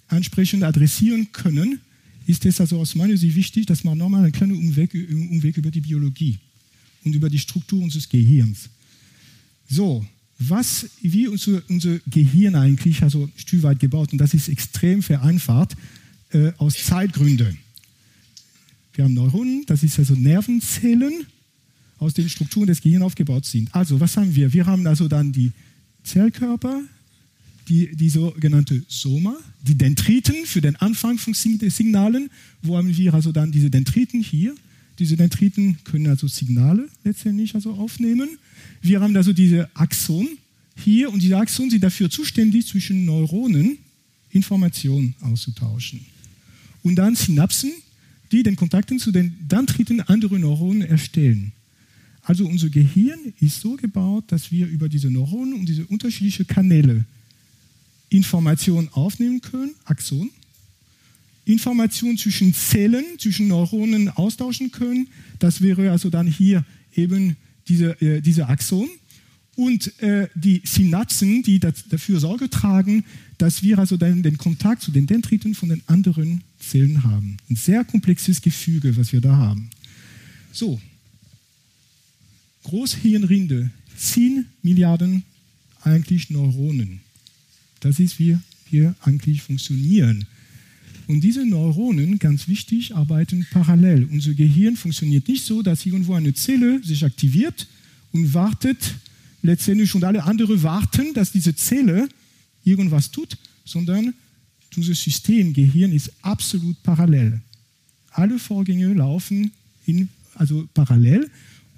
ansprechend 0.09 0.63
adressieren 0.63 1.29
können, 1.33 1.81
ist 2.27 2.45
es 2.45 2.61
also 2.61 2.79
aus 2.79 2.95
meiner 2.95 3.17
Sicht 3.17 3.37
wichtig, 3.37 3.67
dass 3.67 3.85
man 3.85 3.99
nochmal 3.99 4.25
einen 4.25 4.33
kleinen 4.33 4.57
Umweg, 4.57 4.93
Umweg 4.95 5.57
über 5.57 5.71
die 5.71 5.81
Biologie 5.81 6.39
und 7.05 7.15
über 7.15 7.31
die 7.31 7.39
Struktur 7.39 7.83
unseres 7.83 8.09
Gehirns. 8.09 8.69
So, 9.69 10.05
was, 10.39 10.87
wie 11.01 11.29
unser, 11.29 11.63
unser 11.69 11.99
Gehirn 12.07 12.57
eigentlich, 12.57 13.03
also 13.03 13.25
ein 13.25 13.79
gebaut, 13.79 14.13
und 14.13 14.19
das 14.19 14.35
ist 14.35 14.49
extrem 14.49 15.03
vereinfacht, 15.03 15.77
äh, 16.31 16.53
aus 16.59 16.75
Zeitgründen. 16.85 17.59
Wir 18.95 19.05
haben 19.05 19.15
Neuronen, 19.15 19.65
das 19.67 19.83
ist 19.83 19.99
also 19.99 20.15
Nervenzellen, 20.15 21.27
aus 21.99 22.15
den 22.15 22.29
Strukturen 22.29 22.67
des 22.67 22.81
Gehirns 22.81 23.05
aufgebaut 23.05 23.45
sind. 23.45 23.75
Also, 23.75 24.01
was 24.01 24.17
haben 24.17 24.35
wir? 24.35 24.53
Wir 24.53 24.67
haben 24.67 24.87
also 24.87 25.09
dann 25.09 25.33
die 25.33 25.53
Zellkörper, 26.05 26.83
die, 27.69 27.95
die 27.97 28.09
sogenannte 28.09 28.83
Soma, 28.89 29.37
die 29.67 29.75
Dendriten 29.75 30.47
für 30.47 30.61
den 30.61 30.77
Anfang 30.77 31.19
von 31.19 31.35
Signalen. 31.35 32.31
Wo 32.63 32.77
haben 32.77 32.97
wir 32.97 33.15
also 33.15 33.33
dann 33.33 33.51
diese 33.51 33.71
Dendriten 33.71 34.23
hier? 34.23 34.55
Diese 34.99 35.17
Dendriten 35.17 35.79
können 35.85 36.07
also 36.07 36.27
Signale 36.29 36.89
letztendlich 37.05 37.55
also 37.55 37.73
aufnehmen. 37.73 38.29
Wir 38.81 39.01
haben 39.01 39.17
also 39.17 39.33
diese 39.33 39.69
Axon 39.75 40.29
hier 40.77 41.13
und 41.13 41.23
diese 41.23 41.37
Axon 41.37 41.71
sind 41.71 41.83
dafür 41.83 42.09
zuständig, 42.09 42.67
zwischen 42.67 43.05
Neuronen 43.05 43.79
Informationen 44.31 45.15
auszutauschen 45.21 46.01
und 46.83 46.97
dann 46.97 47.17
Synapsen, 47.17 47.73
die 48.33 48.43
den 48.43 48.57
Kontakten 48.57 48.99
zu 48.99 49.13
den 49.13 49.35
Dendriten 49.49 50.01
anderer 50.01 50.39
Neuronen 50.39 50.83
erstellen. 50.83 51.53
Also 52.27 52.45
unser 52.45 52.71
Gehirn 52.71 53.21
ist 53.39 53.61
so 53.61 53.77
gebaut, 53.77 54.25
dass 54.29 54.51
wir 54.51 54.67
über 54.67 54.89
diese 54.89 55.11
Neuronen 55.11 55.55
und 55.55 55.67
diese 55.69 55.87
unterschiedlichen 55.87 56.47
Kanäle 56.49 57.05
Informationen 58.09 58.89
aufnehmen 58.93 59.41
können, 59.41 59.75
Axon, 59.85 60.31
Informationen 61.45 62.19
zwischen 62.19 62.53
Zellen, 62.53 63.05
zwischen 63.19 63.47
Neuronen 63.47 64.09
austauschen 64.09 64.73
können. 64.73 65.07
Das 65.39 65.63
wäre 65.63 65.93
also 65.93 66.11
dann 66.11 66.27
hier 66.27 66.65
eben 66.97 67.37
diese, 67.69 68.01
äh, 68.03 68.21
diese 68.21 68.49
Axon. 68.49 68.89
Und 69.55 69.99
äh, 70.03 70.29
die 70.35 70.63
Synapsen, 70.65 71.45
die 71.45 71.61
dafür 71.61 72.19
Sorge 72.19 72.51
tragen, 72.51 73.05
dass 73.39 73.63
wir 73.63 73.79
also 73.79 73.97
dann 73.97 74.25
den 74.25 74.37
Kontakt 74.37 74.83
zu 74.83 74.91
den 74.91 75.07
Dendriten 75.07 75.55
von 75.55 75.69
den 75.69 75.83
anderen 75.87 76.43
Zellen 76.59 77.05
haben. 77.05 77.37
Ein 77.49 77.57
sehr 77.57 77.85
komplexes 77.85 78.43
Gefüge, 78.43 78.97
was 78.97 79.13
wir 79.13 79.21
da 79.21 79.37
haben. 79.37 79.71
So, 80.53 80.81
Großhirnrinde, 82.67 83.71
10 83.97 84.45
Milliarden 84.63 85.23
eigentlich 85.83 86.31
Neuronen. 86.31 86.99
Das 87.79 88.01
ist, 88.01 88.19
wie 88.19 88.37
wir 88.71 88.97
eigentlich 89.03 89.43
funktionieren. 89.43 90.27
Und 91.07 91.21
diese 91.21 91.47
Neuronen, 91.47 92.19
ganz 92.19 92.49
wichtig, 92.49 92.93
arbeiten 92.93 93.47
parallel. 93.53 94.09
Unser 94.11 94.35
Gehirn 94.35 94.75
funktioniert 94.75 95.29
nicht 95.29 95.45
so, 95.45 95.63
dass 95.63 95.87
irgendwo 95.87 96.15
eine 96.15 96.35
Zelle 96.35 96.83
sich 96.83 97.05
aktiviert 97.05 97.69
und 98.11 98.35
wartet 98.35 98.97
letztendlich 99.43 99.95
und 99.95 100.03
alle 100.03 100.25
anderen 100.25 100.61
warten, 100.65 101.15
dass 101.15 101.31
diese 101.31 101.55
Zelle 101.55 102.09
irgendwas 102.65 103.13
tut, 103.13 103.39
sondern 103.65 104.13
unser 104.77 104.97
System 104.97 105.53
Gehirn 105.53 105.93
ist 105.93 106.11
absolut 106.21 106.83
parallel. 106.83 107.41
Alle 108.11 108.41
Vorgänge 108.41 108.93
laufen 108.93 109.53
in, 109.87 110.09
also 110.35 110.69
parallel 110.75 111.31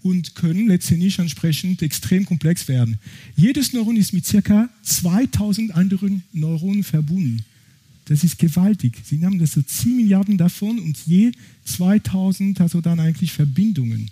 und 0.02 0.34
können 0.34 0.68
letztendlich 0.68 1.18
entsprechend 1.18 1.82
extrem 1.82 2.24
komplex 2.24 2.68
werden. 2.68 2.98
Jedes 3.36 3.72
Neuron 3.72 3.96
ist 3.96 4.12
mit 4.12 4.24
ca. 4.26 4.68
2000 4.82 5.74
anderen 5.74 6.22
Neuronen 6.32 6.84
verbunden. 6.84 7.44
Das 8.06 8.24
ist 8.24 8.38
gewaltig. 8.38 8.94
Sie 9.04 9.24
haben 9.24 9.38
das 9.38 9.52
so 9.52 9.62
10 9.62 9.96
Milliarden 9.96 10.38
davon 10.38 10.78
und 10.78 10.96
je 11.06 11.32
2000 11.64 12.60
also 12.60 12.80
dann 12.80 13.00
eigentlich 13.00 13.32
Verbindungen. 13.32 14.10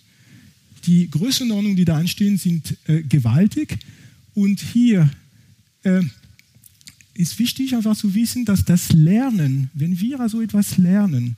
Die 0.87 1.11
Größenordnungen, 1.11 1.77
die 1.77 1.85
da 1.85 1.97
anstehen, 1.97 2.37
sind 2.37 2.77
äh, 2.87 3.03
gewaltig. 3.03 3.79
Und 4.35 4.61
hier 4.61 5.11
äh, 5.83 6.03
ist 7.15 7.39
wichtig 7.39 7.75
einfach 7.75 7.97
zu 7.97 8.15
wissen, 8.15 8.45
dass 8.45 8.65
das 8.65 8.93
Lernen, 8.93 9.71
wenn 9.73 9.99
wir 9.99 10.21
also 10.21 10.43
etwas 10.43 10.77
lernen, 10.77 11.37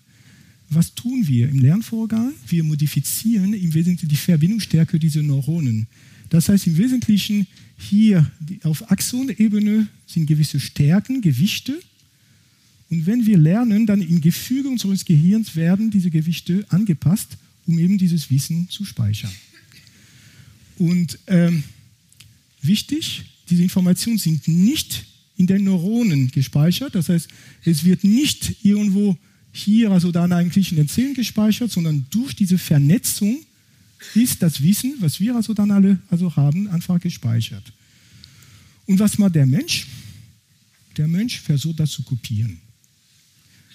was 0.71 0.95
tun 0.95 1.27
wir 1.27 1.49
im 1.49 1.61
Lernvorgang? 1.61 2.33
Wir 2.47 2.63
modifizieren 2.63 3.55
im 3.55 3.73
Wesentlichen 3.73 4.09
die 4.09 4.17
Verbindungsstärke 4.17 4.99
dieser 4.99 5.23
Neuronen. 5.23 5.87
Das 6.29 6.49
heißt 6.49 6.67
im 6.67 6.77
Wesentlichen 6.77 7.47
hier 7.79 8.31
auf 8.65 8.91
Axonebene 8.91 9.87
sind 10.07 10.27
gewisse 10.27 10.61
Stärken, 10.61 11.21
Gewichte. 11.21 11.79
Und 12.91 13.07
wenn 13.07 13.25
wir 13.25 13.39
lernen, 13.39 13.87
dann 13.87 14.03
im 14.03 14.21
Gefüge 14.21 14.69
unseres 14.69 15.05
Gehirns 15.05 15.57
werden 15.57 15.91
diese 15.91 16.11
Gewichte 16.11 16.67
angepasst, 16.71 17.39
um 17.67 17.79
eben 17.79 17.99
dieses 17.99 18.31
Wissen 18.31 18.69
zu 18.69 18.85
speichern. 18.85 19.31
Und 20.79 21.19
ähm, 21.27 21.63
wichtig, 22.63 23.25
diese 23.49 23.63
Informationen 23.63 24.19
sind 24.19 24.49
nicht 24.49 25.05
in 25.37 25.47
den 25.47 25.65
Neuronen 25.65 26.31
gespeichert. 26.31 26.95
Das 26.95 27.09
heißt, 27.09 27.29
es 27.65 27.85
wird 27.85 28.05
nicht 28.05 28.57
irgendwo 28.65 29.17
hier, 29.53 29.91
also 29.91 30.13
dann 30.13 30.33
eigentlich 30.33 30.71
in 30.71 30.77
den 30.77 30.89
Zellen 30.89 31.15
gespeichert, 31.15 31.71
sondern 31.71 32.07
durch 32.11 32.35
diese 32.35 32.59
Vernetzung 32.59 33.39
ist 34.15 34.43
das 34.43 34.63
Wissen, 34.63 34.95
was 35.01 35.19
wir 35.21 35.35
also 35.35 35.55
dann 35.55 35.71
alle 35.71 35.99
also 36.11 36.35
haben, 36.37 36.69
einfach 36.69 37.01
gespeichert. 37.01 37.73
Und 38.87 38.99
was 38.99 39.19
macht 39.19 39.35
der 39.35 39.47
Mensch? 39.47 39.87
Der 40.97 41.09
Mensch 41.09 41.41
versucht 41.41 41.81
das 41.81 41.91
zu 41.91 42.03
kopieren. 42.03 42.59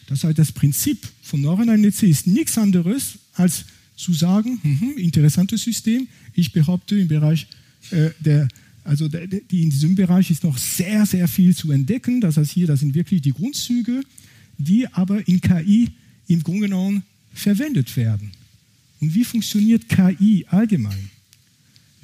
Das 0.08 0.24
heißt, 0.24 0.38
das 0.38 0.52
Prinzip 0.52 1.08
von 1.22 1.42
neuronalen 1.42 1.82
Netze 1.82 2.06
ist 2.06 2.28
nichts 2.28 2.58
anderes, 2.58 3.20
als 3.34 3.66
zu 3.96 4.14
sagen, 4.14 4.60
hm, 4.62 4.98
interessantes 4.98 5.64
System. 5.64 6.08
Ich 6.34 6.52
behaupte, 6.52 6.98
im 6.98 7.08
Bereich 7.08 7.48
äh, 7.92 8.10
der, 8.20 8.48
also 8.84 9.06
in 9.06 9.70
diesem 9.70 9.96
Bereich 9.96 10.30
ist 10.32 10.44
noch 10.44 10.58
sehr, 10.58 11.06
sehr 11.06 11.28
viel 11.28 11.56
zu 11.56 11.72
entdecken. 11.72 12.20
Das 12.20 12.38
heißt, 12.38 12.52
hier, 12.52 12.68
das 12.68 12.82
sind 12.82 12.96
wirklich 12.96 13.22
die 13.22 13.32
Grundzüge 13.32 14.02
die 14.58 14.88
aber 14.88 15.28
in 15.28 15.42
KI 15.42 15.90
im 16.28 16.44
Grunde 16.44 16.68
genommen 16.68 17.04
verwendet 17.34 17.96
werden. 17.98 18.32
Und 19.00 19.14
wie 19.14 19.24
funktioniert 19.24 19.90
KI 19.90 20.46
allgemein? 20.50 21.10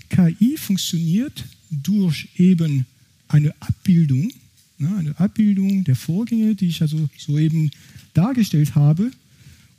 KI 0.10 0.58
funktioniert 0.58 1.46
durch 1.70 2.28
eben 2.36 2.86
eine 3.28 3.54
Abbildung, 3.60 4.32
ne, 4.78 4.96
eine 4.98 5.20
Abbildung 5.20 5.84
der 5.84 5.96
Vorgänge, 5.96 6.56
die 6.56 6.68
ich 6.68 6.82
also 6.82 7.10
soeben 7.18 7.72
dargestellt 8.14 8.76
habe, 8.76 9.12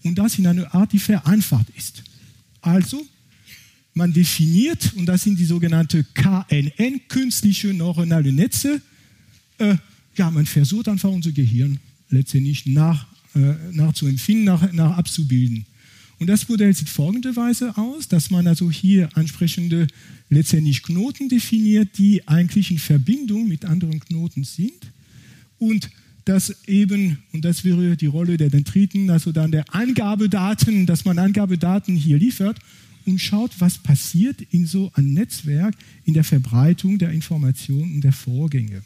und 0.02 0.16
das 0.16 0.38
in 0.38 0.46
einer 0.46 0.74
Art, 0.74 0.92
die 0.92 0.98
vereinfacht 0.98 1.66
ist. 1.76 2.02
Also, 2.62 3.06
man 3.92 4.12
definiert, 4.12 4.94
und 4.94 5.04
das 5.06 5.24
sind 5.24 5.38
die 5.38 5.44
sogenannten 5.44 6.06
KNN, 6.14 7.00
künstliche 7.08 7.74
neuronale 7.74 8.32
Netze, 8.32 8.80
äh, 9.58 9.76
ja, 10.16 10.30
man 10.30 10.46
versucht 10.46 10.88
einfach 10.88 11.10
unser 11.10 11.32
Gehirn 11.32 11.78
letztendlich 12.10 12.66
nach, 12.66 13.06
äh, 13.34 13.54
nachzuempfinden, 13.72 14.44
nach, 14.44 14.72
nach 14.72 14.96
abzubilden. 14.96 15.64
Und 16.18 16.26
das 16.26 16.48
Modell 16.48 16.74
sieht 16.74 16.90
folgenderweise 16.90 17.76
aus, 17.78 18.06
dass 18.06 18.30
man 18.30 18.46
also 18.46 18.70
hier 18.70 19.08
entsprechende 19.16 19.86
letztendlich 20.28 20.82
Knoten 20.82 21.30
definiert, 21.30 21.96
die 21.96 22.28
eigentlich 22.28 22.70
in 22.70 22.78
Verbindung 22.78 23.48
mit 23.48 23.64
anderen 23.64 24.00
Knoten 24.00 24.44
sind. 24.44 24.92
Und 25.58 25.90
dass 26.26 26.54
eben, 26.66 27.18
und 27.32 27.44
das 27.44 27.64
wäre 27.64 27.96
die 27.96 28.06
Rolle 28.06 28.36
der 28.36 28.50
Dendriten, 28.50 29.08
also 29.08 29.32
dann 29.32 29.50
der 29.50 29.74
Angabedaten, 29.74 30.84
dass 30.84 31.06
man 31.06 31.18
Angabedaten 31.18 31.96
hier 31.96 32.18
liefert 32.18 32.58
und 33.06 33.18
schaut, 33.18 33.52
was 33.58 33.78
passiert 33.78 34.42
in 34.50 34.66
so 34.66 34.92
einem 34.94 35.14
Netzwerk 35.14 35.74
in 36.04 36.14
der 36.14 36.24
Verbreitung 36.24 36.98
der 36.98 37.12
Informationen 37.12 37.94
und 37.94 38.04
der 38.04 38.12
Vorgänge. 38.12 38.82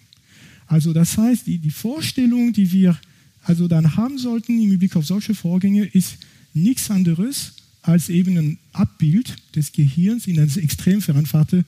Also 0.67 0.93
das 0.93 1.19
heißt, 1.19 1.47
die, 1.47 1.59
die 1.59 1.71
Vorstellung, 1.71 2.53
die 2.53 2.71
wir 2.71 2.97
also 3.45 3.69
dann 3.69 3.97
haben 3.97 4.19
sollten 4.19 4.61
im 4.61 4.79
Blick 4.79 4.97
auf 4.97 5.07
solche 5.07 5.35
Vorgänge, 5.35 5.85
ist 5.85 6.19
nichts 6.55 6.91
anderes 6.91 7.53
als 7.83 8.09
eben 8.09 8.39
ein 8.39 8.59
Abbild 8.73 9.37
des 9.55 9.73
Gehirns 9.73 10.27
in 10.27 10.39
einer 10.39 10.57
extrem 10.57 11.03
vereinfachte 11.03 11.65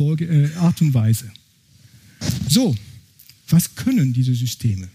äh, 0.00 0.54
Art 0.56 0.80
und 0.80 0.94
Weise. 0.94 1.30
So, 2.48 2.74
was 3.48 3.74
können 3.74 4.12
diese 4.12 4.34
Systeme? 4.34 4.88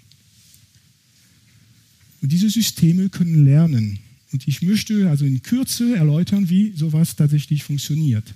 Und 2.21 2.31
diese 2.31 2.49
Systeme 2.49 3.09
können 3.09 3.45
lernen. 3.45 3.99
Und 4.31 4.47
ich 4.47 4.61
möchte 4.63 5.09
also 5.09 5.25
in 5.25 5.43
Kürze 5.43 5.95
erläutern, 5.95 6.49
wie 6.49 6.73
sowas 6.75 7.15
tatsächlich 7.15 7.63
funktioniert. 7.63 8.34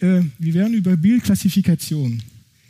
Äh, 0.00 0.22
wir 0.38 0.54
werden 0.54 0.74
über 0.74 0.96
Bildklassifikation. 0.96 2.22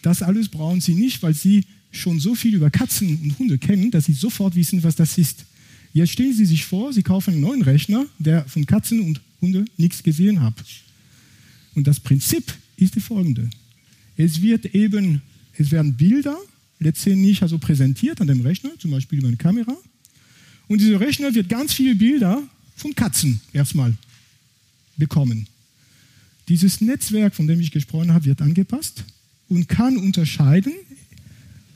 Das 0.03 0.23
alles 0.23 0.49
brauchen 0.49 0.81
Sie 0.81 0.95
nicht, 0.95 1.23
weil 1.23 1.35
Sie 1.35 1.65
schon 1.97 2.21
so 2.21 2.35
viel 2.35 2.55
über 2.55 2.71
Katzen 2.71 3.19
und 3.23 3.39
Hunde 3.39 3.59
kennen, 3.59 3.91
dass 3.91 4.07
sie 4.07 4.13
sofort 4.13 4.55
wissen, 4.55 4.83
was 4.83 4.97
das 4.97 5.19
ist. 5.19 5.45
Jetzt 5.93 6.11
stellen 6.11 6.35
Sie 6.35 6.45
sich 6.45 6.65
vor, 6.65 6.93
Sie 6.93 7.03
kaufen 7.03 7.35
einen 7.35 7.41
neuen 7.41 7.63
Rechner, 7.63 8.07
der 8.19 8.45
von 8.47 8.67
Katzen 8.67 9.01
und 9.01 9.21
Hunde 9.41 9.65
nichts 9.77 10.03
gesehen 10.03 10.43
hat. 10.43 10.55
Und 11.75 11.87
das 11.87 12.01
Prinzip 12.01 12.53
ist 12.77 12.97
die 12.97 13.01
folgende. 13.01 13.49
Es 14.17 14.43
wird 14.43 14.75
eben, 14.75 15.23
es 15.57 15.71
werden 15.71 15.95
Bilder 15.95 16.37
letztendlich 16.81 17.43
also 17.43 17.59
präsentiert 17.59 18.21
an 18.21 18.27
dem 18.27 18.41
Rechner, 18.41 18.73
zum 18.79 18.91
Beispiel 18.91 19.21
über 19.21 19.29
eine 19.29 19.37
Kamera. 19.37 19.77
Und 20.67 20.81
dieser 20.81 21.01
Rechner 21.01 21.35
wird 21.35 21.49
ganz 21.49 21.73
viele 21.73 21.95
Bilder 21.95 22.43
von 22.77 22.95
Katzen 22.95 23.41
erstmal 23.53 23.95
bekommen. 24.97 25.47
Dieses 26.49 26.81
Netzwerk, 26.81 27.35
von 27.35 27.47
dem 27.47 27.61
ich 27.61 27.71
gesprochen 27.71 28.13
habe, 28.13 28.27
wird 28.27 28.43
angepasst 28.43 29.05
und 29.49 29.69
kann 29.69 29.97
unterscheiden 29.97 30.73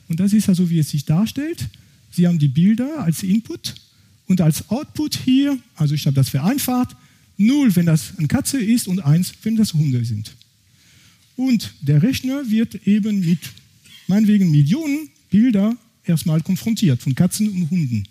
und 0.09 0.19
das 0.19 0.33
ist 0.33 0.49
also, 0.49 0.69
wie 0.69 0.79
es 0.79 0.89
sich 0.89 1.05
darstellt. 1.05 1.69
Sie 2.11 2.27
haben 2.27 2.39
die 2.39 2.47
Bilder 2.47 3.03
als 3.03 3.23
Input 3.23 3.75
und 4.25 4.41
als 4.41 4.69
Output 4.69 5.15
hier, 5.15 5.57
also 5.75 5.93
ich 5.95 6.05
habe 6.05 6.15
das 6.15 6.29
vereinfacht, 6.29 6.95
0, 7.37 7.75
wenn 7.75 7.85
das 7.85 8.17
eine 8.17 8.27
Katze 8.27 8.59
ist 8.59 8.87
und 8.87 8.99
1, 8.99 9.33
wenn 9.43 9.55
das 9.55 9.73
Hunde 9.73 10.03
sind. 10.03 10.35
Und 11.37 11.73
der 11.81 12.01
Rechner 12.01 12.49
wird 12.49 12.85
eben 12.87 13.21
mit 13.21 13.39
meinetwegen 14.07 14.51
Millionen 14.51 15.09
Bilder 15.29 15.77
erstmal 16.03 16.41
konfrontiert 16.41 17.01
von 17.01 17.15
Katzen 17.15 17.47
und 17.49 17.69
Hunden. 17.69 18.03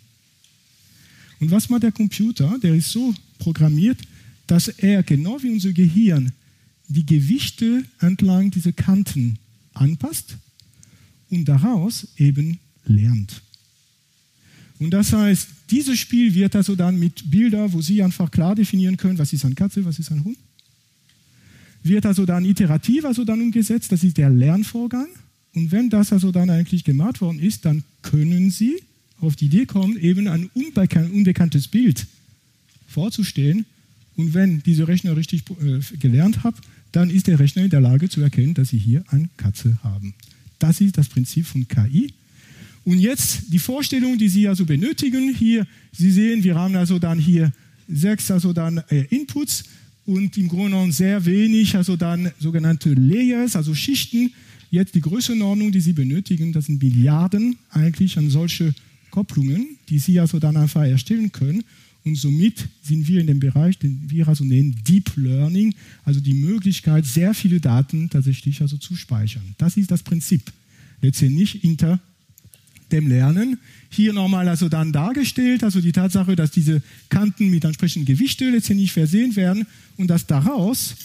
Und 1.40 1.50
was 1.50 1.68
macht 1.68 1.82
der 1.82 1.92
Computer? 1.92 2.58
Der 2.62 2.74
ist 2.74 2.90
so 2.90 3.14
programmiert, 3.38 3.98
dass 4.46 4.68
er 4.68 5.02
genau 5.02 5.42
wie 5.42 5.50
unser 5.50 5.72
Gehirn 5.72 6.32
die 6.86 7.04
Gewichte 7.04 7.84
entlang 8.00 8.50
dieser 8.50 8.72
Kanten 8.72 9.38
anpasst 9.74 10.38
und 11.30 11.44
daraus 11.44 12.08
eben 12.16 12.58
lernt. 12.84 13.42
Und 14.78 14.90
das 14.90 15.12
heißt, 15.12 15.48
dieses 15.70 15.98
Spiel 15.98 16.34
wird 16.34 16.54
also 16.54 16.76
dann 16.76 16.98
mit 16.98 17.30
Bildern, 17.30 17.72
wo 17.72 17.80
Sie 17.80 18.02
einfach 18.02 18.30
klar 18.30 18.54
definieren 18.54 18.96
können, 18.96 19.18
was 19.18 19.32
ist 19.32 19.44
eine 19.44 19.54
Katze, 19.54 19.84
was 19.84 19.98
ist 19.98 20.10
ein 20.10 20.24
Hund, 20.24 20.38
wird 21.82 22.06
also 22.06 22.24
dann 22.26 22.44
iterativ 22.44 23.04
also 23.04 23.24
dann 23.24 23.40
umgesetzt, 23.40 23.92
das 23.92 24.04
ist 24.04 24.16
der 24.16 24.30
Lernvorgang. 24.30 25.08
Und 25.54 25.72
wenn 25.72 25.90
das 25.90 26.12
also 26.12 26.30
dann 26.30 26.50
eigentlich 26.50 26.84
gemacht 26.84 27.20
worden 27.20 27.40
ist, 27.40 27.64
dann 27.64 27.82
können 28.02 28.50
Sie 28.50 28.76
auf 29.20 29.34
die 29.34 29.46
Idee 29.46 29.66
kommen, 29.66 29.96
eben 29.98 30.28
ein 30.28 30.50
unbekanntes 30.54 31.68
Bild 31.68 32.06
vorzustellen. 32.86 33.66
Und 34.16 34.34
wenn 34.34 34.62
dieser 34.62 34.88
Rechner 34.88 35.16
richtig 35.16 35.44
äh, 35.50 35.96
gelernt 35.96 36.44
hat, 36.44 36.54
dann 36.92 37.10
ist 37.10 37.26
der 37.26 37.38
Rechner 37.38 37.64
in 37.64 37.70
der 37.70 37.80
Lage 37.80 38.08
zu 38.08 38.20
erkennen, 38.20 38.54
dass 38.54 38.70
Sie 38.70 38.78
hier 38.78 39.04
eine 39.08 39.28
Katze 39.36 39.78
haben. 39.82 40.14
Das 40.58 40.80
ist 40.80 40.98
das 40.98 41.08
Prinzip 41.08 41.46
von 41.46 41.66
KI. 41.66 42.12
Und 42.84 43.00
jetzt 43.00 43.52
die 43.52 43.58
Vorstellung, 43.58 44.16
die 44.16 44.28
Sie 44.28 44.48
also 44.48 44.64
benötigen. 44.64 45.34
Hier, 45.34 45.66
Sie 45.92 46.10
sehen, 46.10 46.42
wir 46.42 46.54
haben 46.54 46.74
also 46.74 46.98
dann 46.98 47.18
hier 47.18 47.52
sechs 47.86 48.30
also 48.30 48.52
dann 48.52 48.78
äh, 48.88 49.04
Inputs 49.10 49.64
und 50.06 50.36
im 50.38 50.48
Grunde 50.48 50.70
genommen 50.70 50.92
sehr 50.92 51.24
wenig, 51.26 51.76
also 51.76 51.96
dann 51.96 52.32
sogenannte 52.38 52.94
Layers, 52.94 53.56
also 53.56 53.74
Schichten. 53.74 54.32
Jetzt 54.70 54.94
die 54.94 55.00
Größenordnung, 55.00 55.72
die 55.72 55.80
Sie 55.80 55.92
benötigen, 55.92 56.52
das 56.52 56.66
sind 56.66 56.82
Milliarden 56.82 57.56
eigentlich 57.70 58.16
an 58.16 58.30
solche 58.30 58.74
Kopplungen, 59.10 59.76
die 59.88 59.98
Sie 59.98 60.18
also 60.20 60.38
dann 60.38 60.56
einfach 60.56 60.84
erstellen 60.84 61.32
können. 61.32 61.64
Und 62.08 62.14
somit 62.14 62.66
sind 62.82 63.06
wir 63.06 63.20
in 63.20 63.26
dem 63.26 63.38
Bereich, 63.38 63.78
den 63.78 64.00
wir 64.08 64.26
also 64.28 64.42
nennen 64.42 64.74
Deep 64.88 65.12
Learning, 65.16 65.74
also 66.04 66.20
die 66.20 66.32
Möglichkeit, 66.32 67.04
sehr 67.04 67.34
viele 67.34 67.60
Daten 67.60 68.08
tatsächlich 68.08 68.62
also 68.62 68.78
zu 68.78 68.96
speichern. 68.96 69.54
Das 69.58 69.76
ist 69.76 69.90
das 69.90 70.02
Prinzip 70.02 70.42
letztendlich 71.02 71.52
hinter 71.60 72.00
dem 72.90 73.08
Lernen. 73.08 73.58
Hier 73.90 74.14
nochmal 74.14 74.48
also 74.48 74.70
dann 74.70 74.90
dargestellt, 74.90 75.62
also 75.62 75.82
die 75.82 75.92
Tatsache, 75.92 76.34
dass 76.34 76.50
diese 76.50 76.82
Kanten 77.10 77.50
mit 77.50 77.64
entsprechenden 77.64 78.06
Gewichte 78.06 78.48
letztendlich 78.48 78.90
versehen 78.90 79.36
werden 79.36 79.66
und 79.98 80.08
dass 80.08 80.26
daraus 80.26 80.96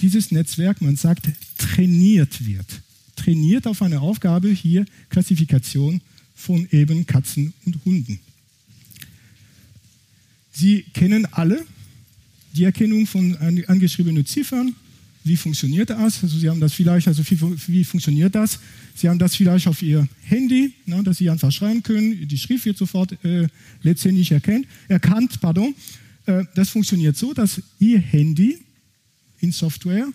dieses 0.00 0.30
Netzwerk, 0.30 0.80
man 0.80 0.94
sagt, 0.94 1.28
trainiert 1.58 2.46
wird. 2.46 2.80
Trainiert 3.16 3.66
auf 3.66 3.82
eine 3.82 4.00
Aufgabe 4.00 4.50
hier 4.50 4.86
Klassifikation 5.10 6.00
von 6.36 6.68
eben 6.70 7.06
Katzen 7.06 7.52
und 7.64 7.84
Hunden. 7.84 8.20
Sie 10.58 10.84
kennen 10.92 11.24
alle 11.30 11.64
die 12.52 12.64
Erkennung 12.64 13.06
von 13.06 13.36
angeschriebenen 13.68 14.26
Ziffern. 14.26 14.74
Wie 15.22 15.36
funktioniert 15.36 15.90
das? 15.90 16.20
Also 16.24 16.36
Sie 16.36 16.48
haben 16.48 16.58
das 16.58 16.72
vielleicht, 16.72 17.06
also 17.06 17.22
wie, 17.68 17.84
funktioniert 17.84 18.34
das? 18.34 18.58
Sie 18.96 19.08
haben 19.08 19.20
das 19.20 19.36
vielleicht 19.36 19.68
auf 19.68 19.80
Ihr 19.82 20.08
Handy, 20.24 20.72
ne, 20.84 21.00
dass 21.04 21.18
Sie 21.18 21.30
einfach 21.30 21.52
schreiben 21.52 21.84
können. 21.84 22.26
Die 22.26 22.38
Schrift 22.38 22.64
wird 22.64 22.76
sofort 22.76 23.12
äh, 23.24 23.46
letztendlich 23.84 24.32
erkennt, 24.32 24.66
erkannt. 24.88 25.40
Pardon. 25.40 25.76
Äh, 26.26 26.42
das 26.56 26.70
funktioniert 26.70 27.16
so, 27.16 27.32
dass 27.32 27.62
Ihr 27.78 28.00
Handy 28.00 28.58
in 29.38 29.52
Software 29.52 30.08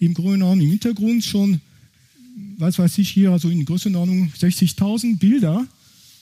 im 0.00 0.12
genommen 0.12 0.60
im 0.60 0.68
Hintergrund 0.68 1.24
schon, 1.24 1.62
was 2.58 2.78
weiß 2.78 2.98
ich 2.98 3.08
hier, 3.08 3.30
also 3.30 3.48
in 3.48 3.64
Größenordnung 3.64 4.32
60.000 4.38 5.18
Bilder 5.18 5.66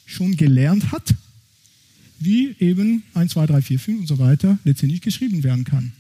schon 0.04 0.36
gelernt 0.36 0.92
hat, 0.92 1.16
wie 2.18 2.54
eben 2.60 3.02
1, 3.14 3.32
2, 3.32 3.46
3, 3.46 3.62
4, 3.62 3.78
5 3.78 4.00
und 4.00 4.06
so 4.06 4.18
weiter 4.18 4.58
letztendlich 4.64 5.00
geschrieben 5.00 5.42
werden 5.42 5.64
kann. 5.64 5.92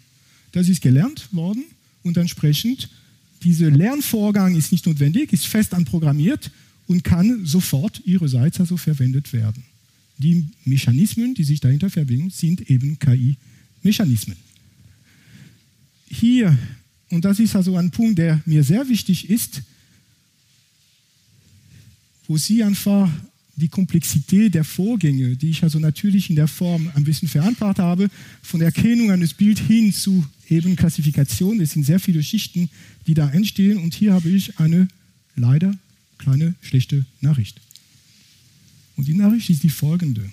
Das 0.52 0.68
ist 0.68 0.80
gelernt 0.80 1.28
worden 1.32 1.64
und 2.02 2.16
entsprechend 2.16 2.88
dieser 3.42 3.70
Lernvorgang 3.70 4.56
ist 4.56 4.72
nicht 4.72 4.86
notwendig, 4.86 5.32
ist 5.32 5.46
fest 5.46 5.74
anprogrammiert 5.74 6.50
und 6.86 7.04
kann 7.04 7.44
sofort 7.44 8.00
ihrerseits 8.04 8.60
also 8.60 8.76
verwendet 8.76 9.32
werden. 9.32 9.62
Die 10.18 10.46
Mechanismen, 10.64 11.34
die 11.34 11.44
sich 11.44 11.60
dahinter 11.60 11.90
verbinden, 11.90 12.30
sind 12.30 12.70
eben 12.70 12.98
KI-Mechanismen. 12.98 14.36
Hier, 16.08 16.56
und 17.10 17.24
das 17.24 17.38
ist 17.38 17.54
also 17.54 17.76
ein 17.76 17.90
Punkt, 17.90 18.18
der 18.18 18.40
mir 18.46 18.64
sehr 18.64 18.88
wichtig 18.88 19.28
ist, 19.28 19.62
wo 22.26 22.36
Sie 22.36 22.62
einfach 22.62 23.10
die 23.56 23.68
Komplexität 23.68 24.54
der 24.54 24.64
Vorgänge, 24.64 25.36
die 25.36 25.50
ich 25.50 25.62
also 25.62 25.78
natürlich 25.78 26.28
in 26.28 26.36
der 26.36 26.46
Form 26.46 26.90
ein 26.94 27.04
bisschen 27.04 27.28
vereinfacht 27.28 27.78
habe, 27.78 28.10
von 28.42 28.60
Erkennung 28.60 29.10
eines 29.10 29.32
Bildes 29.32 29.66
hin 29.66 29.92
zu 29.92 30.24
eben 30.48 30.76
Klassifikation. 30.76 31.60
Es 31.60 31.72
sind 31.72 31.84
sehr 31.84 31.98
viele 31.98 32.22
Schichten, 32.22 32.68
die 33.06 33.14
da 33.14 33.30
entstehen. 33.30 33.78
Und 33.78 33.94
hier 33.94 34.12
habe 34.12 34.28
ich 34.28 34.58
eine 34.58 34.88
leider 35.36 35.74
kleine 36.18 36.54
schlechte 36.60 37.04
Nachricht. 37.20 37.60
Und 38.96 39.08
die 39.08 39.14
Nachricht 39.14 39.50
ist 39.50 39.62
die 39.62 39.68
folgende. 39.68 40.30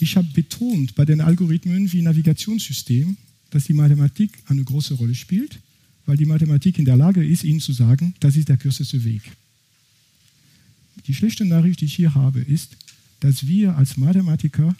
Ich 0.00 0.16
habe 0.16 0.28
betont 0.32 0.94
bei 0.94 1.04
den 1.04 1.20
Algorithmen 1.20 1.92
wie 1.92 2.00
Navigationssystem, 2.00 3.16
dass 3.50 3.64
die 3.64 3.74
Mathematik 3.74 4.30
eine 4.46 4.64
große 4.64 4.94
Rolle 4.94 5.14
spielt, 5.14 5.58
weil 6.06 6.16
die 6.16 6.24
Mathematik 6.24 6.78
in 6.78 6.86
der 6.86 6.96
Lage 6.96 7.24
ist, 7.24 7.44
Ihnen 7.44 7.60
zu 7.60 7.72
sagen, 7.72 8.14
das 8.20 8.36
ist 8.36 8.48
der 8.48 8.56
kürzeste 8.56 9.04
Weg. 9.04 9.22
Die 11.10 11.16
schlechte 11.16 11.44
Nachricht, 11.44 11.80
die 11.80 11.86
ich 11.86 11.96
hier 11.96 12.14
habe, 12.14 12.38
ist, 12.38 12.76
dass 13.18 13.44
wir 13.48 13.76
als 13.76 13.96
Mathematiker 13.96 14.76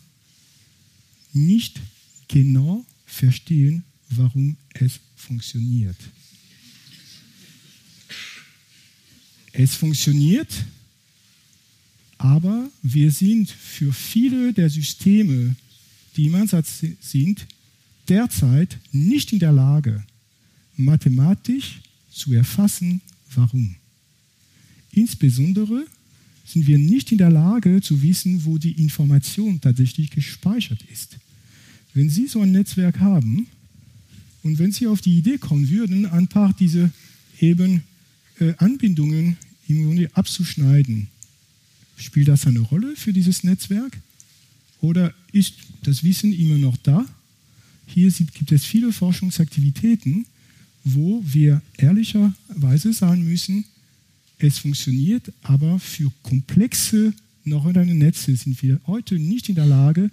nicht 1.32 1.80
genau 2.28 2.86
verstehen, 3.04 3.82
warum 4.10 4.56
es 4.74 5.00
funktioniert. 5.16 5.96
Es 9.50 9.74
funktioniert, 9.74 10.66
aber 12.16 12.70
wir 12.80 13.10
sind 13.10 13.50
für 13.50 13.92
viele 13.92 14.52
der 14.52 14.70
Systeme, 14.70 15.56
die 16.16 16.26
im 16.26 16.36
Ansatz 16.36 16.84
sind, 17.00 17.44
derzeit 18.08 18.78
nicht 18.92 19.32
in 19.32 19.40
der 19.40 19.50
Lage, 19.50 20.04
mathematisch 20.76 21.80
zu 22.08 22.32
erfassen, 22.32 23.00
warum. 23.34 23.74
Insbesondere 24.92 25.86
sind 26.50 26.66
wir 26.66 26.78
nicht 26.78 27.12
in 27.12 27.18
der 27.18 27.30
Lage 27.30 27.80
zu 27.80 28.02
wissen, 28.02 28.44
wo 28.44 28.58
die 28.58 28.72
Information 28.72 29.60
tatsächlich 29.60 30.10
gespeichert 30.10 30.80
ist. 30.92 31.18
Wenn 31.94 32.10
Sie 32.10 32.26
so 32.26 32.40
ein 32.40 32.52
Netzwerk 32.52 33.00
haben 33.00 33.46
und 34.42 34.58
wenn 34.58 34.72
Sie 34.72 34.86
auf 34.86 35.00
die 35.00 35.16
Idee 35.18 35.38
kommen 35.38 35.68
würden, 35.70 36.06
ein 36.06 36.28
paar 36.28 36.52
dieser 36.52 36.90
eben 37.40 37.82
äh, 38.38 38.54
Anbindungen 38.58 39.36
im 39.68 39.84
Grunde 39.84 40.10
abzuschneiden, 40.14 41.08
spielt 41.96 42.28
das 42.28 42.46
eine 42.46 42.60
Rolle 42.60 42.96
für 42.96 43.12
dieses 43.12 43.44
Netzwerk? 43.44 43.98
Oder 44.80 45.14
ist 45.32 45.54
das 45.82 46.02
Wissen 46.02 46.32
immer 46.32 46.58
noch 46.58 46.76
da? 46.78 47.04
Hier 47.86 48.10
gibt 48.10 48.52
es 48.52 48.64
viele 48.64 48.92
Forschungsaktivitäten, 48.92 50.26
wo 50.84 51.22
wir 51.26 51.60
ehrlicherweise 51.76 52.92
sagen 52.92 53.24
müssen, 53.24 53.64
es 54.40 54.58
funktioniert, 54.58 55.32
aber 55.42 55.78
für 55.78 56.10
komplexe 56.22 57.12
neuronale 57.44 57.94
Netze 57.94 58.34
sind 58.36 58.60
wir 58.62 58.80
heute 58.86 59.18
nicht 59.18 59.48
in 59.48 59.54
der 59.54 59.66
Lage, 59.66 60.10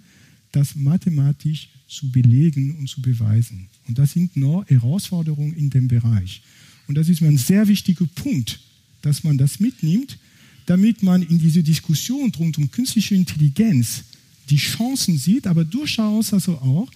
das 0.51 0.75
mathematisch 0.75 1.69
zu 1.88 2.09
belegen 2.11 2.75
und 2.78 2.89
zu 2.89 3.01
beweisen. 3.01 3.67
Und 3.88 3.97
das 3.97 4.11
sind 4.11 4.36
noch 4.36 4.65
Herausforderungen 4.67 5.53
in 5.53 5.69
dem 5.69 5.88
Bereich. 5.88 6.41
Und 6.88 6.95
das 6.95 7.09
ist 7.09 7.21
mir 7.21 7.28
ein 7.28 7.38
sehr 7.38 7.67
wichtiger 7.67 8.05
Punkt, 8.15 8.59
dass 9.01 9.23
man 9.23 9.38
das 9.38 9.59
mitnimmt, 9.59 10.17
damit 10.65 11.03
man 11.03 11.21
in 11.21 11.39
diese 11.39 11.63
Diskussion 11.63 12.32
rund 12.38 12.57
um 12.57 12.69
künstliche 12.71 13.15
Intelligenz 13.15 14.03
die 14.49 14.57
Chancen 14.57 15.17
sieht, 15.17 15.47
aber 15.47 15.63
durchaus 15.63 16.34
also 16.34 16.57
auch 16.57 16.89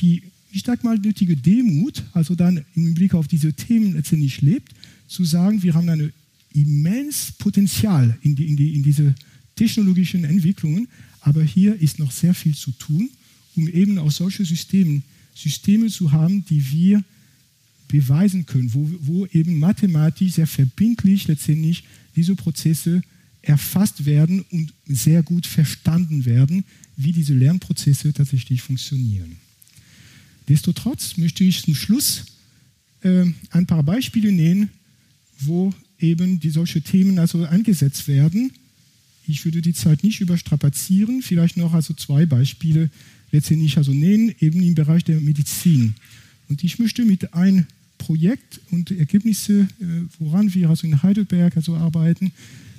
die, 0.00 0.22
ich 0.52 0.62
sag 0.64 0.84
mal, 0.84 0.98
nötige 0.98 1.36
Demut, 1.36 2.02
also 2.12 2.34
dann 2.34 2.64
im 2.74 2.94
Blick 2.94 3.14
auf 3.14 3.28
diese 3.28 3.52
Themen 3.52 3.94
letztendlich 3.94 4.40
lebt, 4.42 4.72
zu 5.06 5.24
sagen, 5.24 5.62
wir 5.62 5.74
haben 5.74 5.88
eine 5.88 6.12
immens 6.52 7.32
Potenzial 7.38 8.16
in, 8.22 8.34
die, 8.34 8.46
in, 8.46 8.56
die, 8.56 8.74
in 8.74 8.82
diese 8.82 9.14
technologischen 9.56 10.24
Entwicklungen, 10.24 10.88
aber 11.20 11.42
hier 11.42 11.80
ist 11.80 11.98
noch 11.98 12.12
sehr 12.12 12.34
viel 12.34 12.54
zu 12.54 12.72
tun, 12.72 13.10
um 13.56 13.68
eben 13.68 13.98
auch 13.98 14.10
solche 14.10 14.44
Systeme, 14.44 15.02
Systeme 15.34 15.88
zu 15.88 16.12
haben, 16.12 16.44
die 16.44 16.70
wir 16.70 17.04
beweisen 17.88 18.46
können, 18.46 18.72
wo, 18.72 18.88
wo 19.00 19.26
eben 19.26 19.58
mathematisch 19.58 20.32
sehr 20.32 20.46
verbindlich 20.46 21.26
letztendlich 21.26 21.84
diese 22.14 22.36
Prozesse 22.36 23.02
erfasst 23.42 24.04
werden 24.04 24.44
und 24.50 24.72
sehr 24.86 25.22
gut 25.22 25.46
verstanden 25.46 26.24
werden, 26.24 26.64
wie 26.96 27.12
diese 27.12 27.34
Lernprozesse 27.34 28.12
tatsächlich 28.12 28.62
funktionieren. 28.62 29.36
Destotrotz 30.48 31.16
möchte 31.16 31.44
ich 31.44 31.62
zum 31.62 31.74
Schluss 31.74 32.24
äh, 33.02 33.24
ein 33.50 33.66
paar 33.66 33.82
Beispiele 33.82 34.32
nennen, 34.32 34.70
wo 35.40 35.72
eben 36.00 36.40
die 36.40 36.50
solche 36.50 36.80
Themen 36.80 37.18
also 37.18 37.44
eingesetzt 37.44 38.08
werden. 38.08 38.52
Ich 39.26 39.44
würde 39.44 39.60
die 39.60 39.74
Zeit 39.74 40.04
nicht 40.04 40.20
überstrapazieren, 40.20 41.22
vielleicht 41.22 41.56
noch 41.56 41.74
also 41.74 41.94
zwei 41.94 42.24
Beispiele 42.26 42.90
letztendlich 43.30 43.76
also 43.76 43.92
nennen, 43.92 44.34
eben 44.40 44.62
im 44.62 44.74
Bereich 44.74 45.04
der 45.04 45.20
Medizin. 45.20 45.94
Und 46.48 46.64
ich 46.64 46.78
möchte 46.78 47.04
mit 47.04 47.34
einem 47.34 47.66
Projekt 47.98 48.60
und 48.70 48.90
Ergebnisse, 48.90 49.68
äh, 49.80 49.84
woran 50.18 50.54
wir 50.54 50.70
also 50.70 50.86
in 50.86 51.02
Heidelberg 51.02 51.56
also 51.56 51.76
arbeiten, 51.76 52.32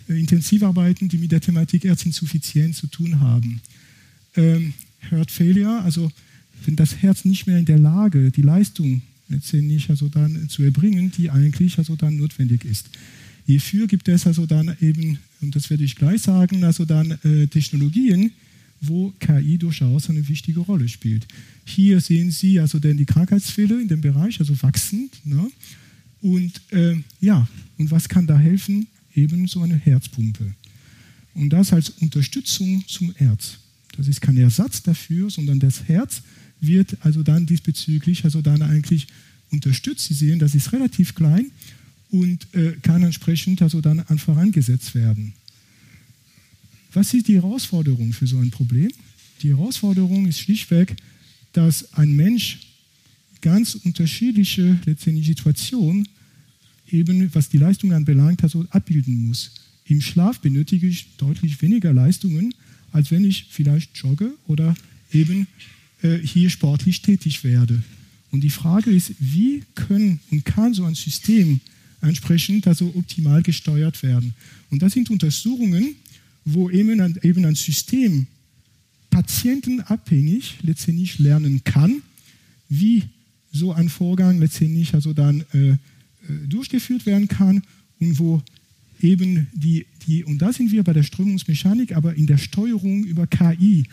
äh, 0.07 0.20
intensiv 0.20 0.63
arbeiten, 0.63 1.09
die 1.09 1.17
mit 1.17 1.32
der 1.32 1.41
Thematik 1.41 1.84
Herzinsuffizienz 1.84 2.78
zu 2.78 2.88
tun 2.88 3.20
haben. 3.20 3.61
Ähm, 4.36 4.74
Heart 5.11 5.30
Failure, 5.30 5.82
also 5.82 6.11
wenn 6.65 6.76
das 6.76 6.97
Herz 6.97 7.26
nicht 7.26 7.47
mehr 7.47 7.59
in 7.59 7.65
der 7.65 7.78
Lage, 7.78 8.32
die 8.32 8.41
Leistung 8.41 9.01
letztendlich 9.30 9.90
also 9.90 10.08
dann 10.08 10.50
zu 10.50 10.64
erbringen, 10.64 11.12
die 11.12 11.30
eigentlich 11.30 11.78
also 11.78 11.96
dann 11.96 12.18
notwendig 12.18 12.66
ist. 12.66 12.90
Hierfür 13.46 13.88
gibt 13.88 14.08
es 14.08 14.28
also 14.28 14.46
dann 14.46 14.76
eben, 14.80 15.18
und 15.42 15.56
das 15.56 15.70
werde 15.70 15.84
ich 15.84 15.96
gleich 15.96 16.22
sagen, 16.22 16.64
also 16.64 16.86
dann 16.86 17.18
äh, 17.24 17.48
Technologien, 17.48 18.32
wo 18.82 19.12
KI 19.20 19.58
durchaus 19.58 20.10
eine 20.10 20.28
wichtige 20.28 20.60
Rolle 20.60 20.88
spielt. 20.88 21.28
Hier 21.66 22.00
sehen 22.00 22.32
Sie 22.32 22.60
also 22.60 22.80
denn 22.80 22.98
die 22.98 23.06
Krankheitsfälle 23.06 23.82
in 23.82 23.88
dem 23.88 24.02
Bereich, 24.02 24.40
also 24.40 24.62
wachsend. 24.62 25.26
Ne? 25.26 25.50
Und 26.22 26.62
äh, 26.72 26.96
ja, 27.22 27.48
und 27.78 27.92
was 27.92 28.08
kann 28.08 28.28
da 28.28 28.38
helfen? 28.38 28.88
Eben 29.16 29.48
so 29.48 29.62
eine 29.62 29.76
Herzpumpe. 29.76 30.54
Und 31.34 31.50
das 31.50 31.74
als 31.74 31.90
Unterstützung 31.90 32.84
zum 32.88 33.14
Herz. 33.16 33.58
Das 33.98 34.08
ist 34.08 34.22
kein 34.22 34.38
Ersatz 34.38 34.82
dafür, 34.84 35.30
sondern 35.30 35.60
das 35.60 35.84
Herz 35.86 36.22
wird 36.62 36.97
also 37.01 37.24
dann 37.24 37.45
diesbezüglich 37.45 38.26
also 38.26 38.41
dann 38.41 38.62
eigentlich 38.62 39.07
unterstützt. 39.51 40.07
Sie 40.07 40.14
sehen, 40.14 40.39
das 40.39 40.55
ist 40.55 40.72
relativ 40.72 41.16
klein 41.16 41.51
und 42.12 42.47
äh, 42.53 42.74
kann 42.82 43.03
entsprechend 43.03 43.62
also 43.62 43.82
dann 43.82 43.99
einfach 44.07 44.36
angesetzt 44.38 44.95
werden. 44.95 45.34
Was 46.93 47.14
ist 47.14 47.28
die 47.28 47.36
Herausforderung 47.36 48.14
für 48.14 48.28
so 48.28 48.39
ein 48.39 48.49
Problem? 48.49 48.91
Die 49.41 49.49
Herausforderung 49.49 50.26
ist 50.26 50.39
schlichtweg, 50.39 50.95
dass 51.53 51.93
ein 51.93 52.16
Mensch 52.16 52.60
ganz 53.41 53.76
unterschiedliche 53.76 54.80
letztendlich 54.86 55.28
Situationen 55.28 56.07
eben, 56.89 57.34
was 57.34 57.49
die 57.49 57.57
Leistung 57.57 57.93
anbelangt, 57.93 58.43
also 58.43 58.66
abbilden 58.72 59.28
muss. 59.28 59.51
Im 59.86 60.01
Schlaf 60.01 60.39
benötige 60.39 60.88
ich 60.88 61.16
deutlich 61.18 61.62
weniger 61.62 61.93
Leistungen, 61.93 62.53
als 62.91 63.12
wenn 63.12 63.24
ich 63.24 63.47
vielleicht 63.49 63.95
jogge 63.97 64.34
oder 64.47 64.76
eben 65.12 65.47
äh, 66.02 66.18
hier 66.18 66.50
sportlich 66.50 67.02
tätig 67.02 67.43
werde. 67.43 67.82
Und 68.32 68.41
die 68.41 68.50
Frage 68.50 68.91
ist, 68.91 69.14
wie 69.20 69.64
können 69.76 70.20
und 70.32 70.45
kann 70.45 70.74
so 70.74 70.86
ein 70.86 70.95
System 70.95 71.60
entsprechend 72.02 72.68
also 72.68 72.93
optimal 72.95 73.41
gesteuert 73.41 74.04
werden? 74.04 74.34
Und 74.70 74.82
das 74.82 74.93
sind 74.93 75.10
Untersuchungen, 75.10 75.95
wo 76.45 76.70
eben 76.70 77.02
ein, 77.02 77.18
eben 77.24 77.45
ein 77.45 77.56
System 77.56 78.28
patientenabhängig 79.10 80.58
letztendlich 80.62 81.20
lernen 81.20 81.64
kann 81.64 82.02
wie 82.70 83.04
so 83.52 83.74
ein 83.74 83.89
Vorgang 83.89 84.39
letztendlich 84.39 84.93
also 84.93 85.12
dann 85.12 85.43
äh, 85.54 85.72
äh, 85.72 85.78
durchgeführt 86.47 87.06
werden 87.06 87.28
kann 87.28 87.64
und 88.00 88.20
wo 88.20 88.41
eben 89.02 89.47
die, 89.54 89.88
die, 90.06 90.24
und 90.24 90.39
da 90.39 90.54
sind 90.54 90.72
wir 90.72 90.84
bei 90.84 90.93
der 90.93 91.04
Strömungsmechanik, 91.04 91.95
aber 91.95 92.14
in 92.14 92.28
der 92.28 92.38
Steuerung 92.38 93.04
über 93.04 93.28
KI, 93.28 93.86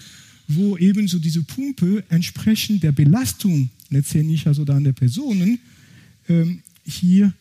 wo 0.48 0.76
eben 0.76 1.08
so 1.08 1.18
diese 1.18 1.42
Pumpe 1.42 2.04
entsprechend 2.08 2.82
der 2.82 2.92
Belastung 2.92 3.70
letztendlich 3.90 4.46
also 4.46 4.64
dann 4.64 4.84
der 4.84 4.92
Personen 4.92 5.58
ähm, 6.28 6.60
hier 6.84 7.32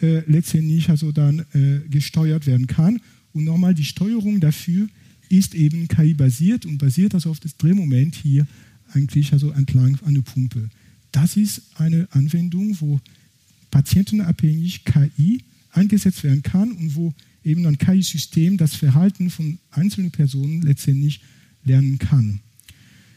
äh, 0.00 0.20
letztendlich 0.30 0.88
also 0.88 1.12
dann 1.12 1.40
äh, 1.52 1.80
gesteuert 1.88 2.46
werden 2.46 2.66
kann. 2.66 3.00
Und 3.32 3.44
nochmal, 3.44 3.74
die 3.74 3.84
Steuerung 3.84 4.40
dafür 4.40 4.88
ist 5.28 5.54
eben 5.54 5.88
KI-basiert 5.88 6.66
und 6.66 6.78
basiert 6.78 7.14
also 7.14 7.30
auf 7.30 7.40
das 7.40 7.56
Drehmoment 7.56 8.14
hier 8.14 8.46
eigentlich 8.92 9.32
also 9.32 9.50
entlang 9.50 9.98
an 10.04 10.14
der 10.14 10.22
Pumpe. 10.22 10.68
Das 11.12 11.36
ist 11.36 11.62
eine 11.76 12.08
Anwendung, 12.12 12.76
wo 12.80 13.00
patientenabhängig 13.70 14.84
KI 14.84 15.42
eingesetzt 15.72 16.22
werden 16.22 16.42
kann 16.42 16.72
und 16.72 16.94
wo 16.94 17.14
eben 17.44 17.66
ein 17.66 17.78
KI-System 17.78 18.56
das 18.56 18.74
Verhalten 18.74 19.30
von 19.30 19.58
einzelnen 19.70 20.10
Personen 20.10 20.62
letztendlich 20.62 21.20
lernen 21.64 21.98
kann. 21.98 22.40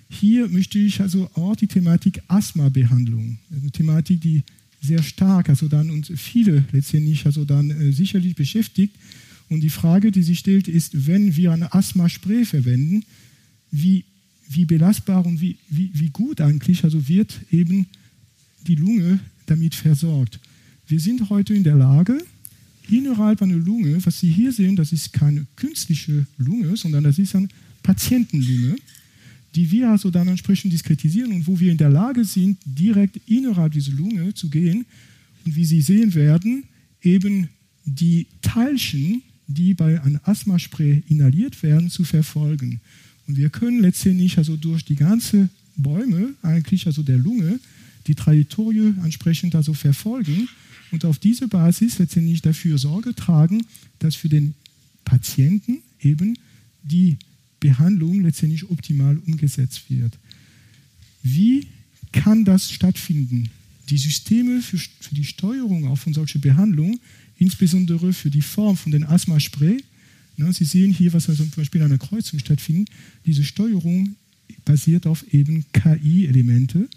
Hier 0.09 0.47
möchte 0.47 0.79
ich 0.79 1.01
also 1.01 1.29
auch 1.33 1.55
die 1.55 1.67
Thematik 1.67 2.21
Asthma-Behandlung, 2.27 3.37
eine 3.51 3.71
Thematik, 3.71 4.21
die 4.21 4.43
sehr 4.81 5.03
stark, 5.03 5.49
also 5.49 5.67
dann 5.67 5.89
uns 5.89 6.11
viele 6.15 6.63
letztendlich 6.71 7.25
also 7.25 7.45
dann 7.45 7.71
äh, 7.71 7.91
sicherlich 7.91 8.35
beschäftigt. 8.35 8.95
Und 9.49 9.61
die 9.61 9.69
Frage, 9.69 10.11
die 10.11 10.23
sich 10.23 10.39
stellt, 10.39 10.67
ist, 10.67 11.07
wenn 11.07 11.35
wir 11.35 11.51
eine 11.51 11.73
Asthma-Spray 11.73 12.45
verwenden, 12.45 13.03
wie, 13.71 14.05
wie 14.49 14.65
belastbar 14.65 15.25
und 15.25 15.41
wie, 15.41 15.57
wie, 15.69 15.91
wie 15.93 16.09
gut 16.09 16.41
eigentlich 16.41 16.83
also 16.83 17.07
wird 17.07 17.39
eben 17.51 17.87
die 18.67 18.75
Lunge 18.75 19.19
damit 19.45 19.75
versorgt. 19.75 20.39
Wir 20.87 20.99
sind 20.99 21.29
heute 21.29 21.53
in 21.53 21.63
der 21.63 21.75
Lage, 21.75 22.17
innerhalb 22.89 23.41
einer 23.41 23.55
Lunge, 23.55 24.05
was 24.05 24.19
Sie 24.19 24.29
hier 24.29 24.51
sehen, 24.51 24.75
das 24.75 24.91
ist 24.91 25.11
keine 25.11 25.45
künstliche 25.55 26.25
Lunge, 26.37 26.77
sondern 26.77 27.03
das 27.03 27.19
ist 27.19 27.35
eine 27.35 27.47
Patientenlunge, 27.83 28.75
die 29.57 29.71
wir 29.71 29.89
also 29.89 30.11
dann 30.11 30.27
entsprechend 30.27 30.71
diskretisieren 30.71 31.31
und 31.31 31.47
wo 31.47 31.59
wir 31.59 31.71
in 31.71 31.79
der 31.79 31.89
Lage 31.89 32.23
sind, 32.23 32.59
direkt 32.63 33.19
innerhalb 33.25 33.73
dieser 33.73 33.91
Lunge 33.91 34.31
zu 34.35 34.49
gehen 34.49 34.85
und 35.45 35.55
wie 35.55 35.65
Sie 35.65 35.81
sehen 35.81 36.13
werden, 36.13 36.65
eben 37.01 37.49
die 37.83 38.27
Teilchen, 38.43 39.23
die 39.47 39.73
bei 39.73 39.99
einem 39.99 40.19
Asthmaspray 40.23 41.01
inhaliert 41.07 41.63
werden, 41.63 41.89
zu 41.89 42.03
verfolgen. 42.03 42.81
Und 43.27 43.37
wir 43.37 43.49
können 43.49 43.81
letztendlich 43.81 44.37
also 44.37 44.55
durch 44.57 44.85
die 44.85 44.95
ganze 44.95 45.49
Bäume, 45.75 46.35
eigentlich 46.43 46.85
also 46.85 47.01
der 47.01 47.17
Lunge, 47.17 47.59
die 48.05 48.13
Trajektorie 48.13 48.93
entsprechend 49.03 49.55
also 49.55 49.73
verfolgen 49.73 50.47
und 50.91 51.03
auf 51.03 51.17
diese 51.17 51.47
Basis 51.47 51.97
letztendlich 51.97 52.43
dafür 52.43 52.77
Sorge 52.77 53.15
tragen, 53.15 53.65
dass 53.97 54.13
für 54.13 54.29
den 54.29 54.53
Patienten 55.03 55.79
eben 55.99 56.37
die 56.83 57.17
Behandlung 57.59 58.21
letztendlich 58.21 58.69
optimal 58.69 59.17
umgesetzt 59.25 59.89
wird. 59.89 60.17
Wie 61.23 61.67
kann 62.11 62.45
das 62.45 62.71
stattfinden? 62.71 63.49
Die 63.89 63.97
Systeme 63.97 64.61
für, 64.61 64.77
für 64.77 65.15
die 65.15 65.23
Steuerung 65.23 65.87
auch 65.87 65.97
von 65.97 66.13
solchen 66.13 66.41
Behandlungen, 66.41 66.99
insbesondere 67.37 68.13
für 68.13 68.29
die 68.29 68.41
Form 68.41 68.77
von 68.77 68.91
den 68.91 69.03
Asthma-Spray, 69.03 69.83
ne, 70.37 70.53
Sie 70.53 70.65
sehen 70.65 70.93
hier, 70.93 71.13
was 71.13 71.29
also 71.29 71.43
zum 71.43 71.53
Beispiel 71.55 71.81
an 71.81 71.91
einer 71.91 71.97
Kreuzung 71.97 72.39
stattfindet, 72.39 72.89
diese 73.25 73.43
Steuerung 73.43 74.15
basiert 74.65 75.07
auf 75.07 75.25
eben 75.33 75.65
KI-Elemente, 75.73 76.89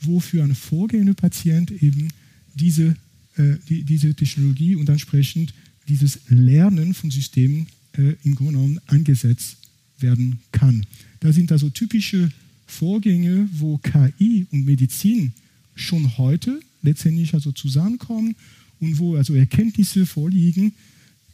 wo 0.00 0.20
für 0.20 0.42
einen 0.42 0.54
vorgehenden 0.54 1.14
Patient 1.14 1.70
eben 1.70 2.08
diese 2.54 2.96
äh, 3.36 3.56
die, 3.68 3.82
diese 3.82 4.14
Technologie 4.14 4.76
und 4.76 4.88
entsprechend 4.90 5.54
dieses 5.88 6.20
Lernen 6.28 6.92
von 6.92 7.10
Systemen 7.10 7.66
äh, 7.96 8.14
im 8.24 8.34
Grunde 8.34 8.52
genommen 8.52 8.80
eingesetzt 8.86 9.56
werden 10.02 10.40
kann. 10.52 10.86
Da 11.20 11.32
sind 11.32 11.52
also 11.52 11.70
typische 11.70 12.30
Vorgänge, 12.66 13.48
wo 13.52 13.78
KI 13.78 14.46
und 14.50 14.64
Medizin 14.64 15.32
schon 15.74 16.16
heute 16.18 16.60
letztendlich 16.82 17.34
also 17.34 17.52
zusammenkommen 17.52 18.34
und 18.80 18.98
wo 18.98 19.16
also 19.16 19.34
Erkenntnisse 19.34 20.06
vorliegen, 20.06 20.72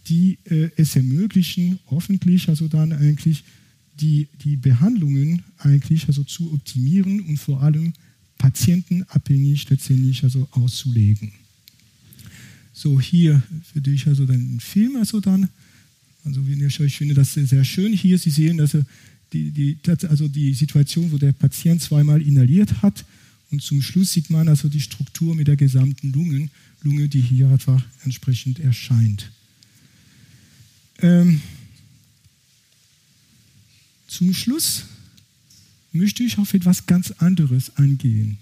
die 0.09 0.39
äh, 0.45 0.71
es 0.77 0.97
ermöglichen, 0.97 1.79
hoffentlich 1.91 2.49
also 2.49 2.69
dann 2.69 2.93
eigentlich 2.93 3.45
die, 4.01 4.29
die 4.45 4.57
Behandlungen 4.57 5.43
eigentlich 5.59 6.07
also 6.07 6.23
zu 6.25 6.53
optimieren 6.53 7.21
und 7.21 7.37
vor 7.37 7.63
allem 7.63 7.93
patientenabhängig 8.39 9.69
letztendlich 9.69 10.23
also 10.23 10.49
auszulegen. 10.53 11.33
So 12.73 13.01
hier 13.01 13.43
für 13.73 13.81
dich 13.81 14.07
also 14.07 14.25
dann 14.25 14.37
einen 14.37 14.61
Film 14.61 14.97
also 14.97 15.21
dann. 15.21 15.49
Also 16.25 16.43
ich 16.85 16.97
finde 16.97 17.15
das 17.15 17.35
sehr, 17.35 17.65
schön 17.65 17.93
hier. 17.93 18.19
Sie 18.19 18.31
sehen 18.31 18.61
also 18.61 18.83
die, 19.33 19.51
die, 19.51 19.79
also 20.09 20.29
die 20.29 20.55
Situation, 20.55 21.11
wo 21.13 21.19
der 21.19 21.33
Patient 21.33 21.83
zweimal 21.83 22.21
inhaliert 22.23 22.83
hat 22.83 23.05
und 23.51 23.63
zum 23.63 23.81
Schluss 23.81 24.13
sieht 24.13 24.31
man 24.31 24.49
also 24.49 24.69
die 24.69 24.81
Struktur 24.81 25.35
mit 25.35 25.49
der 25.49 25.57
gesamten 25.57 26.13
Lungen, 26.13 26.51
Lunge, 26.83 27.09
die 27.09 27.21
hier 27.21 27.49
einfach 27.49 27.83
entsprechend 28.05 28.59
erscheint. 28.61 29.31
Ähm, 31.01 31.41
zum 34.07 34.35
Schluss 34.35 34.85
möchte 35.93 36.23
ich 36.23 36.39
auf 36.39 36.55
etwas 36.55 36.87
ganz 36.87 37.11
anderes 37.13 37.77
eingehen. 37.77 38.39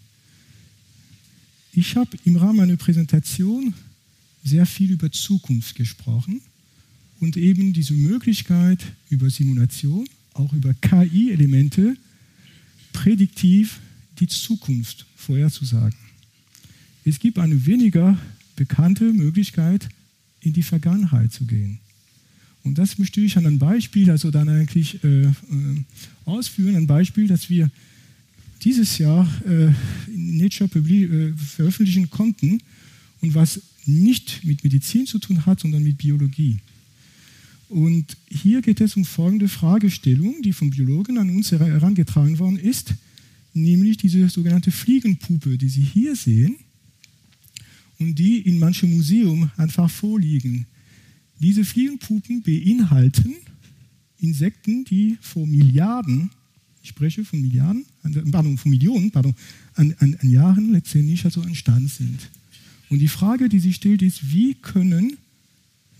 Ich 1.72 1.94
habe 1.96 2.16
im 2.24 2.36
Rahmen 2.36 2.56
meiner 2.56 2.76
Präsentation 2.76 3.74
sehr 4.42 4.66
viel 4.66 4.92
über 4.92 5.10
Zukunft 5.12 5.74
gesprochen 5.74 6.40
und 7.20 7.36
eben 7.36 7.72
diese 7.72 7.94
Möglichkeit 7.94 8.84
über 9.08 9.30
Simulation, 9.30 10.06
auch 10.34 10.52
über 10.52 10.74
KI-Elemente, 10.74 11.96
prädiktiv 12.92 13.80
die 14.18 14.26
Zukunft 14.26 15.06
vorherzusagen. 15.16 15.98
Es 17.04 17.18
gibt 17.18 17.38
eine 17.38 17.66
weniger 17.66 18.18
bekannte 18.56 19.12
Möglichkeit, 19.12 19.88
in 20.40 20.52
die 20.52 20.62
Vergangenheit 20.62 21.32
zu 21.32 21.44
gehen. 21.44 21.78
Und 22.64 22.78
das 22.78 22.98
möchte 22.98 23.20
ich 23.20 23.36
an 23.36 23.46
einem 23.46 23.58
Beispiel, 23.58 24.10
also 24.10 24.30
dann 24.30 24.48
eigentlich 24.48 25.02
äh, 25.04 25.22
äh, 25.22 25.32
ausführen, 26.24 26.74
ein 26.74 26.86
Beispiel, 26.86 27.28
das 27.28 27.48
wir 27.48 27.70
dieses 28.64 28.98
Jahr 28.98 29.28
äh, 29.46 29.66
in 30.12 30.38
Nature 30.38 30.68
äh, 30.76 31.32
veröffentlichen 31.34 32.10
konnten 32.10 32.60
und 33.20 33.34
was 33.34 33.60
nicht 33.84 34.44
mit 34.44 34.64
Medizin 34.64 35.06
zu 35.06 35.20
tun 35.20 35.46
hat, 35.46 35.60
sondern 35.60 35.84
mit 35.84 35.98
Biologie. 35.98 36.58
Und 37.68 38.16
hier 38.28 38.62
geht 38.62 38.80
es 38.80 38.96
um 38.96 39.04
folgende 39.04 39.48
Fragestellung, 39.48 40.40
die 40.42 40.52
von 40.52 40.70
Biologen 40.70 41.18
an 41.18 41.30
uns 41.30 41.50
herangetragen 41.50 42.38
worden 42.38 42.58
ist, 42.58 42.94
nämlich 43.54 43.96
diese 43.96 44.28
sogenannte 44.28 44.70
Fliegenpuppe, 44.70 45.58
die 45.58 45.68
Sie 45.68 45.82
hier 45.82 46.14
sehen 46.14 46.56
und 47.98 48.18
die 48.18 48.38
in 48.40 48.58
manchem 48.58 48.92
Museum 48.92 49.50
einfach 49.56 49.90
vorliegen. 49.90 50.66
Diese 51.40 51.64
Fliegenpuppen 51.64 52.42
beinhalten 52.42 53.34
Insekten, 54.20 54.84
die 54.84 55.18
vor 55.20 55.46
Milliarden, 55.46 56.30
ich 56.82 56.90
spreche 56.90 57.24
von 57.24 57.40
Milliarden, 57.40 57.84
pardon, 58.30 58.56
von 58.56 58.70
Millionen 58.70 59.10
pardon, 59.10 59.34
an, 59.74 59.94
an, 59.98 60.16
an 60.20 60.30
Jahren 60.30 60.72
letztendlich 60.72 61.24
also 61.24 61.42
entstanden 61.42 61.88
sind. 61.88 62.30
Und 62.88 63.00
die 63.00 63.08
Frage, 63.08 63.48
die 63.48 63.58
sich 63.58 63.76
stellt, 63.76 64.02
ist, 64.02 64.32
wie 64.32 64.54
können 64.54 65.16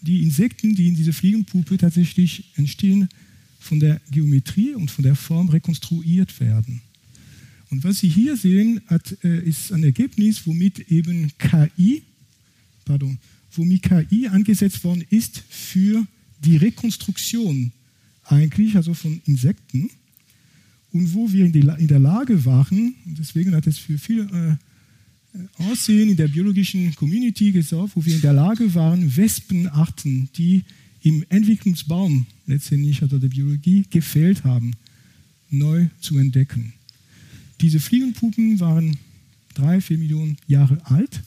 die 0.07 0.23
Insekten, 0.23 0.75
die 0.75 0.87
in 0.87 0.95
dieser 0.95 1.13
Fliegenpuppe 1.13 1.77
tatsächlich 1.77 2.45
entstehen, 2.57 3.09
von 3.59 3.81
der 3.81 4.01
Geometrie 4.11 4.75
und 4.75 4.91
von 4.91 5.03
der 5.03 5.17
Form 5.17 5.49
rekonstruiert 5.49 6.39
werden. 6.41 6.81
Und 7.71 7.83
was 7.83 7.99
Sie 7.99 8.09
hier 8.09 8.37
sehen, 8.37 8.81
hat, 8.87 9.17
äh, 9.25 9.43
ist 9.45 9.73
ein 9.73 9.83
Ergebnis, 9.83 10.47
womit 10.47 10.91
eben 10.91 11.33
KI, 11.39 12.03
pardon, 12.85 13.19
womit 13.51 13.83
KI 13.83 14.29
angesetzt 14.29 14.85
worden 14.85 15.05
ist 15.11 15.43
für 15.49 16.07
die 16.45 16.57
Rekonstruktion 16.57 17.73
eigentlich, 18.25 18.77
also 18.77 18.95
von 18.95 19.21
Insekten, 19.27 19.91
und 20.93 21.13
wo 21.13 21.31
wir 21.33 21.45
in, 21.45 21.89
der 21.89 21.99
Lage 21.99 22.45
waren, 22.45 22.95
und 23.05 23.19
deswegen 23.19 23.55
hat 23.55 23.67
es 23.67 23.79
für 23.79 23.99
viele 23.99 24.23
äh, 24.23 24.57
Aussehen 25.59 26.11
in 26.11 26.17
der 26.17 26.29
biologischen 26.29 26.95
Community 26.95 27.53
gesorgt, 27.53 27.97
wo 27.97 28.05
wir 28.05 28.15
in 28.15 28.21
der 28.21 28.33
Lage 28.33 28.75
waren, 28.75 29.17
Wespenarten, 29.17 30.29
die 30.37 30.65
im 31.03 31.25
Entwicklungsbaum 31.29 32.27
letztendlich 32.47 33.03
also 33.03 33.19
der 33.19 33.29
Biologie 33.29 33.85
gefehlt 33.89 34.45
haben, 34.45 34.73
neu 35.51 35.87
zu 36.01 36.19
entdecken. 36.19 36.73
Diese 37.61 37.81
Fliegenpuppen 37.81 38.61
waren 38.61 38.97
drei, 39.55 39.81
vier 39.81 39.99
Millionen 39.99 40.37
Jahre 40.47 40.79
alt, 40.85 41.23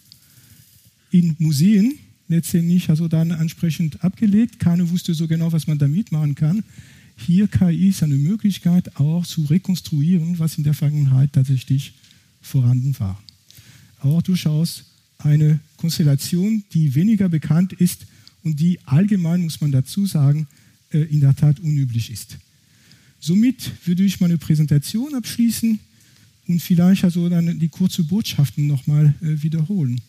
in 1.11 1.35
Museen 1.39 1.97
letztendlich 2.27 2.89
also 2.89 3.07
dann 3.07 3.31
entsprechend 3.31 4.03
abgelegt. 4.03 4.59
Keiner 4.59 4.89
wusste 4.89 5.13
so 5.13 5.27
genau, 5.27 5.51
was 5.51 5.67
man 5.67 5.79
damit 5.79 6.11
machen 6.11 6.35
kann. 6.35 6.63
Hier 7.17 7.47
KI 7.47 7.89
ist 7.89 8.03
eine 8.03 8.15
Möglichkeit 8.15 8.95
auch 8.97 9.25
zu 9.25 9.43
rekonstruieren, 9.45 10.39
was 10.39 10.57
in 10.57 10.63
der 10.63 10.73
Vergangenheit 10.73 11.33
tatsächlich 11.33 11.93
vorhanden 12.41 12.97
war. 12.99 13.21
Auch 14.01 14.21
durchaus 14.21 14.83
eine 15.17 15.59
Konstellation, 15.77 16.63
die 16.73 16.95
weniger 16.95 17.29
bekannt 17.29 17.73
ist 17.73 18.05
und 18.43 18.59
die 18.59 18.79
allgemein, 18.85 19.41
muss 19.41 19.61
man 19.61 19.71
dazu 19.71 20.05
sagen, 20.05 20.47
äh, 20.91 20.99
in 20.99 21.19
der 21.19 21.35
Tat 21.35 21.59
unüblich 21.59 22.09
ist. 22.09 22.37
Somit 23.19 23.71
würde 23.85 24.03
ich 24.03 24.21
meine 24.21 24.37
Präsentation 24.37 25.13
abschließen 25.13 25.79
und 26.47 26.61
vielleicht 26.61 27.03
also 27.03 27.27
dann 27.27 27.59
die 27.59 27.67
kurze 27.67 28.03
Botschaften 28.03 28.65
nochmal 28.67 29.13
äh, 29.21 29.41
wiederholen. 29.43 30.01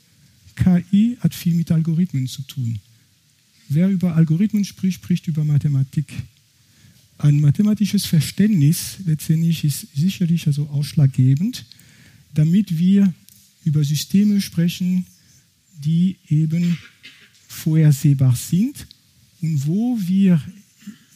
KI 0.54 1.16
hat 1.20 1.34
viel 1.34 1.54
mit 1.54 1.70
Algorithmen 1.72 2.28
zu 2.28 2.42
tun. 2.42 2.78
Wer 3.68 3.88
über 3.88 4.16
Algorithmen 4.16 4.64
spricht, 4.64 4.96
spricht 4.96 5.26
über 5.26 5.44
Mathematik. 5.44 6.12
Ein 7.18 7.40
mathematisches 7.40 8.06
Verständnis 8.06 8.96
letztendlich 9.04 9.64
ist 9.64 9.86
sicherlich 9.94 10.46
also 10.46 10.66
ausschlaggebend, 10.68 11.66
damit 12.34 12.78
wir 12.78 13.12
über 13.64 13.84
Systeme 13.84 14.40
sprechen, 14.40 15.06
die 15.78 16.16
eben 16.28 16.78
vorhersehbar 17.48 18.34
sind 18.36 18.86
und 19.40 19.66
wo 19.66 19.98
wir 20.00 20.40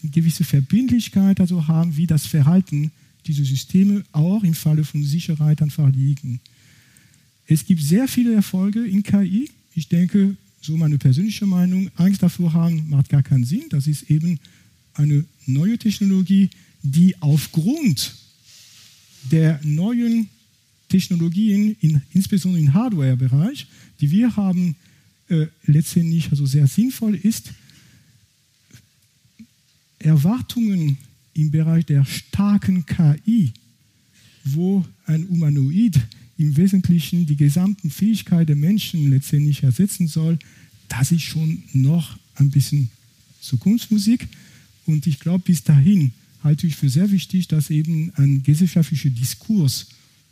eine 0.02 0.10
gewisse 0.10 0.44
Verbindlichkeit 0.44 1.40
also 1.40 1.66
haben, 1.66 1.96
wie 1.96 2.06
das 2.06 2.26
Verhalten 2.26 2.90
dieser 3.26 3.44
Systeme 3.44 4.04
auch 4.12 4.42
im 4.42 4.54
Falle 4.54 4.84
von 4.84 5.02
Sicherheit 5.02 5.62
einfach 5.62 5.90
liegen. 5.90 6.40
Es 7.46 7.64
gibt 7.64 7.82
sehr 7.82 8.08
viele 8.08 8.34
Erfolge 8.34 8.84
in 8.84 9.02
KI. 9.02 9.50
Ich 9.74 9.88
denke, 9.88 10.36
so 10.60 10.76
meine 10.76 10.98
persönliche 10.98 11.46
Meinung, 11.46 11.90
Angst 11.96 12.22
davor 12.22 12.52
haben 12.52 12.88
macht 12.88 13.08
gar 13.08 13.22
keinen 13.22 13.44
Sinn. 13.44 13.64
Das 13.70 13.86
ist 13.86 14.10
eben 14.10 14.38
eine 14.94 15.24
neue 15.46 15.78
Technologie, 15.78 16.48
die 16.82 17.20
aufgrund 17.20 18.14
der 19.30 19.60
neuen 19.62 20.28
Technologien, 20.94 21.76
in, 21.80 22.00
insbesondere 22.12 22.62
im 22.62 22.72
Hardware-Bereich, 22.72 23.66
die 24.00 24.12
wir 24.12 24.36
haben, 24.36 24.76
äh, 25.28 25.46
letztendlich 25.66 26.30
also 26.30 26.46
sehr 26.46 26.68
sinnvoll 26.68 27.16
ist. 27.16 27.52
Erwartungen 29.98 30.96
im 31.32 31.50
Bereich 31.50 31.84
der 31.86 32.04
starken 32.04 32.86
KI, 32.86 33.52
wo 34.44 34.84
ein 35.06 35.28
Humanoid 35.28 35.98
im 36.38 36.56
Wesentlichen 36.56 37.26
die 37.26 37.36
gesamten 37.36 37.90
Fähigkeiten 37.90 38.46
der 38.46 38.56
Menschen 38.56 39.10
letztendlich 39.10 39.64
ersetzen 39.64 40.06
soll, 40.06 40.38
das 40.88 41.10
ist 41.10 41.22
schon 41.22 41.64
noch 41.72 42.16
ein 42.36 42.50
bisschen 42.50 42.88
Zukunftsmusik. 43.40 44.28
Und 44.86 45.08
ich 45.08 45.18
glaube, 45.18 45.42
bis 45.44 45.64
dahin 45.64 46.12
halte 46.44 46.68
ich 46.68 46.76
für 46.76 46.88
sehr 46.88 47.10
wichtig, 47.10 47.48
dass 47.48 47.70
eben 47.70 48.12
ein 48.14 48.44
gesellschaftlicher 48.44 49.10
Diskurs 49.10 49.88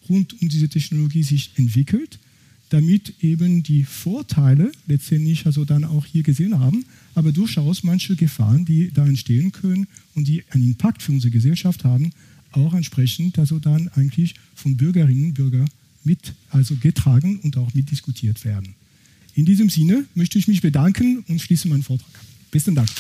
rund 0.09 0.41
um 0.41 0.49
diese 0.49 0.69
Technologie 0.69 1.23
sich 1.23 1.51
entwickelt, 1.57 2.19
damit 2.71 3.15
eben 3.23 3.63
die 3.63 3.85
Vorteile 3.85 4.73
letztendlich 4.87 5.45
also 5.47 5.65
dann 5.65 5.85
auch 5.85 6.07
hier 6.07 6.23
gesehen 6.23 6.59
haben, 6.59 6.85
aber 7.15 7.33
durchaus 7.33 7.83
manche 7.83 8.17
Gefahren, 8.17 8.65
die 8.65 8.91
da 8.93 9.07
entstehen 9.07 9.53
können 9.53 9.87
und 10.15 10.27
die 10.27 10.43
einen 10.51 10.65
Impact 10.65 11.03
für 11.03 11.13
unsere 11.13 11.31
Gesellschaft 11.31 11.85
haben, 11.85 12.13
auch 12.53 12.75
entsprechend 12.75 13.39
also 13.39 13.59
dann 13.59 13.89
eigentlich 13.89 14.35
von 14.55 14.77
Bürgerinnen 14.77 15.27
und 15.27 15.35
Bürgern 15.35 15.69
mit 16.05 16.35
also 16.51 16.75
getragen 16.77 17.41
und 17.41 17.57
auch 17.57 17.75
mitdiskutiert 17.75 18.45
werden. 18.45 18.75
In 19.35 19.45
diesem 19.45 19.71
Sinne 19.71 20.05
möchte 20.15 20.39
ich 20.39 20.49
mich 20.49 20.61
bedanken 20.61 21.25
und 21.29 21.41
schließe 21.41 21.69
meinen 21.69 21.83
Vortrag. 21.83 22.11
Besten 22.51 22.75
Dank. 22.75 22.91